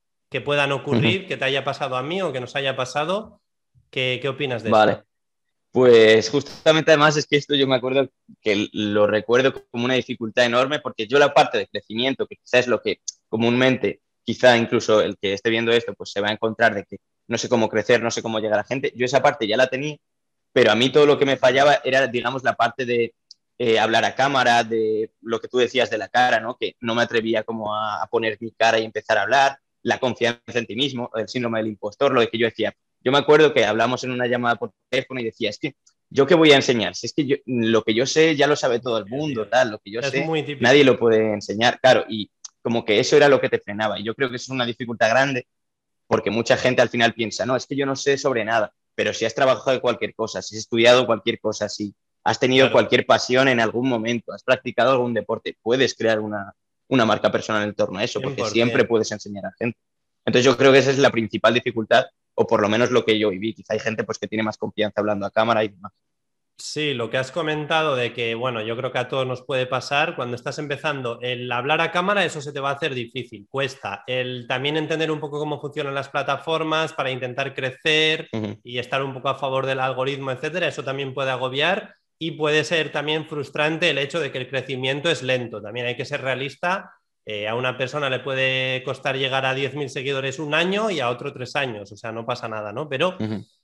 puedan 0.44 0.70
ocurrir, 0.70 1.26
que 1.26 1.36
te 1.36 1.44
haya 1.44 1.64
pasado 1.64 1.96
a 1.96 2.04
mí 2.04 2.22
o 2.22 2.32
que 2.32 2.38
nos 2.38 2.54
haya 2.54 2.76
pasado? 2.76 3.40
¿Qué, 3.90 4.22
opinas 4.28 4.62
de 4.62 4.70
vale. 4.70 5.02
Pues 5.72 6.30
justamente 6.30 6.92
además 6.92 7.16
es 7.16 7.26
que 7.26 7.36
esto 7.36 7.54
yo 7.54 7.66
me 7.66 7.76
acuerdo 7.76 8.08
que 8.40 8.68
lo 8.72 9.06
recuerdo 9.06 9.52
como 9.70 9.84
una 9.84 9.94
dificultad 9.94 10.44
enorme 10.44 10.80
porque 10.80 11.06
yo 11.06 11.18
la 11.18 11.34
parte 11.34 11.58
de 11.58 11.68
crecimiento, 11.68 12.26
que 12.26 12.36
quizás 12.36 12.60
es 12.60 12.66
lo 12.68 12.80
que 12.80 13.00
comúnmente, 13.28 14.00
quizá 14.24 14.56
incluso 14.56 15.00
el 15.00 15.16
que 15.16 15.32
esté 15.32 15.50
viendo 15.50 15.72
esto, 15.72 15.94
pues 15.94 16.10
se 16.10 16.20
va 16.20 16.28
a 16.28 16.32
encontrar 16.32 16.74
de 16.74 16.84
que 16.84 16.98
no 17.30 17.38
sé 17.38 17.48
cómo 17.48 17.68
crecer, 17.68 18.02
no 18.02 18.10
sé 18.10 18.22
cómo 18.22 18.40
llegar 18.40 18.58
a 18.58 18.64
gente, 18.64 18.92
yo 18.96 19.06
esa 19.06 19.22
parte 19.22 19.46
ya 19.46 19.56
la 19.56 19.68
tenía, 19.68 19.96
pero 20.52 20.72
a 20.72 20.74
mí 20.74 20.90
todo 20.90 21.06
lo 21.06 21.16
que 21.16 21.24
me 21.24 21.36
fallaba 21.36 21.80
era, 21.84 22.08
digamos, 22.08 22.42
la 22.42 22.54
parte 22.54 22.84
de 22.84 23.14
eh, 23.56 23.78
hablar 23.78 24.04
a 24.04 24.16
cámara, 24.16 24.64
de 24.64 25.12
lo 25.22 25.40
que 25.40 25.46
tú 25.46 25.58
decías 25.58 25.90
de 25.90 25.98
la 25.98 26.08
cara, 26.08 26.40
¿no? 26.40 26.56
Que 26.58 26.74
no 26.80 26.96
me 26.96 27.02
atrevía 27.02 27.44
como 27.44 27.72
a, 27.72 28.02
a 28.02 28.06
poner 28.08 28.36
mi 28.40 28.50
cara 28.50 28.80
y 28.80 28.84
empezar 28.84 29.16
a 29.16 29.22
hablar, 29.22 29.58
la 29.82 30.00
confianza 30.00 30.58
en 30.58 30.66
ti 30.66 30.74
mismo, 30.74 31.08
el 31.14 31.28
síndrome 31.28 31.60
del 31.60 31.68
impostor, 31.68 32.10
lo 32.12 32.20
de 32.20 32.28
que 32.28 32.36
yo 32.36 32.46
decía, 32.46 32.74
yo 33.00 33.12
me 33.12 33.18
acuerdo 33.18 33.54
que 33.54 33.64
hablamos 33.64 34.02
en 34.02 34.10
una 34.10 34.26
llamada 34.26 34.56
por 34.56 34.72
teléfono 34.88 35.20
y 35.20 35.24
decía, 35.24 35.50
es 35.50 35.58
que 35.58 35.76
yo 36.08 36.26
qué 36.26 36.34
voy 36.34 36.50
a 36.50 36.56
enseñar, 36.56 36.96
si 36.96 37.06
es 37.06 37.12
que 37.12 37.24
yo, 37.24 37.36
lo 37.46 37.84
que 37.84 37.94
yo 37.94 38.06
sé 38.06 38.34
ya 38.34 38.48
lo 38.48 38.56
sabe 38.56 38.80
todo 38.80 38.98
el 38.98 39.06
mundo, 39.06 39.46
tal, 39.46 39.70
lo 39.70 39.78
que 39.78 39.92
yo 39.92 40.02
sé 40.02 40.26
nadie 40.58 40.82
lo 40.82 40.98
puede 40.98 41.32
enseñar, 41.32 41.78
claro, 41.78 42.04
y 42.08 42.28
como 42.60 42.84
que 42.84 42.98
eso 42.98 43.16
era 43.16 43.28
lo 43.28 43.40
que 43.40 43.48
te 43.48 43.60
frenaba 43.60 44.00
y 44.00 44.02
yo 44.02 44.16
creo 44.16 44.28
que 44.30 44.36
eso 44.36 44.46
es 44.46 44.50
una 44.50 44.66
dificultad 44.66 45.10
grande 45.10 45.46
porque 46.10 46.32
mucha 46.32 46.56
gente 46.56 46.82
al 46.82 46.88
final 46.88 47.14
piensa, 47.14 47.46
no, 47.46 47.54
es 47.54 47.66
que 47.66 47.76
yo 47.76 47.86
no 47.86 47.94
sé 47.94 48.18
sobre 48.18 48.44
nada, 48.44 48.74
pero 48.96 49.14
si 49.14 49.26
has 49.26 49.34
trabajado 49.36 49.70
de 49.70 49.80
cualquier 49.80 50.12
cosa, 50.12 50.42
si 50.42 50.56
has 50.56 50.62
estudiado 50.62 51.06
cualquier 51.06 51.38
cosa, 51.38 51.68
si 51.68 51.94
has 52.24 52.40
tenido 52.40 52.72
cualquier 52.72 53.06
pasión 53.06 53.46
en 53.46 53.60
algún 53.60 53.88
momento, 53.88 54.32
has 54.32 54.42
practicado 54.42 54.90
algún 54.90 55.14
deporte, 55.14 55.56
puedes 55.62 55.94
crear 55.94 56.18
una, 56.18 56.52
una 56.88 57.06
marca 57.06 57.30
personal 57.30 57.62
en 57.62 57.76
torno 57.76 58.00
a 58.00 58.02
eso, 58.02 58.20
porque 58.20 58.44
siempre 58.46 58.84
puedes 58.86 59.12
enseñar 59.12 59.46
a 59.46 59.52
gente. 59.56 59.78
Entonces 60.24 60.44
yo 60.44 60.56
creo 60.56 60.72
que 60.72 60.78
esa 60.78 60.90
es 60.90 60.98
la 60.98 61.10
principal 61.10 61.54
dificultad 61.54 62.06
o 62.34 62.44
por 62.44 62.60
lo 62.60 62.68
menos 62.68 62.90
lo 62.90 63.04
que 63.04 63.16
yo 63.16 63.30
viví. 63.30 63.54
Quizá 63.54 63.74
hay 63.74 63.78
gente 63.78 64.02
pues, 64.02 64.18
que 64.18 64.26
tiene 64.26 64.42
más 64.42 64.58
confianza 64.58 65.00
hablando 65.00 65.26
a 65.26 65.30
cámara 65.30 65.62
y 65.62 65.68
demás. 65.68 65.92
Sí, 66.60 66.92
lo 66.92 67.08
que 67.08 67.16
has 67.16 67.32
comentado 67.32 67.96
de 67.96 68.12
que, 68.12 68.34
bueno, 68.34 68.60
yo 68.60 68.76
creo 68.76 68.92
que 68.92 68.98
a 68.98 69.08
todos 69.08 69.26
nos 69.26 69.42
puede 69.42 69.66
pasar 69.66 70.14
cuando 70.14 70.36
estás 70.36 70.58
empezando, 70.58 71.18
el 71.22 71.50
hablar 71.50 71.80
a 71.80 71.90
cámara, 71.90 72.24
eso 72.24 72.42
se 72.42 72.52
te 72.52 72.60
va 72.60 72.68
a 72.70 72.74
hacer 72.74 72.94
difícil, 72.94 73.46
cuesta. 73.48 74.04
El 74.06 74.46
también 74.46 74.76
entender 74.76 75.10
un 75.10 75.20
poco 75.20 75.38
cómo 75.38 75.58
funcionan 75.58 75.94
las 75.94 76.10
plataformas 76.10 76.92
para 76.92 77.10
intentar 77.10 77.54
crecer 77.54 78.28
y 78.62 78.78
estar 78.78 79.02
un 79.02 79.14
poco 79.14 79.30
a 79.30 79.38
favor 79.38 79.64
del 79.64 79.80
algoritmo, 79.80 80.30
etcétera, 80.30 80.68
eso 80.68 80.84
también 80.84 81.14
puede 81.14 81.30
agobiar 81.30 81.94
y 82.18 82.32
puede 82.32 82.64
ser 82.64 82.92
también 82.92 83.26
frustrante 83.26 83.88
el 83.88 83.96
hecho 83.96 84.20
de 84.20 84.30
que 84.30 84.38
el 84.38 84.48
crecimiento 84.48 85.10
es 85.10 85.22
lento. 85.22 85.62
También 85.62 85.86
hay 85.86 85.96
que 85.96 86.04
ser 86.04 86.20
realista 86.20 86.92
eh, 87.26 87.46
a 87.46 87.54
una 87.54 87.76
persona 87.76 88.08
le 88.10 88.20
puede 88.20 88.82
costar 88.82 89.16
llegar 89.16 89.44
a 89.46 89.54
10.000 89.54 89.88
seguidores 89.88 90.38
un 90.38 90.54
año 90.54 90.90
y 90.90 91.00
a 91.00 91.10
otro 91.10 91.32
tres 91.32 91.54
años, 91.54 91.92
o 91.92 91.96
sea, 91.96 92.12
no 92.12 92.24
pasa 92.26 92.48
nada, 92.48 92.72
¿no? 92.72 92.88
Pero 92.88 93.16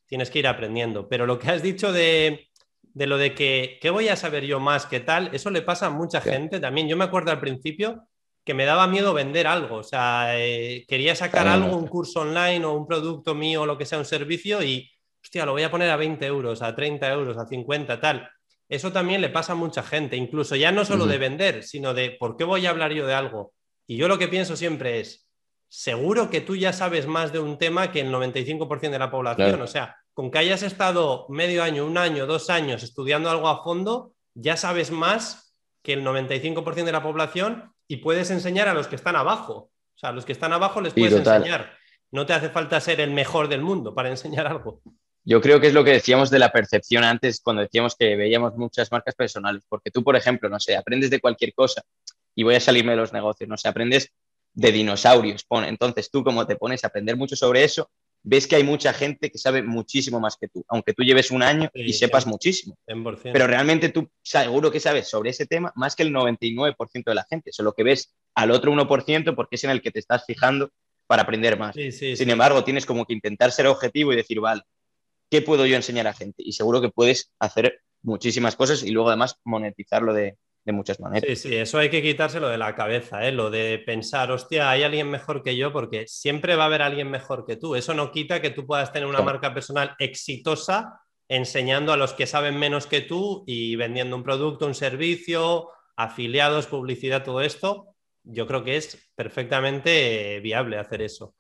tienes 0.06 0.30
que 0.30 0.38
ir 0.38 0.46
aprendiendo. 0.46 1.08
Pero 1.08 1.26
lo 1.26 1.38
que 1.38 1.50
has 1.50 1.62
dicho 1.62 1.92
de, 1.92 2.45
lo 3.04 3.18
de 3.18 3.34
que, 3.34 3.78
¿qué 3.82 3.90
voy 3.90 4.08
a 4.08 4.16
saber 4.16 4.46
yo 4.46 4.58
más 4.58 4.86
que 4.86 5.00
tal? 5.00 5.28
Eso 5.34 5.50
le 5.50 5.60
pasa 5.60 5.86
a 5.86 5.90
mucha 5.90 6.22
gente 6.22 6.60
también. 6.60 6.88
Yo 6.88 6.96
me 6.96 7.04
acuerdo 7.04 7.30
al 7.30 7.40
principio 7.40 8.08
que 8.42 8.54
me 8.54 8.64
daba 8.64 8.86
miedo 8.86 9.12
vender 9.12 9.46
algo, 9.46 9.78
o 9.78 9.82
sea, 9.82 10.38
eh, 10.38 10.86
quería 10.88 11.14
sacar 11.16 11.48
algo, 11.48 11.76
un 11.76 11.88
curso 11.88 12.20
online 12.20 12.64
o 12.64 12.72
un 12.72 12.86
producto 12.86 13.34
mío 13.34 13.62
o 13.62 13.66
lo 13.66 13.76
que 13.76 13.84
sea, 13.84 13.98
un 13.98 14.04
servicio 14.04 14.62
y, 14.62 14.88
hostia, 15.20 15.44
lo 15.44 15.52
voy 15.52 15.64
a 15.64 15.70
poner 15.70 15.90
a 15.90 15.96
20 15.96 16.24
euros, 16.24 16.62
a 16.62 16.74
30 16.74 17.12
euros, 17.12 17.36
a 17.36 17.46
50, 17.46 18.00
tal. 18.00 18.30
Eso 18.68 18.92
también 18.92 19.20
le 19.20 19.28
pasa 19.28 19.52
a 19.52 19.56
mucha 19.56 19.82
gente, 19.82 20.16
incluso 20.16 20.56
ya 20.56 20.72
no 20.72 20.84
solo 20.84 21.06
de 21.06 21.18
vender, 21.18 21.64
sino 21.64 21.92
de 21.92 22.12
por 22.12 22.36
qué 22.36 22.44
voy 22.44 22.64
a 22.66 22.70
hablar 22.70 22.92
yo 22.92 23.06
de 23.06 23.14
algo. 23.14 23.52
Y 23.86 23.96
yo 23.96 24.08
lo 24.08 24.16
que 24.16 24.28
pienso 24.28 24.56
siempre 24.56 25.00
es, 25.00 25.28
seguro 25.68 26.30
que 26.30 26.40
tú 26.40 26.56
ya 26.56 26.72
sabes 26.72 27.06
más 27.06 27.32
de 27.32 27.40
un 27.40 27.58
tema 27.58 27.92
que 27.92 28.00
el 28.00 28.12
95% 28.12 28.90
de 28.90 28.98
la 28.98 29.10
población. 29.10 29.60
O 29.60 29.66
sea, 29.66 29.96
con 30.16 30.30
que 30.30 30.38
hayas 30.38 30.62
estado 30.62 31.26
medio 31.28 31.62
año, 31.62 31.84
un 31.84 31.98
año, 31.98 32.26
dos 32.26 32.48
años 32.48 32.82
estudiando 32.82 33.28
algo 33.28 33.48
a 33.48 33.62
fondo, 33.62 34.14
ya 34.32 34.56
sabes 34.56 34.90
más 34.90 35.54
que 35.82 35.92
el 35.92 36.02
95% 36.02 36.84
de 36.84 36.92
la 36.92 37.02
población 37.02 37.74
y 37.86 37.98
puedes 37.98 38.30
enseñar 38.30 38.66
a 38.66 38.72
los 38.72 38.86
que 38.86 38.96
están 38.96 39.14
abajo. 39.14 39.70
O 39.94 39.98
sea, 39.98 40.08
a 40.08 40.12
los 40.12 40.24
que 40.24 40.32
están 40.32 40.54
abajo 40.54 40.80
les 40.80 40.94
puedes 40.94 41.12
enseñar. 41.12 41.70
No 42.10 42.24
te 42.24 42.32
hace 42.32 42.48
falta 42.48 42.80
ser 42.80 43.02
el 43.02 43.10
mejor 43.10 43.48
del 43.48 43.60
mundo 43.60 43.94
para 43.94 44.08
enseñar 44.08 44.46
algo. 44.46 44.80
Yo 45.22 45.42
creo 45.42 45.60
que 45.60 45.66
es 45.66 45.74
lo 45.74 45.84
que 45.84 45.90
decíamos 45.90 46.30
de 46.30 46.38
la 46.38 46.50
percepción 46.50 47.04
antes 47.04 47.42
cuando 47.42 47.60
decíamos 47.60 47.94
que 47.94 48.16
veíamos 48.16 48.56
muchas 48.56 48.90
marcas 48.90 49.14
personales, 49.14 49.64
porque 49.68 49.90
tú, 49.90 50.02
por 50.02 50.16
ejemplo, 50.16 50.48
no 50.48 50.58
sé, 50.58 50.76
aprendes 50.76 51.10
de 51.10 51.20
cualquier 51.20 51.52
cosa 51.52 51.82
y 52.34 52.42
voy 52.42 52.54
a 52.54 52.60
salirme 52.60 52.92
de 52.92 52.96
los 52.96 53.12
negocios, 53.12 53.50
no 53.50 53.58
sé, 53.58 53.68
aprendes 53.68 54.14
de 54.54 54.72
dinosaurios. 54.72 55.44
Entonces 55.66 56.10
tú 56.10 56.24
como 56.24 56.46
te 56.46 56.56
pones 56.56 56.84
a 56.84 56.86
aprender 56.86 57.18
mucho 57.18 57.36
sobre 57.36 57.64
eso, 57.64 57.90
ves 58.28 58.48
que 58.48 58.56
hay 58.56 58.64
mucha 58.64 58.92
gente 58.92 59.30
que 59.30 59.38
sabe 59.38 59.62
muchísimo 59.62 60.18
más 60.18 60.36
que 60.36 60.48
tú, 60.48 60.64
aunque 60.68 60.92
tú 60.92 61.04
lleves 61.04 61.30
un 61.30 61.44
año 61.44 61.70
y 61.72 61.92
sepas 61.92 62.26
muchísimo. 62.26 62.76
Pero 63.22 63.46
realmente 63.46 63.88
tú 63.90 64.10
seguro 64.20 64.72
que 64.72 64.80
sabes 64.80 65.08
sobre 65.08 65.30
ese 65.30 65.46
tema 65.46 65.72
más 65.76 65.94
que 65.94 66.02
el 66.02 66.12
99% 66.12 67.04
de 67.04 67.14
la 67.14 67.24
gente, 67.30 67.52
solo 67.52 67.72
que 67.72 67.84
ves 67.84 68.16
al 68.34 68.50
otro 68.50 68.72
1% 68.72 69.34
porque 69.36 69.54
es 69.54 69.64
en 69.64 69.70
el 69.70 69.80
que 69.80 69.92
te 69.92 70.00
estás 70.00 70.24
fijando 70.26 70.72
para 71.06 71.22
aprender 71.22 71.56
más. 71.56 71.76
Sin 71.76 72.28
embargo, 72.28 72.64
tienes 72.64 72.84
como 72.84 73.06
que 73.06 73.12
intentar 73.12 73.52
ser 73.52 73.68
objetivo 73.68 74.12
y 74.12 74.16
decir, 74.16 74.40
vale, 74.40 74.62
¿qué 75.30 75.40
puedo 75.40 75.64
yo 75.64 75.76
enseñar 75.76 76.08
a 76.08 76.12
gente? 76.12 76.42
Y 76.44 76.52
seguro 76.52 76.80
que 76.80 76.90
puedes 76.90 77.30
hacer 77.38 77.80
muchísimas 78.02 78.56
cosas 78.56 78.82
y 78.82 78.90
luego 78.90 79.08
además 79.08 79.38
monetizarlo 79.44 80.12
de, 80.12 80.36
muchas 80.72 81.00
maneras. 81.00 81.28
Sí, 81.28 81.36
sí, 81.36 81.54
eso 81.54 81.78
hay 81.78 81.90
que 81.90 82.02
quitárselo 82.02 82.48
de 82.48 82.58
la 82.58 82.74
cabeza, 82.74 83.26
¿eh? 83.26 83.32
lo 83.32 83.50
de 83.50 83.78
pensar, 83.84 84.30
hostia, 84.30 84.70
hay 84.70 84.82
alguien 84.82 85.10
mejor 85.10 85.42
que 85.42 85.56
yo, 85.56 85.72
porque 85.72 86.06
siempre 86.06 86.56
va 86.56 86.64
a 86.64 86.66
haber 86.66 86.82
alguien 86.82 87.10
mejor 87.10 87.46
que 87.46 87.56
tú. 87.56 87.76
Eso 87.76 87.94
no 87.94 88.10
quita 88.10 88.40
que 88.40 88.50
tú 88.50 88.66
puedas 88.66 88.92
tener 88.92 89.08
una 89.08 89.22
marca 89.22 89.54
personal 89.54 89.94
exitosa 89.98 91.00
enseñando 91.28 91.92
a 91.92 91.96
los 91.96 92.12
que 92.12 92.26
saben 92.26 92.58
menos 92.58 92.86
que 92.86 93.00
tú 93.00 93.44
y 93.46 93.76
vendiendo 93.76 94.16
un 94.16 94.22
producto, 94.22 94.66
un 94.66 94.74
servicio, 94.74 95.70
afiliados, 95.96 96.66
publicidad, 96.66 97.24
todo 97.24 97.40
esto. 97.40 97.88
Yo 98.22 98.46
creo 98.46 98.64
que 98.64 98.76
es 98.76 99.10
perfectamente 99.14 100.40
viable 100.40 100.78
hacer 100.78 101.02
eso. 101.02 101.34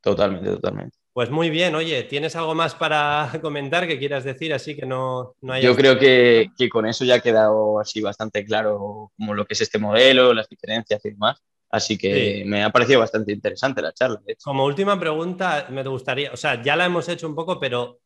Totalmente, 0.00 0.50
totalmente. 0.50 0.98
Pues 1.12 1.28
muy 1.28 1.50
bien, 1.50 1.74
oye, 1.74 2.04
¿tienes 2.04 2.36
algo 2.36 2.54
más 2.54 2.74
para 2.74 3.30
comentar 3.42 3.86
que 3.86 3.98
quieras 3.98 4.22
decir? 4.24 4.54
Así 4.54 4.76
que 4.76 4.86
no, 4.86 5.34
no 5.40 5.58
Yo 5.58 5.74
creo 5.74 5.98
que, 5.98 6.50
con 6.70 6.86
eso 6.86 7.04
ya 7.04 7.16
ha 7.16 7.20
quedado 7.20 7.80
así 7.80 8.00
bastante 8.00 8.44
claro 8.44 9.10
como 9.16 9.34
lo 9.34 9.44
que 9.44 9.54
es 9.54 9.60
este 9.60 9.78
modelo, 9.78 10.32
las 10.32 10.48
diferencias 10.48 11.04
y 11.04 11.10
demás. 11.10 11.42
Así 11.72 11.96
que 11.96 12.42
me 12.46 12.64
ha 12.64 12.70
parecido 12.70 13.00
bastante 13.00 13.32
interesante 13.32 13.80
la 13.80 13.92
charla. 13.92 14.20
Como 14.42 14.64
última 14.64 14.98
pregunta, 14.98 15.68
me 15.70 15.84
gustaría, 15.84 16.32
o 16.32 16.36
sea, 16.36 16.60
ya 16.62 16.74
la 16.74 16.86
hemos 16.86 17.08
hecho 17.08 17.28
un 17.28 17.36
poco, 17.36 17.60
pero 17.60 18.00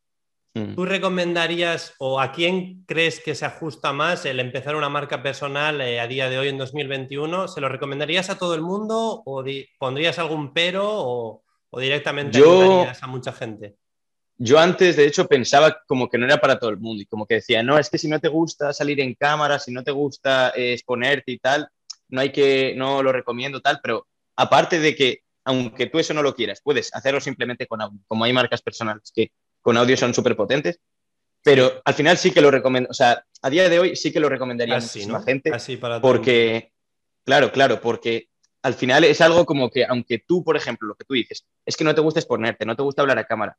mm. 0.53 0.75
¿tú 0.75 0.85
recomendarías 0.85 1.95
o 1.99 2.21
a 2.21 2.31
quién 2.31 2.85
crees 2.87 3.21
que 3.21 3.35
se 3.35 3.47
ajusta 3.47 3.95
más 3.95 4.27
el 4.27 4.39
empezar 4.39 4.77
una 4.77 4.91
marca 4.91 5.23
personal 5.23 5.81
eh, 5.81 5.99
a 5.99 6.07
día 6.07 6.29
de 6.29 6.39
hoy 6.39 6.49
en 6.49 6.59
2021? 6.59 7.49
¿Se 7.49 7.63
lo 7.63 7.71
recomendarías 7.71 8.29
a 8.29 8.37
todo 8.37 8.55
el 8.55 8.61
mundo 8.61 9.23
o 9.25 9.45
pondrías 9.79 10.19
algún 10.19 10.53
pero 10.53 10.85
o, 10.87 11.44
¿O 11.75 11.81
directamente 11.81 12.39
yo, 12.39 12.87
a 12.89 13.07
mucha 13.09 13.33
gente? 13.33 13.75
Yo 14.39 14.61
antes, 14.61 14.95
de 14.95 15.07
hecho, 15.07 15.27
pensaba 15.27 15.77
como 15.89 16.09
que 16.09 16.19
no 16.19 16.25
era 16.25 16.41
para 16.41 16.57
todo 16.57 16.71
el 16.71 16.79
mundo 16.79 17.03
y 17.03 17.07
como 17.07 17.27
que 17.27 17.35
decía, 17.35 17.65
no, 17.65 17.77
es 17.81 17.91
que 17.91 17.99
si 17.99 18.07
no 18.07 18.21
te 18.21 18.29
gusta 18.29 18.73
salir 18.73 19.01
en 19.01 19.15
cámara, 19.15 19.59
si 19.59 19.73
no 19.73 19.83
te 19.83 19.91
gusta 19.91 20.51
eh, 20.51 20.75
exponerte 20.75 21.33
y 21.33 21.39
tal, 21.39 21.69
no 22.11 22.21
hay 22.21 22.31
que, 22.31 22.75
no 22.77 23.03
lo 23.03 23.11
recomiendo 23.11 23.61
tal, 23.61 23.81
pero 23.83 24.07
aparte 24.37 24.79
de 24.79 24.95
que, 24.95 25.23
aunque 25.45 25.87
tú 25.87 25.99
eso 25.99 26.15
no 26.15 26.23
lo 26.23 26.37
quieras, 26.37 26.61
puedes 26.63 26.95
hacerlo 26.95 27.21
simplemente 27.21 27.67
con 27.67 27.81
audio, 27.81 27.99
como 28.07 28.23
hay 28.23 28.33
marcas 28.33 28.63
personales 28.63 29.11
que 29.13 29.33
con 29.61 29.77
audio 29.77 29.97
son 29.97 30.15
súper 30.15 30.37
potentes, 30.37 30.79
pero 31.43 31.83
al 31.85 31.95
final 31.95 32.17
sí 32.19 32.31
que 32.31 32.41
lo 32.41 32.53
recomiendo, 32.53 32.89
o 32.89 32.95
sea, 32.95 33.25
a 33.43 33.51
día 33.51 33.69
de 33.69 33.81
hoy 33.81 33.97
sí 33.97 34.13
que 34.13 34.21
lo 34.21 34.29
recomendaría 34.29 34.77
a 34.77 34.81
muchísima 34.81 35.23
gente, 35.25 35.53
Así 35.53 35.77
para 35.77 36.01
porque, 36.01 36.73
claro, 37.25 37.51
claro, 37.51 37.81
porque 37.81 38.29
al 38.65 38.73
final 38.73 39.05
es 39.05 39.21
algo 39.21 39.45
como 39.45 39.71
que, 39.71 39.85
aunque 39.85 40.19
tú, 40.19 40.43
por 40.43 40.57
ejemplo, 40.57 40.89
lo 40.89 40.95
que 40.95 41.05
tú 41.05 41.13
dices, 41.13 41.45
es 41.67 41.77
que 41.77 41.85
no 41.85 41.95
te 41.95 42.01
gusta 42.01 42.19
exponerte, 42.19 42.65
no 42.65 42.75
te 42.75 42.83
gusta 42.83 43.03
hablar 43.03 43.19
a 43.19 43.27
cámara, 43.27 43.59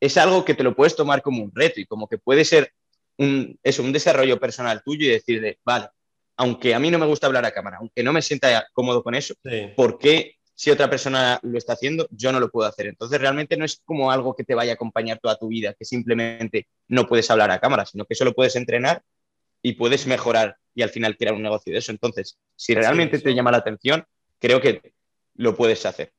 es 0.00 0.16
algo 0.16 0.46
que 0.46 0.54
te 0.54 0.62
lo 0.62 0.74
puedes 0.74 0.96
tomar 0.96 1.20
como 1.20 1.44
un 1.44 1.52
reto 1.54 1.78
y 1.78 1.84
como 1.84 2.08
que 2.08 2.16
puede 2.16 2.42
ser 2.42 2.72
un, 3.18 3.58
eso, 3.62 3.82
un 3.82 3.92
desarrollo 3.92 4.40
personal 4.40 4.82
tuyo 4.82 5.06
y 5.06 5.10
decir, 5.10 5.58
vale, 5.62 5.88
aunque 6.38 6.74
a 6.74 6.78
mí 6.78 6.90
no 6.90 6.98
me 6.98 7.04
gusta 7.04 7.26
hablar 7.26 7.44
a 7.44 7.50
cámara, 7.50 7.76
aunque 7.80 8.02
no 8.02 8.14
me 8.14 8.22
sienta 8.22 8.66
cómodo 8.72 9.02
con 9.02 9.14
eso, 9.14 9.34
¿por 9.76 9.98
qué 9.98 10.36
si 10.54 10.70
otra 10.70 10.88
persona 10.88 11.38
lo 11.42 11.58
está 11.58 11.74
haciendo, 11.74 12.08
yo 12.10 12.32
no 12.32 12.40
lo 12.40 12.50
puedo 12.50 12.66
hacer? 12.66 12.86
Entonces, 12.86 13.20
realmente 13.20 13.58
no 13.58 13.66
es 13.66 13.82
como 13.84 14.10
algo 14.10 14.34
que 14.34 14.44
te 14.44 14.54
vaya 14.54 14.72
a 14.72 14.74
acompañar 14.76 15.18
toda 15.18 15.36
tu 15.36 15.48
vida, 15.48 15.74
que 15.74 15.84
simplemente 15.84 16.66
no 16.88 17.06
puedes 17.06 17.30
hablar 17.30 17.50
a 17.50 17.60
cámara, 17.60 17.84
sino 17.84 18.06
que 18.06 18.14
eso 18.14 18.24
lo 18.24 18.32
puedes 18.32 18.56
entrenar 18.56 19.02
y 19.60 19.74
puedes 19.74 20.06
mejorar 20.06 20.56
y 20.74 20.80
al 20.80 20.88
final 20.88 21.18
crear 21.18 21.34
un 21.34 21.42
negocio 21.42 21.74
de 21.74 21.80
eso. 21.80 21.92
Entonces, 21.92 22.38
si 22.54 22.74
realmente 22.74 23.18
te 23.18 23.34
llama 23.34 23.50
la 23.50 23.58
atención, 23.58 24.06
creo 24.38 24.60
que 24.60 24.92
lo 25.34 25.56
puedes 25.56 25.84
hacer. 25.86 26.12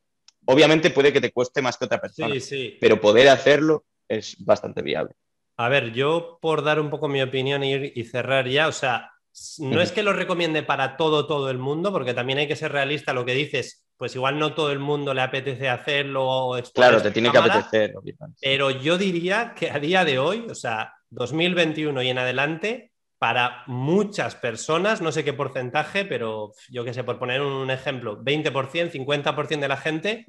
Obviamente 0.45 0.89
puede 0.91 1.11
que 1.11 1.22
te 1.22 1.32
cueste 1.32 1.61
más 1.61 1.78
que 1.78 1.86
otra 1.86 1.99
persona, 1.99 2.34
pero 2.80 3.01
poder 3.01 3.30
hacerlo 3.30 3.86
es 4.07 4.36
bastante 4.39 4.82
viable. 4.82 5.13
A 5.57 5.70
ver, 5.70 5.91
yo 5.91 6.38
por 6.41 6.63
dar 6.63 6.80
un 6.80 6.89
poco 6.89 7.07
mi 7.07 7.22
opinión 7.22 7.63
y, 7.63 7.74
y 7.74 8.03
cerrar 8.05 8.47
ya, 8.47 8.68
o 8.68 8.72
sea, 8.72 9.11
no 9.59 9.82
es 9.82 9.91
que 9.91 10.03
lo 10.03 10.13
recomiende 10.13 10.63
para 10.63 10.97
todo, 10.97 11.28
todo 11.28 11.49
el 11.49 11.57
mundo, 11.57 11.91
porque 11.91 12.13
también 12.13 12.39
hay 12.39 12.47
que 12.47 12.55
ser 12.55 12.72
realista. 12.72 13.13
Lo 13.13 13.26
que 13.26 13.34
dices, 13.34 13.88
pues 13.97 14.15
igual 14.15 14.39
no 14.39 14.53
todo 14.53 14.72
el 14.72 14.80
mundo 14.80 15.13
le 15.13 15.22
apetece 15.22 15.70
hacerlo. 15.70 16.51
claro, 16.74 17.01
te 17.01 17.11
tiene 17.11 17.32
que 17.32 17.38
apetecer. 17.38 17.93
Pero 18.41 18.72
yo 18.72 18.97
diría 18.97 19.53
que 19.55 19.70
a 19.70 19.80
día 19.80 20.05
de 20.05 20.18
hoy, 20.20 20.47
o 20.49 20.55
sea, 20.55 20.93
2021 21.09 22.01
y 22.01 22.09
en 22.09 22.18
adelante, 22.18 22.91
para 23.18 23.63
muchas 23.68 24.36
personas, 24.36 25.01
no 25.01 25.11
sé 25.11 25.24
qué 25.24 25.34
porcentaje, 25.34 26.05
pero 26.05 26.53
yo 26.70 26.84
qué 26.84 26.93
sé, 26.93 27.03
por 27.03 27.20
poner 27.20 27.41
un 27.41 27.72
ejemplo, 27.72 28.22
20%, 28.24 28.91
50% 28.91 29.59
de 29.59 29.68
la 29.68 29.78
gente, 29.78 30.26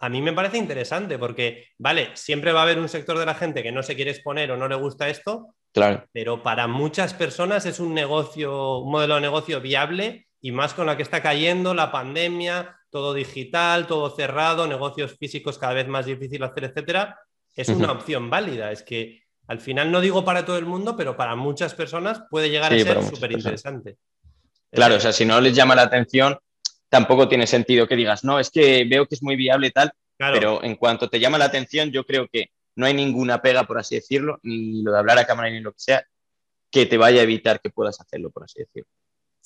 a 0.00 0.08
mí 0.08 0.22
me 0.22 0.32
parece 0.32 0.58
interesante 0.58 1.18
porque, 1.18 1.68
vale, 1.78 2.10
siempre 2.14 2.52
va 2.52 2.60
a 2.60 2.62
haber 2.64 2.78
un 2.78 2.88
sector 2.88 3.18
de 3.18 3.26
la 3.26 3.34
gente 3.34 3.62
que 3.62 3.72
no 3.72 3.82
se 3.82 3.94
quiere 3.94 4.10
exponer 4.10 4.50
o 4.50 4.56
no 4.56 4.66
le 4.66 4.74
gusta 4.74 5.08
esto, 5.08 5.54
Claro. 5.72 6.06
Pero 6.12 6.42
para 6.42 6.68
muchas 6.68 7.14
personas 7.14 7.64
es 7.66 7.80
un 7.80 7.94
negocio, 7.94 8.78
un 8.78 8.92
modelo 8.92 9.16
de 9.16 9.22
negocio 9.22 9.60
viable 9.60 10.28
y 10.40 10.52
más 10.52 10.74
con 10.74 10.86
la 10.86 10.96
que 10.96 11.02
está 11.02 11.22
cayendo 11.22 11.72
la 11.72 11.90
pandemia, 11.90 12.76
todo 12.90 13.14
digital, 13.14 13.86
todo 13.86 14.10
cerrado, 14.10 14.66
negocios 14.66 15.16
físicos 15.18 15.58
cada 15.58 15.72
vez 15.72 15.88
más 15.88 16.04
difícil 16.06 16.42
hacer, 16.42 16.64
etcétera. 16.64 17.18
Es 17.54 17.68
una 17.68 17.92
opción 17.92 18.28
válida. 18.28 18.70
Es 18.70 18.82
que 18.82 19.22
al 19.46 19.60
final 19.60 19.90
no 19.90 20.00
digo 20.00 20.24
para 20.24 20.44
todo 20.44 20.58
el 20.58 20.66
mundo, 20.66 20.96
pero 20.96 21.16
para 21.16 21.36
muchas 21.36 21.74
personas 21.74 22.22
puede 22.30 22.50
llegar 22.50 22.72
a 22.72 22.78
ser 22.78 23.02
súper 23.02 23.32
interesante. 23.32 23.96
Claro, 24.70 24.96
o 24.96 25.00
sea, 25.00 25.12
si 25.12 25.24
no 25.24 25.40
les 25.40 25.54
llama 25.54 25.74
la 25.74 25.82
atención, 25.82 26.38
tampoco 26.88 27.28
tiene 27.28 27.46
sentido 27.46 27.86
que 27.86 27.96
digas, 27.96 28.24
no, 28.24 28.38
es 28.38 28.50
que 28.50 28.84
veo 28.84 29.06
que 29.06 29.14
es 29.14 29.22
muy 29.22 29.36
viable 29.36 29.68
y 29.68 29.70
tal, 29.70 29.92
pero 30.16 30.62
en 30.62 30.76
cuanto 30.76 31.08
te 31.08 31.20
llama 31.20 31.38
la 31.38 31.46
atención, 31.46 31.90
yo 31.90 32.04
creo 32.04 32.28
que 32.28 32.50
no 32.76 32.86
hay 32.86 32.94
ninguna 32.94 33.42
pega, 33.42 33.64
por 33.64 33.78
así 33.78 33.96
decirlo, 33.96 34.38
ni 34.42 34.82
lo 34.82 34.92
de 34.92 34.98
hablar 34.98 35.18
a 35.18 35.26
cámara 35.26 35.50
ni 35.50 35.60
lo 35.60 35.72
que 35.72 35.80
sea, 35.80 36.06
que 36.70 36.86
te 36.86 36.96
vaya 36.96 37.20
a 37.20 37.24
evitar 37.24 37.60
que 37.60 37.70
puedas 37.70 38.00
hacerlo, 38.00 38.30
por 38.30 38.44
así 38.44 38.60
decirlo. 38.60 38.88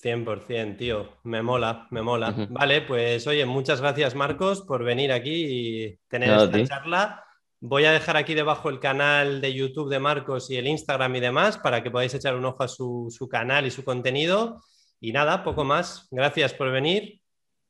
100%, 0.00 0.76
tío. 0.76 1.18
Me 1.24 1.42
mola, 1.42 1.88
me 1.90 2.02
mola. 2.02 2.34
Vale, 2.50 2.82
pues 2.82 3.26
oye, 3.26 3.44
muchas 3.46 3.80
gracias 3.80 4.14
Marcos 4.14 4.62
por 4.62 4.84
venir 4.84 5.10
aquí 5.10 5.46
y 5.48 5.98
tener 6.08 6.30
esta 6.30 6.64
charla. 6.64 7.25
Voy 7.60 7.84
a 7.84 7.92
dejar 7.92 8.16
aquí 8.16 8.34
debajo 8.34 8.68
el 8.68 8.80
canal 8.80 9.40
de 9.40 9.54
YouTube 9.54 9.88
de 9.88 9.98
Marcos 9.98 10.50
y 10.50 10.56
el 10.56 10.66
Instagram 10.66 11.16
y 11.16 11.20
demás 11.20 11.56
para 11.58 11.82
que 11.82 11.90
podáis 11.90 12.14
echar 12.14 12.36
un 12.36 12.44
ojo 12.44 12.62
a 12.62 12.68
su, 12.68 13.28
canal 13.30 13.66
y 13.66 13.70
su 13.70 13.84
contenido. 13.84 14.60
Y 15.00 15.12
nada, 15.12 15.42
poco 15.42 15.64
más. 15.64 16.06
Gracias 16.10 16.52
por 16.52 16.70
venir. 16.70 17.20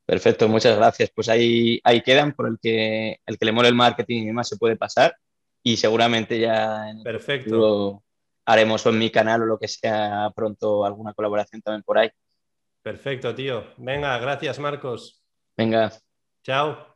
Perfecto, 0.04 0.48
muchas 0.48 0.76
gracias. 0.76 1.10
Pues 1.14 1.28
ahí, 1.28 1.80
ahí 1.84 2.02
quedan 2.02 2.32
por 2.32 2.48
el 2.48 2.58
que, 2.60 3.18
el 3.24 3.38
que 3.38 3.44
le 3.44 3.52
mole 3.52 3.68
el 3.68 3.74
marketing 3.74 4.22
y 4.22 4.26
demás 4.26 4.48
se 4.48 4.56
puede 4.56 4.76
pasar 4.76 5.16
y 5.62 5.76
seguramente 5.76 6.38
ya 6.38 6.88
en 6.90 7.02
Perfecto. 7.02 8.04
haremos 8.44 8.86
en 8.86 8.98
mi 8.98 9.10
canal 9.10 9.42
o 9.42 9.46
lo 9.46 9.58
que 9.58 9.66
sea 9.66 10.30
pronto 10.34 10.84
alguna 10.84 11.12
colaboración 11.12 11.60
también 11.60 11.82
por 11.82 11.98
ahí. 11.98 12.10
Perfecto, 12.82 13.34
tío. 13.34 13.64
Venga, 13.76 14.16
gracias, 14.18 14.60
Marcos. 14.60 15.24
Venga. 15.56 15.92
Chao. 16.44 16.95